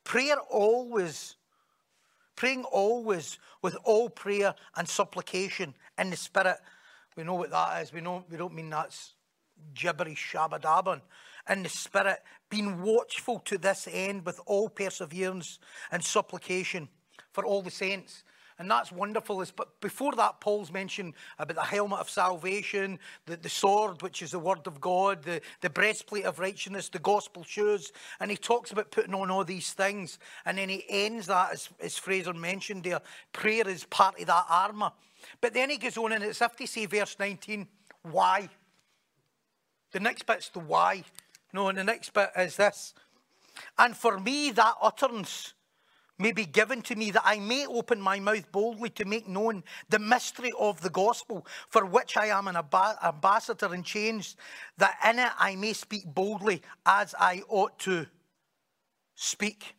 Prayer 0.03 0.37
always, 0.51 1.35
praying 2.35 2.63
always 2.65 3.39
with 3.63 3.75
all 3.85 4.09
prayer 4.09 4.53
and 4.77 4.87
supplication 4.87 5.73
in 5.97 6.11
the 6.11 6.17
spirit. 6.17 6.57
We 7.17 7.23
know 7.23 7.35
what 7.35 7.49
that 7.49 7.81
is. 7.81 7.91
We 7.91 8.01
know 8.01 8.23
we 8.29 8.37
don't 8.37 8.53
mean 8.53 8.69
that's 8.69 9.13
gibberish 9.73 10.33
shabba 10.33 11.01
in 11.49 11.63
the 11.63 11.69
spirit, 11.69 12.19
being 12.49 12.81
watchful 12.83 13.39
to 13.39 13.57
this 13.57 13.87
end 13.91 14.25
with 14.25 14.39
all 14.45 14.69
perseverance 14.69 15.57
and 15.91 16.03
supplication 16.03 16.87
for 17.33 17.45
all 17.45 17.61
the 17.61 17.71
saints. 17.71 18.23
And 18.61 18.69
that's 18.69 18.91
wonderful. 18.91 19.43
But 19.55 19.81
before 19.81 20.11
that, 20.17 20.39
Paul's 20.39 20.71
mentioned 20.71 21.15
about 21.39 21.55
the 21.55 21.63
helmet 21.63 21.99
of 21.99 22.11
salvation, 22.11 22.99
the, 23.25 23.35
the 23.35 23.49
sword, 23.49 24.03
which 24.03 24.21
is 24.21 24.31
the 24.31 24.39
word 24.39 24.67
of 24.67 24.79
God, 24.79 25.23
the, 25.23 25.41
the 25.61 25.69
breastplate 25.71 26.25
of 26.25 26.37
righteousness, 26.37 26.87
the 26.87 26.99
gospel 26.99 27.43
shoes. 27.43 27.91
And 28.19 28.29
he 28.29 28.37
talks 28.37 28.71
about 28.71 28.91
putting 28.91 29.15
on 29.15 29.31
all 29.31 29.43
these 29.43 29.73
things. 29.73 30.19
And 30.45 30.59
then 30.59 30.69
he 30.69 30.85
ends 30.87 31.25
that, 31.25 31.53
as, 31.53 31.69
as 31.79 31.97
Fraser 31.97 32.33
mentioned 32.33 32.83
there, 32.83 33.01
prayer 33.33 33.67
is 33.67 33.85
part 33.85 34.19
of 34.19 34.27
that 34.27 34.45
armour. 34.47 34.91
But 35.41 35.55
then 35.55 35.71
he 35.71 35.77
goes 35.77 35.97
on, 35.97 36.11
and 36.11 36.23
it's 36.23 36.41
if 36.41 36.55
they 36.55 36.67
say, 36.67 36.85
verse 36.85 37.15
19, 37.19 37.67
why? 38.03 38.47
The 39.91 39.99
next 39.99 40.27
bit's 40.27 40.49
the 40.49 40.59
why. 40.59 41.03
No, 41.51 41.69
and 41.69 41.77
the 41.79 41.83
next 41.83 42.13
bit 42.13 42.29
is 42.37 42.57
this. 42.57 42.93
And 43.77 43.97
for 43.97 44.19
me, 44.19 44.51
that 44.51 44.75
utterance 44.81 45.53
may 46.21 46.31
be 46.31 46.45
given 46.45 46.81
to 46.83 46.95
me 46.95 47.11
that 47.11 47.23
I 47.25 47.39
may 47.39 47.65
open 47.65 47.99
my 47.99 48.19
mouth 48.19 48.51
boldly 48.51 48.89
to 48.91 49.05
make 49.05 49.27
known 49.27 49.63
the 49.89 49.99
mystery 49.99 50.51
of 50.57 50.81
the 50.81 50.89
gospel, 50.89 51.45
for 51.69 51.85
which 51.85 52.15
I 52.15 52.27
am 52.27 52.47
an 52.47 52.55
ambassador 52.55 53.73
in 53.73 53.83
chains, 53.83 54.35
that 54.77 54.97
in 55.07 55.19
it 55.19 55.31
I 55.37 55.55
may 55.55 55.73
speak 55.73 56.05
boldly 56.05 56.61
as 56.85 57.15
I 57.19 57.41
ought 57.49 57.77
to 57.79 58.05
speak. 59.15 59.75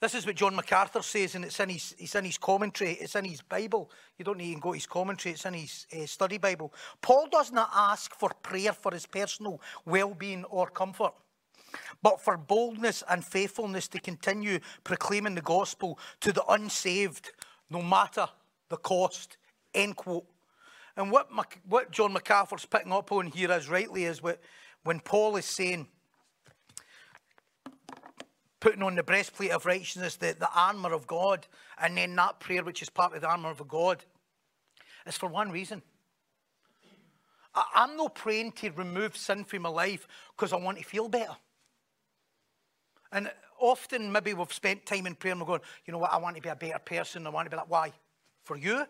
This 0.00 0.14
is 0.14 0.26
what 0.26 0.34
John 0.34 0.56
MacArthur 0.56 1.00
says, 1.00 1.36
and 1.36 1.44
it's 1.44 1.60
in 1.60 1.68
his, 1.68 1.94
it's 1.96 2.16
in 2.16 2.24
his 2.24 2.36
commentary, 2.36 2.94
it's 2.94 3.14
in 3.14 3.24
his 3.24 3.40
Bible. 3.40 3.88
You 4.18 4.24
don't 4.24 4.38
need 4.38 4.54
to 4.54 4.60
go 4.60 4.70
to 4.70 4.74
his 4.74 4.86
commentary, 4.86 5.34
it's 5.34 5.46
in 5.46 5.54
his 5.54 5.86
uh, 5.96 6.06
study 6.06 6.38
Bible. 6.38 6.74
Paul 7.00 7.28
does 7.30 7.52
not 7.52 7.70
ask 7.72 8.12
for 8.14 8.30
prayer 8.42 8.72
for 8.72 8.92
his 8.92 9.06
personal 9.06 9.60
well 9.86 10.12
being 10.12 10.42
or 10.46 10.66
comfort 10.66 11.12
but 12.02 12.20
for 12.20 12.36
boldness 12.36 13.02
and 13.08 13.24
faithfulness 13.24 13.88
to 13.88 14.00
continue 14.00 14.58
proclaiming 14.84 15.34
the 15.34 15.40
gospel 15.42 15.98
to 16.20 16.32
the 16.32 16.44
unsaved, 16.46 17.30
no 17.70 17.82
matter 17.82 18.28
the 18.68 18.76
cost. 18.76 19.36
End 19.74 19.96
quote. 19.96 20.26
And 20.96 21.10
what, 21.10 21.30
what 21.68 21.90
John 21.90 22.12
MacArthur's 22.12 22.66
picking 22.66 22.92
up 22.92 23.12
on 23.12 23.26
here 23.26 23.50
is 23.52 23.68
rightly 23.68 24.04
is 24.04 24.22
what, 24.22 24.40
when 24.84 25.00
Paul 25.00 25.36
is 25.36 25.46
saying, 25.46 25.86
putting 28.60 28.82
on 28.82 28.94
the 28.94 29.02
breastplate 29.02 29.50
of 29.50 29.66
righteousness, 29.66 30.16
the, 30.16 30.36
the 30.38 30.48
armour 30.54 30.92
of 30.92 31.06
God, 31.06 31.46
and 31.80 31.96
then 31.96 32.14
that 32.16 32.40
prayer, 32.40 32.62
which 32.62 32.82
is 32.82 32.88
part 32.88 33.14
of 33.14 33.20
the 33.20 33.26
armour 33.26 33.50
of 33.50 33.66
God, 33.66 34.04
is 35.06 35.16
for 35.16 35.28
one 35.28 35.50
reason. 35.50 35.82
I, 37.54 37.64
I'm 37.74 37.96
not 37.96 38.14
praying 38.14 38.52
to 38.52 38.70
remove 38.70 39.16
sin 39.16 39.44
from 39.44 39.62
my 39.62 39.68
life 39.68 40.06
because 40.36 40.52
I 40.52 40.56
want 40.56 40.78
to 40.78 40.84
feel 40.84 41.08
better. 41.08 41.36
And 43.12 43.30
often, 43.60 44.10
maybe 44.10 44.34
we've 44.34 44.52
spent 44.52 44.86
time 44.86 45.06
in 45.06 45.14
prayer 45.14 45.32
and 45.32 45.40
we're 45.40 45.46
going, 45.46 45.60
you 45.84 45.92
know 45.92 45.98
what, 45.98 46.12
I 46.12 46.16
want 46.16 46.36
to 46.36 46.42
be 46.42 46.48
a 46.48 46.56
better 46.56 46.78
person. 46.78 47.26
I 47.26 47.30
want 47.30 47.46
to 47.46 47.50
be 47.50 47.56
like, 47.56 47.70
why? 47.70 47.92
For 48.44 48.56
you? 48.56 48.84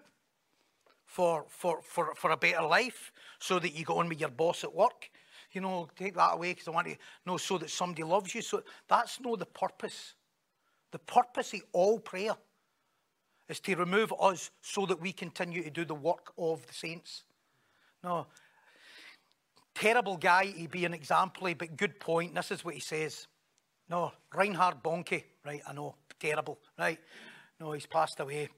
For, 1.04 1.44
for, 1.48 1.82
for, 1.82 2.14
for 2.14 2.30
a 2.30 2.36
better 2.36 2.62
life? 2.62 3.12
So 3.40 3.58
that 3.58 3.74
you 3.74 3.84
go 3.84 3.98
on 3.98 4.08
with 4.08 4.20
your 4.20 4.30
boss 4.30 4.64
at 4.64 4.74
work? 4.74 5.10
You 5.52 5.60
know, 5.60 5.88
take 5.96 6.14
that 6.14 6.34
away 6.34 6.52
because 6.52 6.68
I 6.68 6.70
want 6.70 6.86
to 6.86 6.96
know 7.26 7.36
so 7.36 7.58
that 7.58 7.68
somebody 7.68 8.04
loves 8.04 8.34
you. 8.34 8.40
So 8.40 8.62
that's 8.88 9.20
not 9.20 9.38
the 9.38 9.46
purpose. 9.46 10.14
The 10.92 10.98
purpose 11.00 11.52
of 11.52 11.60
all 11.72 11.98
prayer 11.98 12.36
is 13.48 13.60
to 13.60 13.74
remove 13.74 14.14
us 14.18 14.50
so 14.62 14.86
that 14.86 15.00
we 15.00 15.12
continue 15.12 15.62
to 15.62 15.70
do 15.70 15.84
the 15.84 15.94
work 15.94 16.32
of 16.38 16.66
the 16.66 16.72
saints. 16.72 17.24
No. 18.02 18.26
Terrible 19.74 20.16
guy, 20.16 20.46
he'd 20.46 20.70
be 20.70 20.84
an 20.84 20.94
example, 20.94 21.52
but 21.58 21.76
good 21.76 21.98
point. 21.98 22.34
This 22.34 22.50
is 22.50 22.64
what 22.64 22.74
he 22.74 22.80
says. 22.80 23.26
No, 23.92 24.10
Reinhard 24.34 24.82
Bonnke, 24.82 25.22
right, 25.44 25.60
I 25.68 25.74
know, 25.74 25.96
terrible, 26.18 26.58
right? 26.78 26.98
No, 27.60 27.72
he's 27.72 27.84
passed 27.84 28.20
away. 28.20 28.48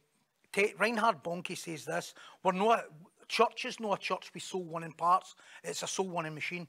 Reinhard 0.79 1.25
Bonnke 1.25 1.59
says 1.59 1.85
this, 1.85 2.15
we're 2.45 2.53
not, 2.53 2.85
church 3.27 3.65
is 3.65 3.81
not 3.81 3.99
a 3.99 4.01
church 4.01 4.31
with 4.33 4.45
soul 4.45 4.63
winning 4.63 4.93
parts, 4.93 5.35
it's 5.65 5.83
a 5.83 5.89
soul 5.89 6.07
winning 6.07 6.35
machine. 6.35 6.69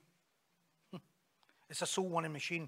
Hmm. 0.89 0.97
It's 1.69 1.83
a 1.83 1.85
soul 1.85 2.09
winning 2.09 2.33
machine. 2.33 2.67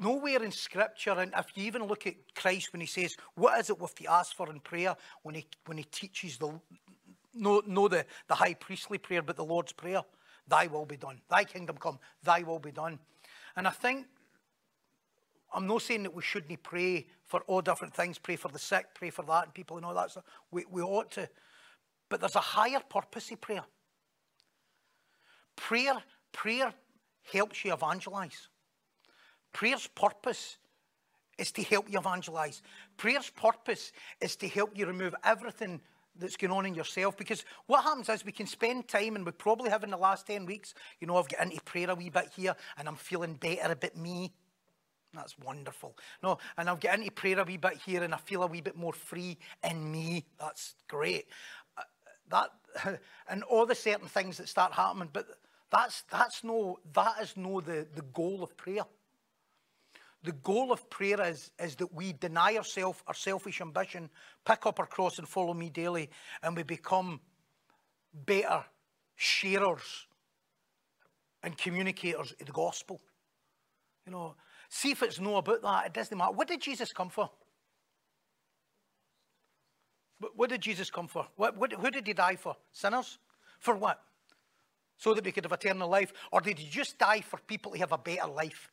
Nowhere 0.00 0.40
in 0.40 0.52
Scripture, 0.52 1.18
and 1.18 1.34
if 1.36 1.46
you 1.56 1.64
even 1.64 1.88
look 1.88 2.06
at 2.06 2.14
Christ 2.36 2.72
when 2.72 2.80
he 2.80 2.86
says, 2.86 3.16
What 3.34 3.58
is 3.58 3.70
it 3.70 3.80
with 3.80 3.96
the 3.96 4.06
ask 4.06 4.36
for 4.36 4.48
in 4.48 4.60
prayer? 4.60 4.94
When 5.24 5.34
he, 5.34 5.46
when 5.66 5.78
he 5.78 5.84
teaches 5.84 6.38
the, 6.38 6.52
no, 7.34 7.60
no 7.66 7.88
the, 7.88 8.06
the 8.28 8.36
high 8.36 8.54
priestly 8.54 8.98
prayer, 8.98 9.22
but 9.22 9.34
the 9.34 9.44
Lord's 9.44 9.72
Prayer, 9.72 10.02
Thy 10.46 10.68
will 10.68 10.86
be 10.86 10.96
done. 10.96 11.20
Thy 11.28 11.42
kingdom 11.42 11.76
come, 11.76 11.98
Thy 12.22 12.44
will 12.44 12.60
be 12.60 12.70
done. 12.70 13.00
And 13.56 13.66
I 13.66 13.70
think 13.70 14.06
I'm 15.52 15.66
not 15.66 15.82
saying 15.82 16.02
that 16.02 16.14
we 16.14 16.22
shouldn't 16.22 16.62
pray 16.62 17.06
for 17.24 17.40
all 17.42 17.60
different 17.60 17.94
things, 17.94 18.18
pray 18.18 18.36
for 18.36 18.48
the 18.48 18.58
sick, 18.58 18.86
pray 18.94 19.10
for 19.10 19.24
that, 19.24 19.44
and 19.44 19.54
people 19.54 19.76
and 19.76 19.86
all 19.86 19.94
that 19.94 20.10
stuff. 20.10 20.24
We, 20.50 20.64
we 20.70 20.82
ought 20.82 21.10
to. 21.12 21.28
But 22.08 22.20
there's 22.20 22.36
a 22.36 22.40
higher 22.40 22.80
purpose 22.80 23.30
of 23.30 23.40
prayer. 23.40 23.64
Prayer, 25.56 25.94
prayer 26.32 26.72
helps 27.32 27.64
you 27.64 27.72
evangelize. 27.72 28.48
Prayer's 29.52 29.86
purpose 29.88 30.58
is 31.38 31.52
to 31.52 31.62
help 31.62 31.90
you 31.90 31.98
evangelize. 31.98 32.62
Prayer's 32.96 33.30
purpose 33.30 33.92
is 34.20 34.36
to 34.36 34.48
help 34.48 34.76
you 34.76 34.86
remove 34.86 35.14
everything 35.24 35.80
that's 36.18 36.36
going 36.36 36.52
on 36.52 36.66
in 36.66 36.74
yourself. 36.74 37.16
Because 37.16 37.44
what 37.66 37.84
happens 37.84 38.08
is 38.08 38.24
we 38.24 38.32
can 38.32 38.46
spend 38.46 38.88
time, 38.88 39.16
and 39.16 39.24
we 39.24 39.32
probably 39.32 39.70
have 39.70 39.84
in 39.84 39.90
the 39.90 39.96
last 39.96 40.26
10 40.26 40.46
weeks, 40.46 40.74
you 41.00 41.06
know, 41.06 41.16
I've 41.16 41.28
got 41.28 41.42
into 41.42 41.60
prayer 41.62 41.90
a 41.90 41.94
wee 41.94 42.10
bit 42.10 42.30
here, 42.34 42.54
and 42.76 42.88
I'm 42.88 42.96
feeling 42.96 43.34
better 43.34 43.72
about 43.72 43.96
me. 43.96 44.32
That's 45.18 45.36
wonderful. 45.40 45.96
No, 46.22 46.38
and 46.56 46.68
I'll 46.68 46.76
get 46.76 46.96
into 46.96 47.10
prayer 47.10 47.40
a 47.40 47.44
wee 47.44 47.56
bit 47.56 47.78
here 47.84 48.04
and 48.04 48.14
I 48.14 48.18
feel 48.18 48.44
a 48.44 48.46
wee 48.46 48.60
bit 48.60 48.76
more 48.76 48.92
free 48.92 49.36
in 49.68 49.90
me. 49.90 50.24
That's 50.38 50.76
great. 50.86 51.26
Uh, 51.76 51.82
that 52.30 52.50
and 53.28 53.42
all 53.42 53.66
the 53.66 53.74
certain 53.74 54.06
things 54.06 54.36
that 54.36 54.48
start 54.48 54.72
happening, 54.72 55.10
but 55.12 55.26
that's 55.72 56.02
that's 56.02 56.44
no 56.44 56.78
that 56.92 57.16
is 57.20 57.36
no 57.36 57.60
the, 57.60 57.86
the 57.96 58.02
goal 58.14 58.44
of 58.44 58.56
prayer. 58.56 58.84
The 60.22 60.32
goal 60.32 60.72
of 60.72 60.88
prayer 60.88 61.20
is, 61.22 61.50
is 61.60 61.76
that 61.76 61.92
we 61.92 62.12
deny 62.12 62.56
ourselves 62.56 63.02
our 63.06 63.14
selfish 63.14 63.60
ambition, 63.60 64.10
pick 64.44 64.66
up 64.66 64.78
our 64.78 64.86
cross 64.86 65.18
and 65.18 65.28
follow 65.28 65.54
me 65.54 65.70
daily, 65.70 66.10
and 66.42 66.56
we 66.56 66.62
become 66.62 67.20
better 68.12 68.64
sharers 69.16 70.06
and 71.42 71.56
communicators 71.56 72.32
of 72.40 72.46
the 72.46 72.52
gospel. 72.52 73.00
You 74.06 74.12
know, 74.12 74.34
See 74.68 74.90
if 74.90 75.02
it's 75.02 75.20
no 75.20 75.36
about 75.36 75.62
that. 75.62 75.86
It 75.86 75.94
doesn't 75.94 76.16
matter. 76.16 76.32
What 76.32 76.48
did 76.48 76.60
Jesus 76.60 76.92
come 76.92 77.08
for? 77.08 77.30
What 80.34 80.50
did 80.50 80.60
Jesus 80.60 80.90
come 80.90 81.06
for? 81.06 81.26
What, 81.36 81.56
what, 81.56 81.72
who 81.72 81.90
did 81.90 82.06
he 82.06 82.12
die 82.12 82.36
for? 82.36 82.56
Sinners? 82.72 83.18
For 83.60 83.74
what? 83.74 84.00
So 84.96 85.14
that 85.14 85.24
we 85.24 85.32
could 85.32 85.44
have 85.44 85.52
eternal 85.52 85.88
life? 85.88 86.12
Or 86.32 86.40
did 86.40 86.58
he 86.58 86.68
just 86.68 86.98
die 86.98 87.20
for 87.20 87.38
people 87.38 87.72
to 87.72 87.78
have 87.78 87.92
a 87.92 87.98
better 87.98 88.26
life? 88.26 88.70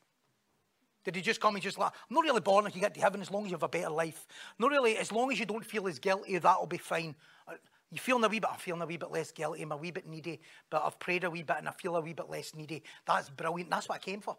Did 1.03 1.15
he 1.15 1.21
just 1.21 1.39
come 1.39 1.53
and 1.53 1.63
just 1.63 1.77
like, 1.77 1.91
I'm 2.09 2.15
not 2.15 2.23
really 2.23 2.41
born 2.41 2.65
if 2.65 2.75
you 2.75 2.81
get 2.81 2.95
to 2.95 2.99
heaven 2.99 3.21
as 3.21 3.29
long 3.29 3.45
as 3.45 3.51
you 3.51 3.55
have 3.55 3.63
a 3.63 3.67
better 3.67 3.91
life. 3.91 4.25
Not 4.57 4.71
really, 4.71 4.97
as 4.97 5.11
long 5.11 5.31
as 5.31 5.39
you 5.39 5.45
don't 5.45 5.63
feel 5.63 5.87
as 5.87 5.99
guilty, 5.99 6.39
that'll 6.39 6.65
be 6.65 6.79
fine. 6.79 7.15
Uh, 7.47 7.53
you 7.91 7.99
feeling 7.99 8.23
a 8.23 8.27
wee 8.27 8.39
bit, 8.39 8.49
I'm 8.51 8.57
feeling 8.57 8.81
a 8.81 8.87
wee 8.87 8.97
bit 8.97 9.11
less 9.11 9.31
guilty, 9.31 9.61
I'm 9.61 9.71
a 9.71 9.77
wee 9.77 9.91
bit 9.91 10.07
needy, 10.07 10.41
but 10.71 10.81
I've 10.83 10.97
prayed 10.97 11.23
a 11.23 11.29
wee 11.29 11.43
bit 11.43 11.57
and 11.59 11.69
I 11.69 11.73
feel 11.73 11.95
a 11.95 12.01
wee 12.01 12.13
bit 12.13 12.27
less 12.27 12.55
needy. 12.55 12.81
That's 13.05 13.29
brilliant. 13.29 13.69
That's 13.69 13.87
what 13.87 13.95
I 13.95 13.99
came 13.99 14.19
for. 14.19 14.35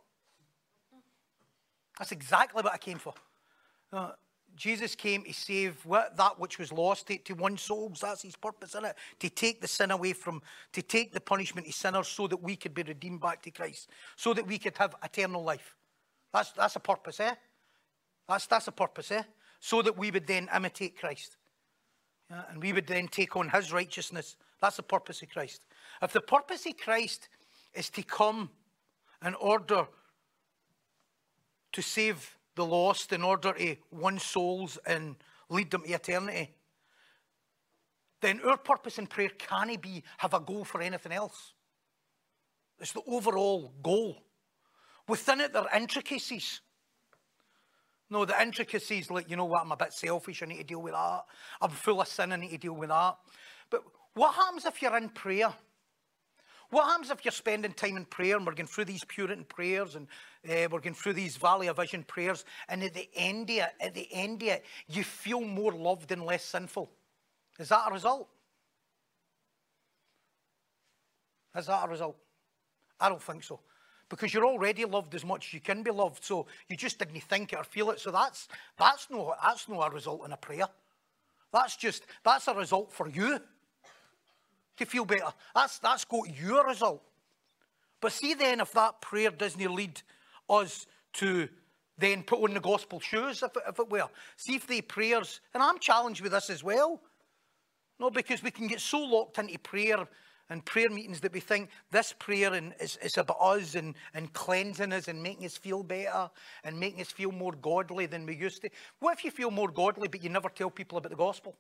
That's 1.99 2.13
exactly 2.13 2.63
what 2.63 2.73
I 2.73 2.79
came 2.79 2.99
for. 2.99 3.15
Jesus 4.57 4.95
came 4.95 5.23
to 5.25 5.33
save 5.35 5.85
what, 5.85 6.17
that 6.17 6.41
which 6.41 6.59
was 6.59 6.73
lost, 6.73 7.09
to, 7.09 7.19
to 7.19 7.35
one 7.35 7.59
souls. 7.59 8.01
That's 8.01 8.23
his 8.23 8.37
purpose, 8.37 8.71
isn't 8.71 8.87
it? 8.87 8.97
To 9.21 9.29
take 9.29 9.61
the 9.61 9.69
sin 9.69 9.91
away 9.91 10.15
from, 10.15 10.41
to 10.73 10.83
take 10.83 11.13
the 11.13 11.21
punishment 11.21 11.67
of 11.67 11.75
sinners 11.75 12.09
so 12.09 12.27
that 12.27 12.43
we 12.43 12.57
could 12.57 12.73
be 12.73 12.83
redeemed 12.83 13.21
back 13.21 13.43
to 13.43 13.51
Christ, 13.51 13.91
so 14.17 14.33
that 14.33 14.47
we 14.47 14.59
could 14.59 14.77
have 14.79 14.95
eternal 15.05 15.43
life. 15.43 15.75
That's, 16.33 16.53
that's 16.53 16.77
a 16.77 16.81
purpose, 16.81 17.21
eh? 17.21 17.35
That's, 18.29 18.47
that's 18.47 18.69
a 18.69 18.73
purpose, 18.73 19.13
eh? 19.13 19.23
So 19.61 19.83
that 19.83 19.97
we 19.97 20.11
would 20.11 20.27
then 20.27 20.49
imitate 20.55 20.99
Christ. 20.99 21.37
Yeah, 22.31 22.43
and 22.51 22.63
we 22.63 22.73
would 22.73 22.87
then 22.87 23.09
take 23.09 23.37
on 23.37 23.51
his 23.51 23.73
righteousness. 23.73 24.37
That's 24.61 24.77
the 24.77 24.83
purpose 24.83 25.23
of 25.23 25.29
Christ. 25.29 25.63
If 26.03 26.13
the 26.13 26.21
purpose 26.21 26.67
of 26.67 26.77
Christ 26.77 27.29
is 27.75 27.89
to 27.91 28.03
come 28.03 28.51
in 29.25 29.35
order 29.35 29.87
to 31.77 31.83
save 31.83 32.39
the 32.55 32.64
lost 32.64 33.12
in 33.12 33.22
order 33.22 33.53
to 33.53 33.77
win 33.91 34.18
souls 34.18 34.79
and 34.87 35.14
lead 35.51 35.70
them 35.70 35.83
to 35.83 35.93
eternity, 35.93 36.51
then 38.22 38.41
our 38.41 38.57
purpose 38.57 38.99
in 38.99 39.07
prayer 39.07 39.29
can't 39.29 39.81
be 39.83 40.03
have 40.16 40.33
a 40.33 40.41
goal 40.41 40.64
for 40.64 40.81
anything 40.81 41.12
else. 41.12 41.53
It's 42.81 42.93
the 42.93 43.03
overall 43.07 43.74
goal. 43.83 44.22
Within 45.07 45.43
it, 45.43 45.53
there 45.53 45.62
are 45.62 45.77
intricacies. 45.77 46.62
No, 48.09 48.24
the 48.24 48.41
intricacies, 48.41 49.11
like, 49.11 49.29
you 49.29 49.37
know 49.37 49.45
what, 49.45 49.61
I'm 49.61 49.72
a 49.72 49.77
bit 49.77 49.93
selfish, 49.93 50.43
I 50.43 50.47
need 50.47 50.59
to 50.59 50.64
deal 50.64 50.81
with 50.81 50.95
that. 50.95 51.24
I'm 51.61 51.70
full 51.70 52.01
of 52.01 52.09
sin, 52.09 52.33
I 52.33 52.37
need 52.37 52.53
to 52.53 52.59
deal 52.59 52.74
with 52.74 52.89
that. 52.89 53.16
But 53.68 53.83
what 54.14 54.35
happens 54.35 54.64
if 54.64 54.81
you're 54.81 54.97
in 54.97 55.11
prayer? 55.11 55.53
What 56.71 56.87
happens 56.87 57.11
if 57.11 57.25
you're 57.25 57.33
spending 57.33 57.73
time 57.73 57.97
in 57.97 58.05
prayer 58.05 58.37
and 58.37 58.45
we're 58.45 58.55
going 58.55 58.67
through 58.67 58.87
these 58.87 59.05
Puritan 59.05 59.45
prayers 59.45 59.95
and 59.95 60.09
uh, 60.49 60.69
we're 60.71 60.81
going 60.81 60.95
through 60.95 61.12
these 61.12 61.37
Valley 61.37 61.69
of 61.69 61.77
Vision 61.77 62.03
prayers, 62.03 62.45
and 62.69 62.83
at 62.83 62.95
the 62.95 63.09
end 63.14 63.51
of 63.51 63.57
it, 63.57 63.71
at 63.81 63.95
the 63.95 64.09
end 64.12 64.43
of 64.43 64.49
it, 64.49 64.64
you 64.89 65.05
feel 65.05 65.41
more 65.41 65.73
loved 65.73 66.12
and 66.12 66.25
less 66.25 66.45
sinful? 66.45 66.91
Is 67.59 67.69
that 67.69 67.89
a 67.89 67.93
result? 67.93 68.29
Is 71.57 71.67
that 71.67 71.85
a 71.85 71.89
result? 71.89 72.17
I 73.01 73.09
don't 73.09 73.23
think 73.23 73.45
so. 73.45 73.61
Because 74.09 74.33
you're 74.33 74.47
already 74.47 74.85
loved 74.85 75.14
as 75.14 75.25
much 75.25 75.49
as 75.49 75.55
you 75.55 75.61
can 75.61 75.83
be 75.83 75.91
loved, 75.91 76.25
so 76.25 76.47
you 76.69 76.77
just 76.77 76.99
didn't 76.99 77.21
think 77.23 77.53
it 77.53 77.59
or 77.59 77.64
feel 77.64 77.91
it. 77.91 77.99
So 77.99 78.11
that's 78.11 78.49
that's 78.79 79.09
no 79.11 79.35
that's 79.43 79.69
no 79.69 79.83
a 79.83 79.91
result 79.91 80.25
in 80.25 80.33
a 80.33 80.37
prayer. 80.37 80.69
That's 81.53 81.77
just 81.77 82.07
that's 82.25 82.47
a 82.47 82.55
result 82.55 82.93
for 82.93 83.09
you 83.09 83.41
to 84.77 84.87
feel 84.87 85.05
better. 85.05 85.33
That's 85.55 85.79
that's 85.79 86.05
got 86.05 86.35
your 86.37 86.66
result. 86.66 87.03
But 88.01 88.12
see 88.12 88.35
then 88.35 88.61
if 88.61 88.72
that 88.72 89.01
prayer 89.01 89.31
doesn't 89.31 89.74
lead 89.74 90.03
us 90.49 90.87
to 91.14 91.49
then 91.99 92.22
put 92.22 92.43
on 92.43 92.55
the 92.55 92.61
gospel 92.61 93.01
shoes, 93.01 93.43
if 93.43 93.57
it, 93.57 93.62
if 93.68 93.79
it 93.79 93.91
were. 93.91 94.09
See 94.37 94.57
if 94.57 94.66
the 94.66 94.83
prayers, 94.83 95.41
and 95.55 95.62
I'm 95.62 95.79
challenged 95.79 96.20
with 96.20 96.33
this 96.33 96.51
as 96.51 96.62
well. 96.62 97.01
No, 97.99 98.11
because 98.11 98.43
we 98.43 98.51
can 98.51 98.66
get 98.66 98.81
so 98.81 98.99
locked 98.99 99.39
into 99.39 99.59
prayer 99.59 100.07
and 100.49 100.64
prayer 100.64 100.91
meetings 100.91 101.20
that 101.20 101.33
we 101.33 101.41
think 101.41 101.70
this 101.91 102.12
prayer 102.12 102.53
is, 102.79 102.99
is 103.03 103.16
about 103.16 103.39
us 103.41 103.74
and, 103.74 103.95
and 104.14 104.33
cleansing 104.33 104.93
us 104.93 105.09
and 105.09 105.22
making 105.22 105.47
us 105.47 105.57
feel 105.57 105.83
better 105.83 106.31
and 106.62 106.79
making 106.79 107.01
us 107.01 107.11
feel 107.11 107.33
more 107.33 107.53
godly 107.53 108.07
than 108.07 108.27
we 108.27 108.37
used 108.37 108.62
to. 108.62 108.70
What 109.01 109.18
if 109.18 109.24
you 109.24 109.31
feel 109.31 109.51
more 109.51 109.68
godly 109.68 110.09
but 110.09 110.22
you 110.22 110.29
never 110.29 110.49
tell 110.49 110.70
people 110.70 110.99
about 110.99 111.11
the 111.11 111.16
gospel? 111.16 111.57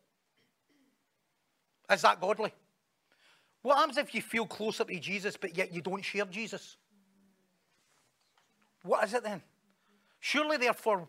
Is 1.90 2.02
that 2.02 2.20
godly? 2.20 2.52
What 3.66 3.78
happens 3.78 3.98
if 3.98 4.14
you 4.14 4.22
feel 4.22 4.46
closer 4.46 4.84
to 4.84 5.00
Jesus 5.00 5.36
but 5.36 5.56
yet 5.56 5.74
you 5.74 5.82
don't 5.82 6.04
share 6.04 6.24
Jesus? 6.26 6.76
What 8.84 9.02
is 9.02 9.12
it 9.12 9.24
then? 9.24 9.42
Surely, 10.20 10.56
therefore, 10.56 11.08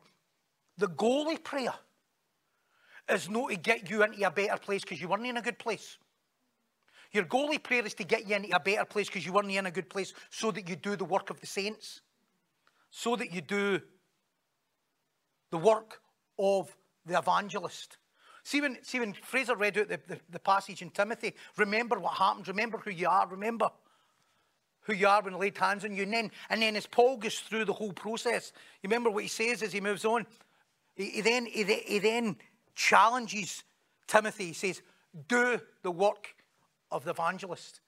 the 0.76 0.88
goal 0.88 1.30
of 1.30 1.43
prayer 1.43 1.76
is 3.10 3.30
not 3.30 3.51
to 3.51 3.58
get 3.58 3.91
you 3.91 4.01
into 4.01 4.26
a 4.26 4.32
better 4.32 4.58
place 4.58 4.82
because 4.82 4.99
you 4.99 5.08
weren't 5.08 5.28
in 5.28 5.38
a 5.38 5.41
good 5.43 5.60
place. 5.60 5.99
Your 7.12 7.26
goalie 7.26 7.62
prayer 7.62 7.86
is 7.86 7.93
to 7.93 8.03
get 8.03 8.28
you 8.28 8.36
into 8.36 8.55
a 8.55 8.60
better 8.60 8.86
place 8.86 9.05
because 9.05 9.24
you 9.24 9.34
weren't 9.34 9.51
in 9.51 9.68
a 9.68 9.72
good 9.72 9.88
place 9.88 10.16
so 10.32 10.49
that 10.49 10.68
you 10.68 10.76
do 10.76 10.95
the 10.95 11.05
work 11.05 11.30
of 11.30 11.39
the 11.39 11.45
saints, 11.45 12.01
so 12.89 13.16
that 13.18 13.32
you 13.32 13.41
do 13.41 13.80
the 15.51 15.60
work 15.60 16.01
of 16.39 16.76
the 17.05 17.20
evangelist. 17.20 17.97
See 18.48 18.62
when, 18.62 18.78
see 18.82 19.02
when 19.02 19.12
Fraser 19.12 19.58
read 19.58 19.78
out 19.78 19.89
the, 19.89 20.00
the, 20.08 20.18
the 20.30 20.39
passage 20.39 20.82
in 20.82 20.89
Timothy, 20.89 21.34
remember 21.58 22.00
what 22.00 22.14
happened, 22.14 22.48
remember 22.48 22.78
who 22.78 22.91
you 22.91 23.10
are, 23.10 23.28
remember 23.28 23.70
who 24.84 24.93
you 24.93 25.06
are 25.06 25.22
when 25.22 25.34
he 25.34 25.39
laid 25.39 25.58
hands 25.58 25.84
on 25.84 25.93
you. 25.93 26.04
And 26.04 26.14
then, 26.14 26.32
and 26.50 26.62
then 26.62 26.78
as 26.78 26.86
Paul 26.86 27.18
goes 27.18 27.39
through 27.39 27.66
the 27.66 27.74
whole 27.74 27.91
process, 27.91 28.54
you 28.82 28.88
remember 28.88 29.10
what 29.10 29.24
he 29.24 29.28
says 29.28 29.62
as 29.64 29.74
he 29.74 29.82
moves 29.82 30.06
on? 30.06 30.26
He, 30.95 31.10
he 31.10 31.22
then, 31.22 31.45
he, 31.45 31.66
he 31.66 32.00
then 32.00 32.38
challenges 32.74 33.66
Timothy. 34.08 34.45
He 34.45 34.54
says, 34.54 34.82
do 35.28 35.60
the 35.84 35.91
work 35.91 36.34
of 36.89 37.04
the 37.04 37.12
evangelist. 37.12 37.82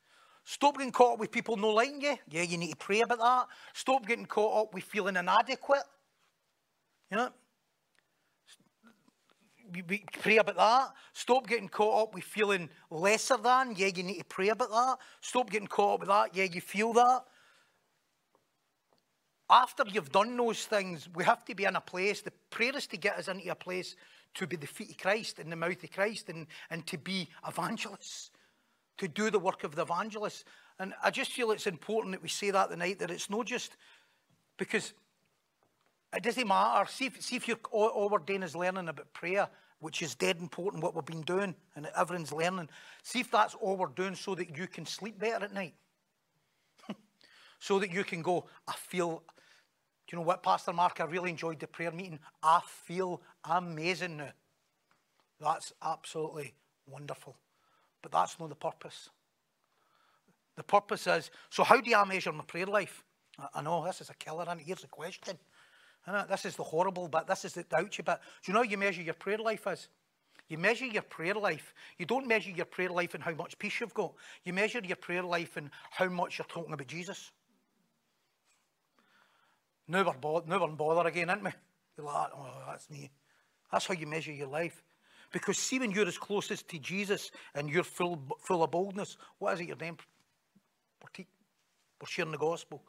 Stop 0.43 0.75
getting 0.75 0.91
caught 0.91 1.13
up 1.13 1.19
with 1.19 1.31
people 1.31 1.55
no 1.55 1.69
liking 1.69 2.01
you. 2.01 2.17
Yeah, 2.29 2.41
you 2.41 2.57
need 2.57 2.71
to 2.71 2.75
pray 2.75 2.99
about 2.99 3.19
that. 3.19 3.45
Stop 3.71 4.05
getting 4.05 4.25
caught 4.25 4.63
up 4.63 4.73
with 4.73 4.83
feeling 4.83 5.15
inadequate. 5.15 5.83
You 7.09 7.15
know? 7.15 7.29
We 9.71 10.03
pray 10.21 10.37
about 10.37 10.57
that. 10.57 10.93
Stop 11.13 11.47
getting 11.47 11.69
caught 11.69 12.03
up 12.03 12.15
with 12.15 12.23
feeling 12.23 12.69
lesser 12.89 13.37
than. 13.37 13.75
Yeah, 13.75 13.87
you 13.87 14.03
need 14.03 14.19
to 14.19 14.25
pray 14.25 14.49
about 14.49 14.71
that. 14.71 14.97
Stop 15.21 15.49
getting 15.49 15.67
caught 15.67 15.95
up 15.95 15.99
with 16.01 16.09
that. 16.09 16.35
Yeah, 16.35 16.45
you 16.45 16.61
feel 16.61 16.93
that. 16.93 17.21
After 19.49 19.83
you've 19.87 20.11
done 20.11 20.37
those 20.37 20.65
things, 20.65 21.09
we 21.15 21.23
have 21.23 21.43
to 21.45 21.55
be 21.55 21.65
in 21.65 21.75
a 21.75 21.81
place. 21.81 22.21
The 22.21 22.33
prayer 22.49 22.75
is 22.75 22.87
to 22.87 22.97
get 22.97 23.17
us 23.17 23.27
into 23.27 23.49
a 23.49 23.55
place 23.55 23.95
to 24.35 24.45
be 24.45 24.55
the 24.55 24.67
feet 24.67 24.91
of 24.91 24.97
Christ 24.97 25.39
and 25.39 25.51
the 25.51 25.55
mouth 25.55 25.83
of 25.83 25.91
Christ 25.91 26.29
and, 26.29 26.45
and 26.69 26.85
to 26.87 26.97
be 26.97 27.29
evangelists 27.47 28.31
to 28.99 29.07
do 29.07 29.31
the 29.31 29.39
work 29.39 29.63
of 29.63 29.75
the 29.75 29.81
evangelist. 29.81 30.45
And 30.77 30.93
I 31.03 31.09
just 31.09 31.31
feel 31.31 31.51
it's 31.51 31.67
important 31.67 32.13
that 32.13 32.21
we 32.21 32.29
say 32.29 32.51
that 32.51 32.69
tonight, 32.69 32.99
that 32.99 33.11
it's 33.11 33.29
not 33.29 33.45
just 33.45 33.75
because 34.57 34.93
it 36.15 36.23
doesn't 36.23 36.47
matter. 36.47 36.89
See 36.89 37.05
if, 37.05 37.21
see 37.21 37.35
if 37.35 37.47
you're, 37.47 37.59
all, 37.71 37.87
all 37.87 38.09
we're 38.09 38.19
doing 38.19 38.43
is 38.43 38.55
learning 38.55 38.87
about 38.87 39.13
prayer, 39.13 39.47
which 39.79 40.01
is 40.01 40.15
dead 40.15 40.37
important, 40.39 40.83
what 40.83 40.95
we've 40.95 41.05
been 41.05 41.21
doing, 41.21 41.55
and 41.75 41.87
everyone's 41.95 42.31
learning. 42.31 42.69
See 43.03 43.19
if 43.19 43.31
that's 43.31 43.55
all 43.55 43.77
we're 43.77 43.87
doing 43.87 44.15
so 44.15 44.35
that 44.35 44.57
you 44.57 44.67
can 44.67 44.85
sleep 44.85 45.19
better 45.19 45.45
at 45.45 45.53
night. 45.53 45.75
so 47.59 47.79
that 47.79 47.91
you 47.91 48.03
can 48.03 48.21
go, 48.21 48.45
I 48.67 48.73
feel, 48.73 49.23
do 50.07 50.15
you 50.15 50.17
know 50.17 50.25
what, 50.25 50.41
Pastor 50.41 50.73
Mark, 50.73 50.99
I 50.99 51.05
really 51.05 51.29
enjoyed 51.29 51.59
the 51.59 51.67
prayer 51.67 51.91
meeting. 51.91 52.19
I 52.41 52.61
feel 52.65 53.21
amazing 53.43 54.17
now. 54.17 54.31
That's 55.39 55.71
absolutely 55.81 56.53
wonderful. 56.87 57.37
But 58.01 58.11
that's 58.11 58.39
not 58.39 58.49
the 58.49 58.55
purpose. 58.55 59.09
The 60.55 60.63
purpose 60.63 61.07
is 61.07 61.31
so, 61.49 61.63
how 61.63 61.79
do 61.79 61.95
I 61.95 62.03
measure 62.03 62.33
my 62.33 62.43
prayer 62.43 62.65
life? 62.65 63.03
I, 63.53 63.61
know 63.61 63.85
this 63.85 64.01
is 64.01 64.09
a 64.09 64.13
killer, 64.15 64.45
and 64.49 64.59
here's 64.59 64.81
the 64.81 64.87
question. 64.87 65.37
This 66.29 66.45
is 66.45 66.55
the 66.55 66.63
horrible 66.63 67.07
bit, 67.07 67.27
this 67.27 67.45
is 67.45 67.53
the 67.53 67.65
ouchy 67.75 68.01
bit. 68.01 68.19
Do 68.43 68.51
you 68.51 68.53
know 68.53 68.63
how 68.63 68.69
you 68.69 68.77
measure 68.77 69.01
your 69.01 69.13
prayer 69.13 69.37
life 69.37 69.67
as? 69.67 69.87
You 70.47 70.57
measure 70.57 70.85
your 70.85 71.03
prayer 71.03 71.35
life. 71.35 71.73
You 71.99 72.07
don't 72.07 72.27
measure 72.27 72.49
your 72.49 72.65
prayer 72.65 72.89
life 72.89 73.13
in 73.13 73.21
how 73.21 73.33
much 73.33 73.59
peace 73.59 73.79
you've 73.79 73.93
got. 73.93 74.13
You 74.43 74.53
measure 74.53 74.81
your 74.83 74.95
prayer 74.95 75.21
life 75.21 75.57
in 75.57 75.69
how 75.91 76.07
much 76.09 76.39
you're 76.39 76.47
talking 76.47 76.73
about 76.73 76.87
Jesus. 76.87 77.31
Now 79.87 80.03
we're, 80.03 80.13
bo- 80.13 80.43
now 80.47 80.59
we're 80.59 80.69
in 80.69 80.75
bother 80.75 81.07
again, 81.07 81.29
aren't 81.29 81.43
we? 81.43 81.51
You're 81.97 82.07
like, 82.07 82.31
oh, 82.35 82.63
that's 82.67 82.89
me. 82.89 83.11
That's 83.71 83.85
how 83.85 83.93
you 83.93 84.07
measure 84.07 84.31
your 84.31 84.47
life. 84.47 84.81
Because 85.31 85.59
see, 85.59 85.77
when 85.77 85.91
you're 85.91 86.07
as 86.07 86.17
closest 86.17 86.67
to 86.69 86.79
Jesus 86.79 87.29
and 87.53 87.69
you're 87.69 87.83
full, 87.83 88.19
full 88.47 88.63
of 88.63 88.71
boldness, 88.71 89.17
what 89.37 89.53
is 89.53 89.59
it 89.59 89.67
you're 89.67 89.75
then? 89.75 89.97
We're, 91.01 91.09
te- 91.13 91.27
we're 92.01 92.07
sharing 92.07 92.31
the 92.31 92.37
gospel. 92.39 92.81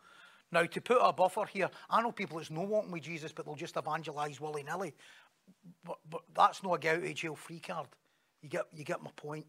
Now, 0.52 0.64
to 0.64 0.80
put 0.80 0.98
a 1.00 1.12
buffer 1.12 1.46
here, 1.46 1.70
I 1.88 2.02
know 2.02 2.10
people 2.10 2.38
that's 2.38 2.50
no 2.50 2.62
walking 2.62 2.90
with 2.90 3.02
Jesus, 3.02 3.32
but 3.32 3.44
they'll 3.44 3.54
just 3.54 3.76
evangelise 3.76 4.40
willy 4.40 4.62
nilly. 4.62 4.94
But, 5.84 5.98
but 6.08 6.22
that's 6.34 6.62
not 6.62 6.74
a 6.74 6.78
get 6.78 6.96
out 6.96 7.04
of 7.04 7.14
jail 7.14 7.36
free 7.36 7.60
card. 7.60 7.86
You 8.42 8.48
get, 8.48 8.66
you 8.74 8.84
get 8.84 9.02
my 9.02 9.10
point. 9.16 9.46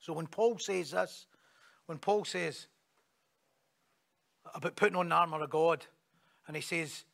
So 0.00 0.12
when 0.12 0.26
Paul 0.26 0.58
says 0.58 0.92
this, 0.92 1.26
when 1.86 1.98
Paul 1.98 2.24
says 2.24 2.66
about 4.54 4.76
putting 4.76 4.96
on 4.96 5.08
the 5.08 5.14
armour 5.14 5.42
of 5.42 5.50
God, 5.50 5.84
and 6.46 6.56
he 6.56 6.62
says, 6.62 7.04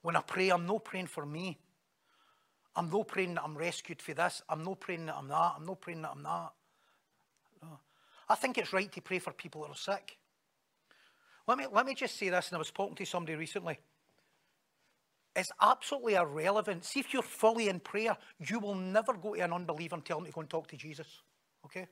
when 0.00 0.16
I 0.16 0.20
pray, 0.20 0.50
I'm 0.50 0.66
not 0.66 0.84
praying 0.84 1.06
for 1.06 1.24
me. 1.24 1.58
I'm 2.74 2.90
not 2.90 3.06
praying 3.06 3.34
that 3.34 3.44
I'm 3.44 3.56
rescued 3.56 4.00
for 4.00 4.14
this. 4.14 4.42
I'm 4.48 4.64
not 4.64 4.80
praying 4.80 5.06
that 5.06 5.16
I'm 5.16 5.28
that. 5.28 5.54
I'm 5.56 5.66
not 5.66 5.80
praying 5.80 6.02
that 6.02 6.12
I'm 6.16 6.22
that. 6.22 6.50
No. 7.62 7.78
I 8.28 8.34
think 8.34 8.58
it's 8.58 8.72
right 8.72 8.90
to 8.90 9.00
pray 9.00 9.18
for 9.18 9.32
people 9.32 9.62
that 9.62 9.70
are 9.70 9.76
sick. 9.76 10.16
Let 11.46 11.58
me, 11.58 11.66
let 11.72 11.86
me 11.86 11.94
just 11.94 12.16
say 12.16 12.28
this, 12.28 12.48
and 12.48 12.56
I 12.56 12.58
was 12.58 12.70
talking 12.70 12.94
to 12.96 13.04
somebody 13.04 13.36
recently. 13.36 13.78
It's 15.34 15.50
absolutely 15.60 16.14
irrelevant. 16.14 16.84
See, 16.84 17.00
if 17.00 17.12
you're 17.12 17.22
fully 17.22 17.68
in 17.68 17.80
prayer, 17.80 18.16
you 18.38 18.58
will 18.58 18.74
never 18.74 19.14
go 19.14 19.34
to 19.34 19.40
an 19.40 19.52
unbeliever 19.52 19.94
and 19.94 20.04
tell 20.04 20.18
them 20.18 20.26
to 20.26 20.32
go 20.32 20.42
and 20.42 20.50
talk 20.50 20.68
to 20.68 20.76
Jesus. 20.76 21.06
Okay? 21.64 21.86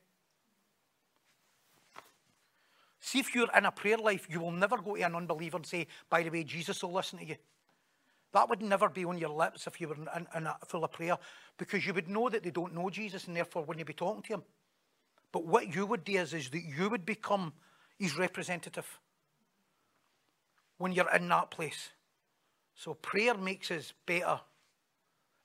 See, 3.01 3.19
if 3.19 3.35
you're 3.35 3.49
in 3.57 3.65
a 3.65 3.73
prayer 3.73 3.97
life, 3.97 4.27
you 4.29 4.41
will 4.41 4.53
never 4.53 4.77
go 4.77 4.95
to 4.95 5.03
an 5.03 5.15
unbeliever 5.15 5.57
and 5.57 5.67
say, 5.67 5.87
by 6.11 6.23
the 6.23 6.31
way, 6.31 6.45
Jesus 6.45 6.83
will 6.83 6.93
listen 6.93 7.19
to 7.19 7.25
you. 7.25 7.37
That 8.33 8.49
would 8.49 8.63
never 8.63 8.89
be 8.89 9.05
on 9.05 9.19
your 9.19 9.31
lips 9.31 9.67
if 9.67 9.81
you 9.81 9.89
were 9.89 9.97
in, 9.97 10.27
in 10.37 10.47
a 10.47 10.57
full 10.67 10.85
of 10.85 10.93
prayer 10.93 11.17
because 11.59 11.85
you 11.85 11.95
would 11.95 12.09
know 12.09 12.29
that 12.29 12.45
they 12.45 12.51
don't 12.51 12.75
know 12.75 12.91
Jesus 12.91 13.27
and 13.27 13.37
therefore 13.37 13.65
wouldn't 13.65 13.87
be 13.87 13.93
talking 13.93 14.23
to 14.23 14.35
him. 14.35 14.43
But 15.33 15.47
what 15.47 15.75
you 15.75 15.87
would 15.87 16.05
do 16.05 16.13
is, 16.13 16.35
is 16.35 16.51
that 16.51 16.63
you 16.63 16.91
would 16.91 17.07
become 17.07 17.53
his 17.99 18.17
representative 18.17 18.87
when 20.81 20.93
you're 20.93 21.15
in 21.15 21.29
that 21.29 21.51
place. 21.51 21.91
So 22.75 22.95
prayer 22.95 23.35
makes 23.35 23.71
us 23.71 23.93
better 24.07 24.41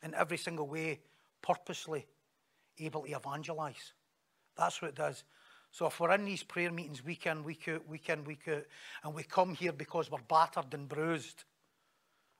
in 0.01 0.13
every 0.13 0.37
single 0.37 0.65
way, 0.65 1.01
purposely 1.41 2.05
able 2.79 3.01
to 3.01 3.11
evangelize. 3.11 3.91
That's 4.57 4.81
what 4.81 4.89
it 4.89 4.95
does. 4.95 5.25
So 5.71 5.87
if 5.87 5.99
we're 5.99 6.13
in 6.13 6.23
these 6.23 6.41
prayer 6.41 6.71
meetings 6.71 7.03
week 7.03 7.25
in, 7.25 7.43
week 7.43 7.67
out, 7.67 7.85
week 7.85 8.07
in, 8.07 8.23
week 8.23 8.47
out, 8.47 8.63
and 9.03 9.13
we 9.13 9.23
come 9.23 9.53
here 9.53 9.73
because 9.73 10.09
we're 10.09 10.19
battered 10.29 10.73
and 10.73 10.87
bruised, 10.87 11.43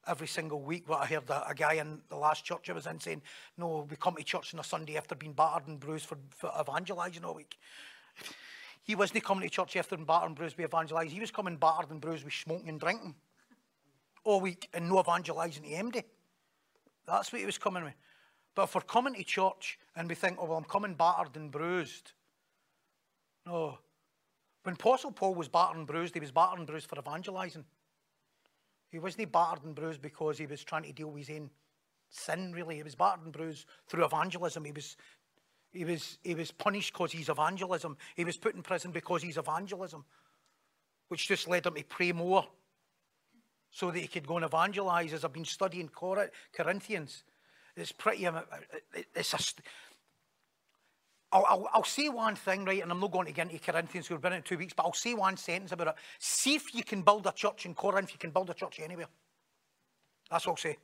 every 0.07 0.27
single 0.27 0.61
week. 0.61 0.87
What 0.87 1.01
I 1.01 1.05
heard 1.07 1.29
a, 1.29 1.49
a, 1.49 1.55
guy 1.55 1.73
in 1.73 1.99
the 2.09 2.15
last 2.15 2.45
church 2.45 2.69
I 2.69 2.73
was 2.73 2.85
in 2.85 2.99
saying, 2.99 3.23
no, 3.57 3.87
we 3.89 3.95
come 3.97 4.15
to 4.15 4.23
church 4.23 4.53
on 4.53 4.59
a 4.59 4.63
Sunday 4.63 4.97
after 4.97 5.15
being 5.15 5.33
battered 5.33 5.67
and 5.67 5.79
bruised 5.79 6.05
for, 6.05 6.17
for 6.29 6.51
evangelising 6.59 7.25
all 7.25 7.33
week. 7.33 7.57
He 8.85 8.93
wasn't 8.93 9.23
coming 9.23 9.49
to 9.49 9.53
church 9.53 9.75
after 9.75 9.95
being 9.95 10.05
battered 10.05 10.27
and 10.27 10.35
bruised 10.35 10.57
to 10.57 10.63
evangelising. 10.63 11.11
He 11.11 11.19
was 11.19 11.31
coming 11.31 11.57
battered 11.57 11.89
and 11.89 11.99
bruised 11.99 12.23
with 12.23 12.33
smoking 12.33 12.69
and 12.69 12.79
drinking 12.79 13.15
all 14.23 14.39
week 14.39 14.69
and 14.73 14.87
no 14.87 14.99
evangelising 14.99 15.63
to 15.63 15.69
MD. 15.69 16.03
That's 17.07 17.33
what 17.33 17.39
he 17.39 17.45
was 17.47 17.57
coming 17.57 17.83
with. 17.83 17.95
But 18.53 18.63
if 18.63 18.75
we're 18.75 18.81
coming 18.81 19.15
to 19.15 19.23
church 19.23 19.79
and 19.95 20.07
we 20.07 20.13
think, 20.13 20.37
oh, 20.39 20.45
well, 20.45 20.57
I'm 20.57 20.63
coming 20.63 20.93
battered 20.93 21.35
and 21.35 21.51
bruised. 21.51 22.11
No. 23.47 23.79
When 24.61 24.75
Apostle 24.75 25.11
Paul 25.11 25.33
was 25.33 25.47
battered 25.47 25.77
and 25.77 25.87
bruised, 25.87 26.13
he 26.13 26.19
was 26.19 26.31
battered 26.31 26.59
and 26.59 26.67
bruised 26.67 26.87
for 26.87 26.99
evangelizing. 26.99 27.65
He 28.91 28.99
wasn't 28.99 29.31
battered 29.31 29.63
and 29.63 29.73
bruised 29.73 30.01
because 30.01 30.37
he 30.37 30.45
was 30.45 30.63
trying 30.63 30.83
to 30.83 30.93
deal 30.93 31.09
with 31.09 31.27
his 31.27 31.35
own 31.35 31.49
sin, 32.11 32.53
really. 32.53 32.75
He 32.75 32.83
was 32.83 32.95
battered 32.95 33.23
and 33.23 33.33
bruised 33.33 33.65
through 33.87 34.05
evangelism. 34.05 34.63
He 34.63 34.71
was, 34.71 34.95
he 35.75 35.85
was, 35.85 36.17
he 36.23 36.35
was 36.35 36.51
punished 36.51 36.93
because 36.93 37.11
he's 37.11 37.29
evangelism. 37.29 37.97
He 38.15 38.23
was 38.23 38.37
put 38.37 38.55
in 38.55 38.61
prison 38.61 38.91
because 38.91 39.21
he's 39.21 39.37
evangelism, 39.37 40.05
which 41.09 41.27
just 41.27 41.47
led 41.47 41.65
him 41.65 41.75
to 41.75 41.83
pray 41.83 42.11
more 42.11 42.45
so 43.71 43.91
that 43.91 43.99
he 43.99 44.07
could 44.07 44.25
go 44.25 44.37
and 44.37 44.45
evangelize. 44.45 45.13
As 45.13 45.25
I've 45.25 45.33
been 45.33 45.45
studying 45.45 45.89
Corinthians, 46.53 47.23
it's 47.75 47.91
pretty, 47.91 48.25
uh, 48.25 48.41
it's 49.13 49.33
a, 49.33 49.61
I'll, 51.31 51.45
I'll, 51.49 51.69
I'll, 51.73 51.83
say 51.83 52.07
one 52.07 52.35
thing, 52.35 52.63
right, 52.63 52.81
and 52.81 52.91
I'm 52.91 53.01
not 53.01 53.11
going 53.11 53.27
to 53.27 53.33
get 53.33 53.51
into 53.51 53.59
Corinthians, 53.59 54.09
we've 54.09 54.21
been 54.21 54.33
in 54.33 54.41
two 54.43 54.57
weeks, 54.57 54.73
but 54.73 54.83
I'll 54.83 54.93
say 54.93 55.13
one 55.13 55.35
sentence 55.35 55.73
about 55.73 55.89
it. 55.89 55.95
See 56.19 56.55
if 56.55 56.73
you 56.73 56.83
can 56.83 57.01
build 57.01 57.27
a 57.27 57.33
church 57.33 57.65
in 57.65 57.73
Corinth, 57.73 58.13
you 58.13 58.19
can 58.19 58.31
build 58.31 58.49
a 58.49 58.53
church 58.53 58.79
anywhere. 58.81 59.07
That's 60.31 60.47
what 60.47 60.53
I'll 60.53 60.57
say. 60.57 60.77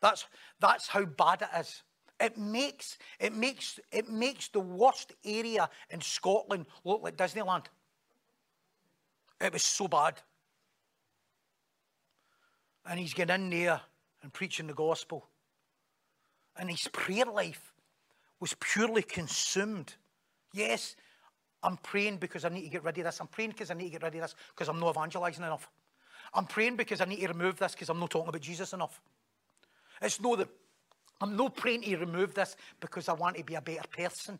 That's, 0.00 0.26
that's 0.58 0.88
how 0.88 1.04
bad 1.04 1.42
it 1.42 1.60
is. 1.60 1.82
It 2.20 2.36
makes, 2.36 2.98
it, 3.18 3.34
makes, 3.34 3.80
it 3.90 4.10
makes 4.10 4.48
the 4.48 4.60
worst 4.60 5.14
area 5.24 5.70
in 5.88 6.02
Scotland 6.02 6.66
look 6.84 7.02
like 7.02 7.16
Disneyland. 7.16 7.64
It 9.40 9.54
was 9.54 9.62
so 9.62 9.88
bad. 9.88 10.20
And 12.86 13.00
he's 13.00 13.14
getting 13.14 13.44
in 13.44 13.50
there 13.50 13.80
and 14.22 14.32
preaching 14.32 14.66
the 14.66 14.74
gospel. 14.74 15.26
And 16.58 16.70
his 16.70 16.88
prayer 16.88 17.24
life 17.24 17.72
was 18.38 18.54
purely 18.60 19.02
consumed. 19.02 19.94
Yes, 20.52 20.96
I'm 21.62 21.78
praying 21.78 22.18
because 22.18 22.44
I 22.44 22.50
need 22.50 22.62
to 22.62 22.68
get 22.68 22.84
rid 22.84 22.98
of 22.98 23.04
this. 23.04 23.20
I'm 23.20 23.28
praying 23.28 23.50
because 23.50 23.70
I 23.70 23.74
need 23.74 23.84
to 23.84 23.90
get 23.90 24.02
rid 24.02 24.14
of 24.14 24.20
this 24.20 24.34
because 24.54 24.68
I'm 24.68 24.78
not 24.78 24.90
evangelizing 24.90 25.44
enough. 25.44 25.70
I'm 26.34 26.46
praying 26.46 26.76
because 26.76 27.00
I 27.00 27.06
need 27.06 27.20
to 27.20 27.28
remove 27.28 27.58
this 27.58 27.72
because 27.72 27.88
I'm 27.88 27.98
not 27.98 28.10
talking 28.10 28.28
about 28.28 28.40
Jesus 28.42 28.74
enough. 28.74 29.00
It's 30.02 30.20
no 30.20 30.36
that 30.36 30.48
I'm 31.20 31.36
not 31.36 31.56
praying 31.56 31.82
to 31.82 31.96
remove 31.96 32.34
this 32.34 32.56
because 32.80 33.08
I 33.08 33.12
want 33.12 33.36
to 33.36 33.44
be 33.44 33.54
a 33.54 33.60
better 33.60 33.86
person. 33.88 34.38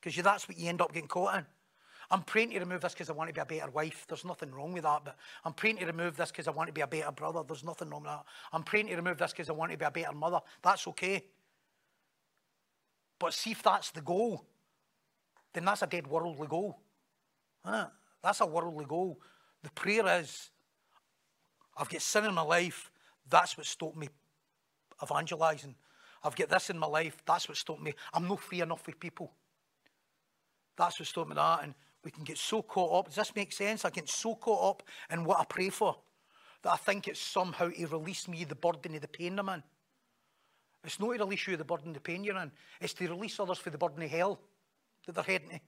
Because 0.00 0.22
that's 0.22 0.48
what 0.48 0.56
you 0.58 0.68
end 0.68 0.80
up 0.80 0.92
getting 0.92 1.08
caught 1.08 1.36
in. 1.36 1.46
I'm 2.10 2.22
praying 2.22 2.50
to 2.50 2.60
remove 2.60 2.82
this 2.82 2.92
because 2.92 3.10
I 3.10 3.12
want 3.14 3.28
to 3.28 3.34
be 3.34 3.40
a 3.40 3.44
better 3.44 3.70
wife. 3.70 4.06
There's 4.08 4.24
nothing 4.24 4.52
wrong 4.52 4.72
with 4.72 4.84
that. 4.84 5.02
But 5.04 5.16
I'm 5.44 5.52
praying 5.52 5.78
to 5.78 5.86
remove 5.86 6.16
this 6.16 6.30
because 6.30 6.46
I 6.46 6.52
want 6.52 6.68
to 6.68 6.72
be 6.72 6.80
a 6.80 6.86
better 6.86 7.10
brother. 7.10 7.42
There's 7.46 7.64
nothing 7.64 7.90
wrong 7.90 8.02
with 8.02 8.12
that. 8.12 8.24
I'm 8.52 8.62
praying 8.62 8.86
to 8.86 8.96
remove 8.96 9.18
this 9.18 9.32
because 9.32 9.50
I 9.50 9.52
want 9.52 9.72
to 9.72 9.78
be 9.78 9.84
a 9.84 9.90
better 9.90 10.12
mother. 10.12 10.40
That's 10.62 10.86
okay. 10.88 11.24
But 13.18 13.34
see 13.34 13.50
if 13.50 13.62
that's 13.62 13.90
the 13.90 14.02
goal, 14.02 14.44
then 15.52 15.64
that's 15.64 15.82
a 15.82 15.86
dead 15.86 16.06
worldly 16.06 16.46
goal. 16.46 16.78
That's 17.64 18.40
a 18.40 18.46
worldly 18.46 18.84
goal. 18.84 19.18
The 19.62 19.70
prayer 19.70 20.20
is, 20.20 20.50
I've 21.76 21.88
got 21.88 22.02
sin 22.02 22.24
in 22.24 22.34
my 22.34 22.42
life, 22.42 22.92
that's 23.28 23.56
what 23.58 23.66
stopped 23.66 23.96
me 23.96 24.08
evangelizing. 25.02 25.74
I've 26.22 26.36
got 26.36 26.48
this 26.48 26.70
in 26.70 26.78
my 26.78 26.86
life, 26.86 27.16
that's 27.26 27.48
what 27.48 27.56
stopped 27.56 27.82
me. 27.82 27.94
I'm 28.12 28.26
not 28.26 28.40
free 28.40 28.60
enough 28.60 28.86
with 28.86 28.98
people. 28.98 29.32
That's 30.76 30.98
what 30.98 31.08
stopped 31.08 31.28
me 31.28 31.34
that. 31.36 31.64
And 31.64 31.74
we 32.04 32.10
can 32.10 32.24
get 32.24 32.38
so 32.38 32.62
caught 32.62 32.98
up. 32.98 33.06
Does 33.06 33.16
this 33.16 33.34
make 33.34 33.52
sense? 33.52 33.84
I 33.84 33.90
get 33.90 34.08
so 34.08 34.34
caught 34.34 34.70
up 34.70 34.82
in 35.10 35.24
what 35.24 35.40
I 35.40 35.44
pray 35.44 35.70
for 35.70 35.96
that 36.62 36.72
I 36.72 36.76
think 36.76 37.08
it's 37.08 37.20
somehow 37.20 37.68
to 37.68 37.86
release 37.86 38.28
me 38.28 38.44
the 38.44 38.54
burden 38.54 38.94
of 38.94 39.00
the 39.00 39.08
pain 39.08 39.38
I'm 39.38 39.48
in. 39.48 39.62
It's 40.84 41.00
not 41.00 41.12
to 41.12 41.24
release 41.24 41.46
you 41.48 41.56
the 41.56 41.64
burden, 41.64 41.92
the 41.92 42.00
pain 42.00 42.22
you're 42.22 42.38
in. 42.38 42.52
It's 42.80 42.94
to 42.94 43.08
release 43.08 43.40
others 43.40 43.58
for 43.58 43.70
the 43.70 43.78
burden 43.78 44.02
of 44.02 44.10
hell 44.10 44.40
that 45.06 45.14
they're 45.14 45.24
heading 45.24 45.48
to. 45.50 45.60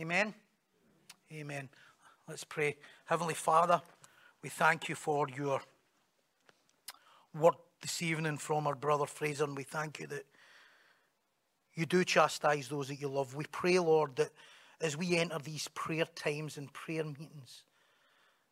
Amen? 0.00 0.34
Amen. 1.32 1.68
Let's 2.28 2.44
pray. 2.44 2.76
Heavenly 3.06 3.34
Father, 3.34 3.80
we 4.42 4.50
thank 4.50 4.88
you 4.88 4.94
for 4.94 5.26
your 5.28 5.60
word 7.34 7.54
this 7.80 8.02
evening 8.02 8.36
from 8.36 8.66
our 8.66 8.74
brother 8.74 9.06
Fraser, 9.06 9.44
and 9.44 9.56
we 9.56 9.62
thank 9.62 10.00
you 10.00 10.06
that 10.08 10.26
you 11.74 11.86
do 11.86 12.04
chastise 12.04 12.68
those 12.68 12.88
that 12.88 13.00
you 13.00 13.08
love. 13.08 13.34
We 13.34 13.44
pray, 13.52 13.78
Lord, 13.78 14.16
that 14.16 14.30
as 14.80 14.96
we 14.96 15.16
enter 15.16 15.38
these 15.38 15.68
prayer 15.68 16.06
times 16.14 16.56
and 16.58 16.72
prayer 16.72 17.04
meetings, 17.04 17.62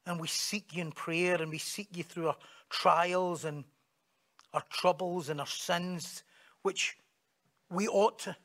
and 0.06 0.20
we 0.20 0.28
seek 0.28 0.74
you 0.74 0.82
in 0.82 0.92
prayer 0.92 1.34
and 1.40 1.50
we 1.50 1.58
seek 1.58 1.88
you 1.94 2.02
through 2.02 2.28
our 2.28 2.36
trials 2.70 3.44
and 3.44 3.64
our 4.54 4.62
troubles 4.70 5.28
and 5.28 5.40
our 5.40 5.46
sins, 5.46 6.22
which 6.62 6.96
we 7.70 7.88
ought 7.88 8.20
to. 8.20 8.36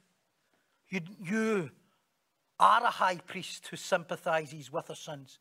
You, 0.90 1.00
you 1.24 1.72
are 2.60 2.84
a 2.84 2.90
high 2.90 3.18
priest 3.18 3.68
who 3.68 3.78
sympathizes 3.78 4.72
with 4.72 4.90
our 4.90 4.96
sins. 4.96 5.40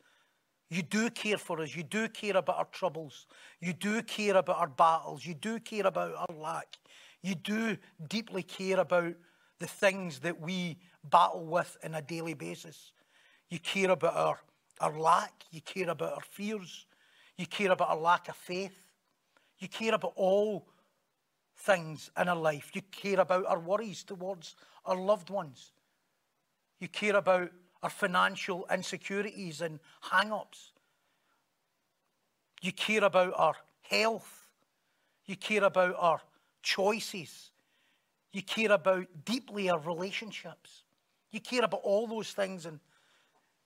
You 0.73 0.81
do 0.81 1.11
care 1.11 1.37
for 1.37 1.61
us. 1.61 1.77
You 1.77 1.83
do 1.83 2.09
care 2.09 2.35
about 2.35 2.57
our 2.57 2.65
troubles. 2.73 3.27
You 3.61 3.75
do 3.75 4.03
care 4.03 4.39
about 4.39 4.57
our 4.57 4.69
battles. 4.69 5.27
You 5.27 5.35
do 5.35 5.61
care 5.61 5.87
about 5.87 6.15
our 6.15 6.35
lack. 6.35 6.79
You 7.21 7.35
do 7.35 7.77
deeply 8.09 8.43
care 8.43 8.81
about 8.81 9.13
the 9.59 9.67
things 9.67 10.21
that 10.21 10.41
we 10.41 10.79
battle 11.05 11.45
with 11.45 11.77
on 11.85 11.95
a 11.95 12.01
daily 12.01 12.33
basis. 12.33 12.93
You 13.51 13.59
care 13.59 13.91
about 13.91 14.17
our, 14.17 14.39
our 14.81 14.99
lack. 14.99 15.45
You 15.51 15.61
care 15.61 15.91
about 15.91 16.15
our 16.15 16.23
fears. 16.31 16.87
You 17.37 17.47
care 17.47 17.71
about 17.71 17.91
our 17.91 17.99
lack 17.99 18.31
of 18.31 18.37
faith. 18.37 18.89
You 19.59 19.69
care 19.69 19.93
about 19.93 20.15
all 20.17 20.69
things 21.55 22.11
in 22.19 22.29
our 22.29 22.37
life. 22.37 22.71
You 22.73 22.81
care 22.91 23.21
about 23.21 23.45
our 23.45 23.59
worries 23.59 24.05
towards 24.05 24.57
our 24.87 24.97
loved 24.97 25.29
ones. 25.29 25.73
You 26.81 26.89
care 26.89 27.17
about 27.17 27.51
our 27.83 27.91
financial 27.91 28.67
insecurities 28.73 29.61
and 29.61 29.81
hang 30.01 30.33
ups. 30.33 30.73
You 32.61 32.73
care 32.73 33.05
about 33.05 33.35
our 33.37 33.57
health. 33.83 34.47
You 35.27 35.37
care 35.37 35.65
about 35.65 35.97
our 35.99 36.21
choices. 36.63 37.51
You 38.33 38.43
care 38.43 38.73
about 38.73 39.07
deeply 39.25 39.69
our 39.69 39.81
relationships. 39.81 40.85
You 41.31 41.41
care 41.41 41.65
about 41.65 41.81
all 41.83 42.07
those 42.07 42.33
things 42.33 42.67
and 42.67 42.79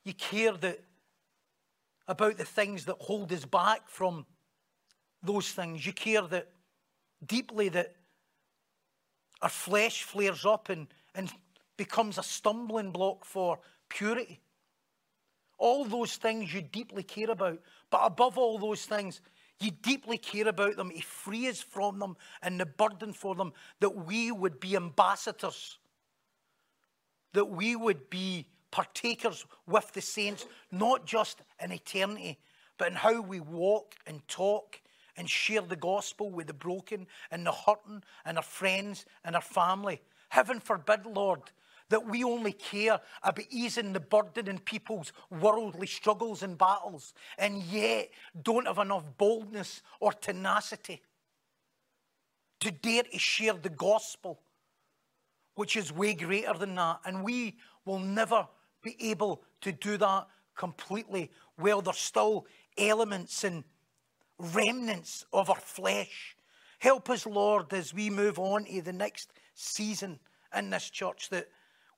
you 0.05 0.15
care 0.15 0.53
that, 0.53 0.81
about 2.09 2.39
the 2.39 2.45
things 2.45 2.85
that 2.87 2.97
hold 3.01 3.33
us 3.33 3.45
back 3.45 3.89
from 3.89 4.25
those 5.23 5.51
things. 5.51 5.85
You 5.85 5.93
care 5.93 6.23
that 6.23 6.49
deeply 7.27 7.69
that 7.71 7.97
our 9.43 9.49
flesh 9.49 10.05
flares 10.05 10.47
up 10.47 10.69
and, 10.69 10.87
and 11.15 11.31
becomes 11.77 12.19
a 12.19 12.23
stumbling 12.23 12.91
block 12.91 13.25
for 13.25 13.59
purity. 13.89 14.41
All 15.59 15.85
those 15.85 16.17
things 16.17 16.53
you 16.53 16.63
deeply 16.63 17.03
care 17.03 17.31
about, 17.31 17.61
but 17.91 18.03
above 18.05 18.37
all 18.37 18.59
those 18.59 18.85
things, 18.85 19.21
you 19.59 19.71
deeply 19.71 20.19
care 20.19 20.49
about 20.49 20.77
them. 20.77 20.91
He 20.91 21.01
free 21.01 21.49
us 21.49 21.61
from 21.61 21.99
them 21.99 22.17
and 22.43 22.61
the 22.61 22.67
burden 22.67 23.13
for 23.13 23.35
them 23.35 23.53
that 23.81 24.05
we 24.05 24.31
would 24.31 24.61
be 24.61 24.77
ambassadors, 24.77 25.79
that 27.33 27.47
we 27.47 27.75
would 27.75 28.11
be 28.11 28.47
partakers 28.71 29.47
with 29.67 29.93
the 29.93 30.03
saints, 30.03 30.45
not 30.71 31.07
just 31.07 31.41
in 31.63 31.73
eternity, 31.73 32.39
but 32.77 32.89
in 32.89 32.95
how 32.95 33.23
we 33.23 33.41
walk 33.41 33.95
and 34.07 34.27
talk 34.29 34.81
and 35.17 35.31
share 35.31 35.63
the 35.63 35.77
gospel 35.77 36.31
with 36.31 36.47
the 36.47 36.53
broken 36.53 37.07
and 37.31 37.47
the 37.47 37.53
hurting 37.53 38.03
and 38.27 38.37
our 38.37 38.43
friends 38.43 39.07
and 39.25 39.35
our 39.35 39.41
family. 39.41 40.03
Heaven 40.29 40.61
forbid, 40.61 41.07
Lord, 41.07 41.41
that 41.89 42.09
we 42.09 42.25
only 42.25 42.53
care 42.53 43.01
about 43.23 43.45
easing 43.51 43.93
the 43.93 44.01
burden 44.01 44.49
in 44.49 44.59
people's 44.59 45.13
worldly 45.31 45.87
struggles 45.87 46.43
and 46.43 46.59
battles, 46.59 47.15
and 47.39 47.63
yet 47.63 48.11
don't 48.43 48.67
have 48.67 48.79
enough 48.79 49.05
boldness 49.19 49.83
or 50.01 50.13
tenacity 50.13 51.03
to 52.61 52.71
dare 52.71 53.05
to 53.05 53.19
share 53.19 53.55
the 53.55 53.69
gospel, 53.69 54.41
which 55.55 55.77
is 55.77 55.93
way 55.93 56.15
greater 56.15 56.55
than 56.55 56.75
that. 56.75 57.01
And 57.05 57.23
we 57.23 57.57
will 57.85 57.99
never 57.99 58.49
be 58.83 58.97
able 59.11 59.43
to 59.61 59.73
do 59.73 59.97
that 59.99 60.27
completely. 60.57 61.31
Well, 61.59 61.83
there's 61.83 61.99
still 61.99 62.47
elements 62.77 63.45
and 63.45 63.65
remnants 64.39 65.25
of 65.33 65.51
our 65.51 65.57
flesh. 65.57 66.37
Help 66.79 67.09
us, 67.11 67.27
Lord, 67.27 67.73
as 67.73 67.95
we 67.95 68.11
move 68.11 68.39
on 68.39 68.65
to 68.65 68.83
the 68.83 68.93
next 68.93 69.33
season 69.55 70.19
in 70.57 70.71
this 70.71 70.91
church, 70.91 71.29
that 71.31 71.49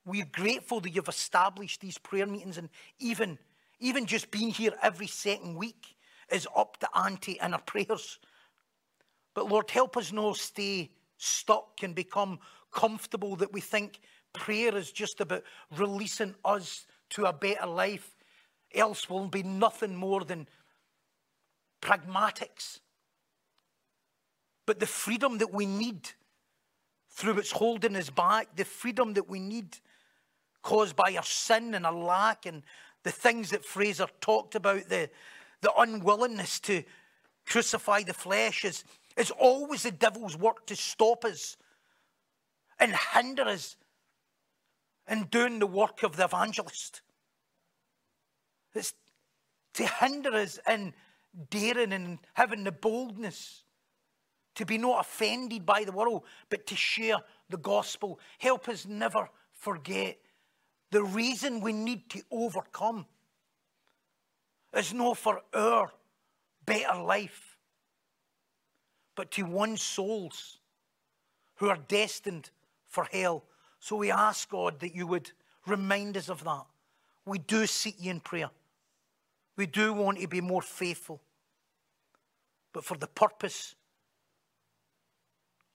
we're 0.08 0.26
grateful 0.32 0.80
that 0.80 0.90
you've 0.90 1.08
established 1.08 1.80
these 1.80 1.98
prayer 1.98 2.26
meetings 2.26 2.58
and 2.58 2.68
even, 2.98 3.38
even 3.78 4.06
just 4.06 4.30
being 4.30 4.50
here 4.50 4.72
every 4.82 5.06
second 5.06 5.56
week 5.56 5.96
is 6.30 6.46
up 6.56 6.78
to 6.78 6.88
ante 6.94 7.38
in 7.42 7.54
our 7.54 7.60
prayers. 7.60 8.18
But 9.34 9.48
Lord, 9.48 9.70
help 9.70 9.96
us 9.96 10.12
not 10.12 10.36
stay 10.36 10.90
stuck 11.16 11.82
and 11.82 11.94
become 11.94 12.38
comfortable 12.72 13.36
that 13.36 13.52
we 13.52 13.60
think 13.60 14.00
prayer 14.32 14.76
is 14.76 14.92
just 14.92 15.20
about 15.20 15.42
releasing 15.76 16.34
us 16.44 16.86
to 17.10 17.26
a 17.26 17.32
better 17.32 17.66
life. 17.66 18.14
Else 18.74 19.08
will 19.08 19.28
be 19.28 19.42
nothing 19.42 19.94
more 19.94 20.24
than 20.24 20.48
pragmatics. 21.80 22.80
But 24.66 24.80
the 24.80 24.86
freedom 24.86 25.38
that 25.38 25.52
we 25.52 25.66
need 25.66 26.10
through 27.10 27.38
its 27.38 27.50
holding 27.50 27.96
us 27.96 28.10
back, 28.10 28.54
the 28.54 28.64
freedom 28.64 29.14
that 29.14 29.28
we 29.28 29.40
need 29.40 29.78
caused 30.68 30.96
by 30.96 31.14
our 31.16 31.24
sin 31.24 31.72
and 31.74 31.86
our 31.86 31.94
lack 31.94 32.44
and 32.44 32.62
the 33.02 33.10
things 33.10 33.48
that 33.48 33.64
Fraser 33.64 34.06
talked 34.20 34.54
about, 34.54 34.86
the, 34.90 35.08
the 35.62 35.72
unwillingness 35.78 36.60
to 36.60 36.84
crucify 37.46 38.02
the 38.02 38.12
flesh 38.12 38.66
is, 38.66 38.84
is 39.16 39.30
always 39.30 39.84
the 39.84 39.90
devil's 39.90 40.36
work 40.36 40.66
to 40.66 40.76
stop 40.76 41.24
us 41.24 41.56
and 42.78 42.94
hinder 43.14 43.44
us 43.44 43.76
in 45.08 45.24
doing 45.30 45.58
the 45.58 45.66
work 45.66 46.02
of 46.02 46.16
the 46.16 46.24
evangelist. 46.24 47.00
It's 48.74 48.92
to 49.72 49.86
hinder 49.86 50.34
us 50.34 50.60
in 50.68 50.92
daring 51.48 51.94
and 51.94 52.18
having 52.34 52.64
the 52.64 52.72
boldness 52.72 53.64
to 54.56 54.66
be 54.66 54.76
not 54.76 55.00
offended 55.00 55.64
by 55.64 55.84
the 55.84 55.92
world, 55.92 56.24
but 56.50 56.66
to 56.66 56.76
share 56.76 57.20
the 57.48 57.56
gospel. 57.56 58.20
Help 58.38 58.68
us 58.68 58.84
never 58.84 59.30
forget 59.54 60.18
the 60.90 61.02
reason 61.02 61.60
we 61.60 61.72
need 61.72 62.08
to 62.10 62.22
overcome 62.30 63.06
is 64.74 64.92
not 64.92 65.18
for 65.18 65.42
our 65.54 65.90
better 66.64 67.00
life, 67.00 67.56
but 69.14 69.30
to 69.32 69.42
win 69.42 69.76
souls 69.76 70.58
who 71.56 71.68
are 71.68 71.78
destined 71.88 72.50
for 72.86 73.04
hell. 73.04 73.44
So 73.80 73.96
we 73.96 74.10
ask 74.10 74.48
God 74.48 74.80
that 74.80 74.94
you 74.94 75.06
would 75.06 75.30
remind 75.66 76.16
us 76.16 76.28
of 76.28 76.44
that. 76.44 76.64
We 77.24 77.38
do 77.38 77.66
seek 77.66 77.96
you 77.98 78.10
in 78.10 78.20
prayer. 78.20 78.50
We 79.56 79.66
do 79.66 79.92
want 79.92 80.20
to 80.20 80.28
be 80.28 80.40
more 80.40 80.62
faithful. 80.62 81.20
But 82.72 82.84
for 82.84 82.96
the 82.96 83.06
purpose 83.08 83.74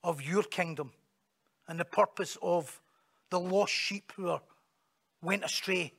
of 0.02 0.22
your 0.22 0.42
kingdom 0.42 0.90
and 1.68 1.78
the 1.78 1.84
purpose 1.84 2.36
of 2.42 2.80
the 3.30 3.38
lost 3.38 3.72
sheep 3.72 4.12
who 4.16 4.28
are, 4.28 4.40
went 5.24 5.44
astray 5.44 5.92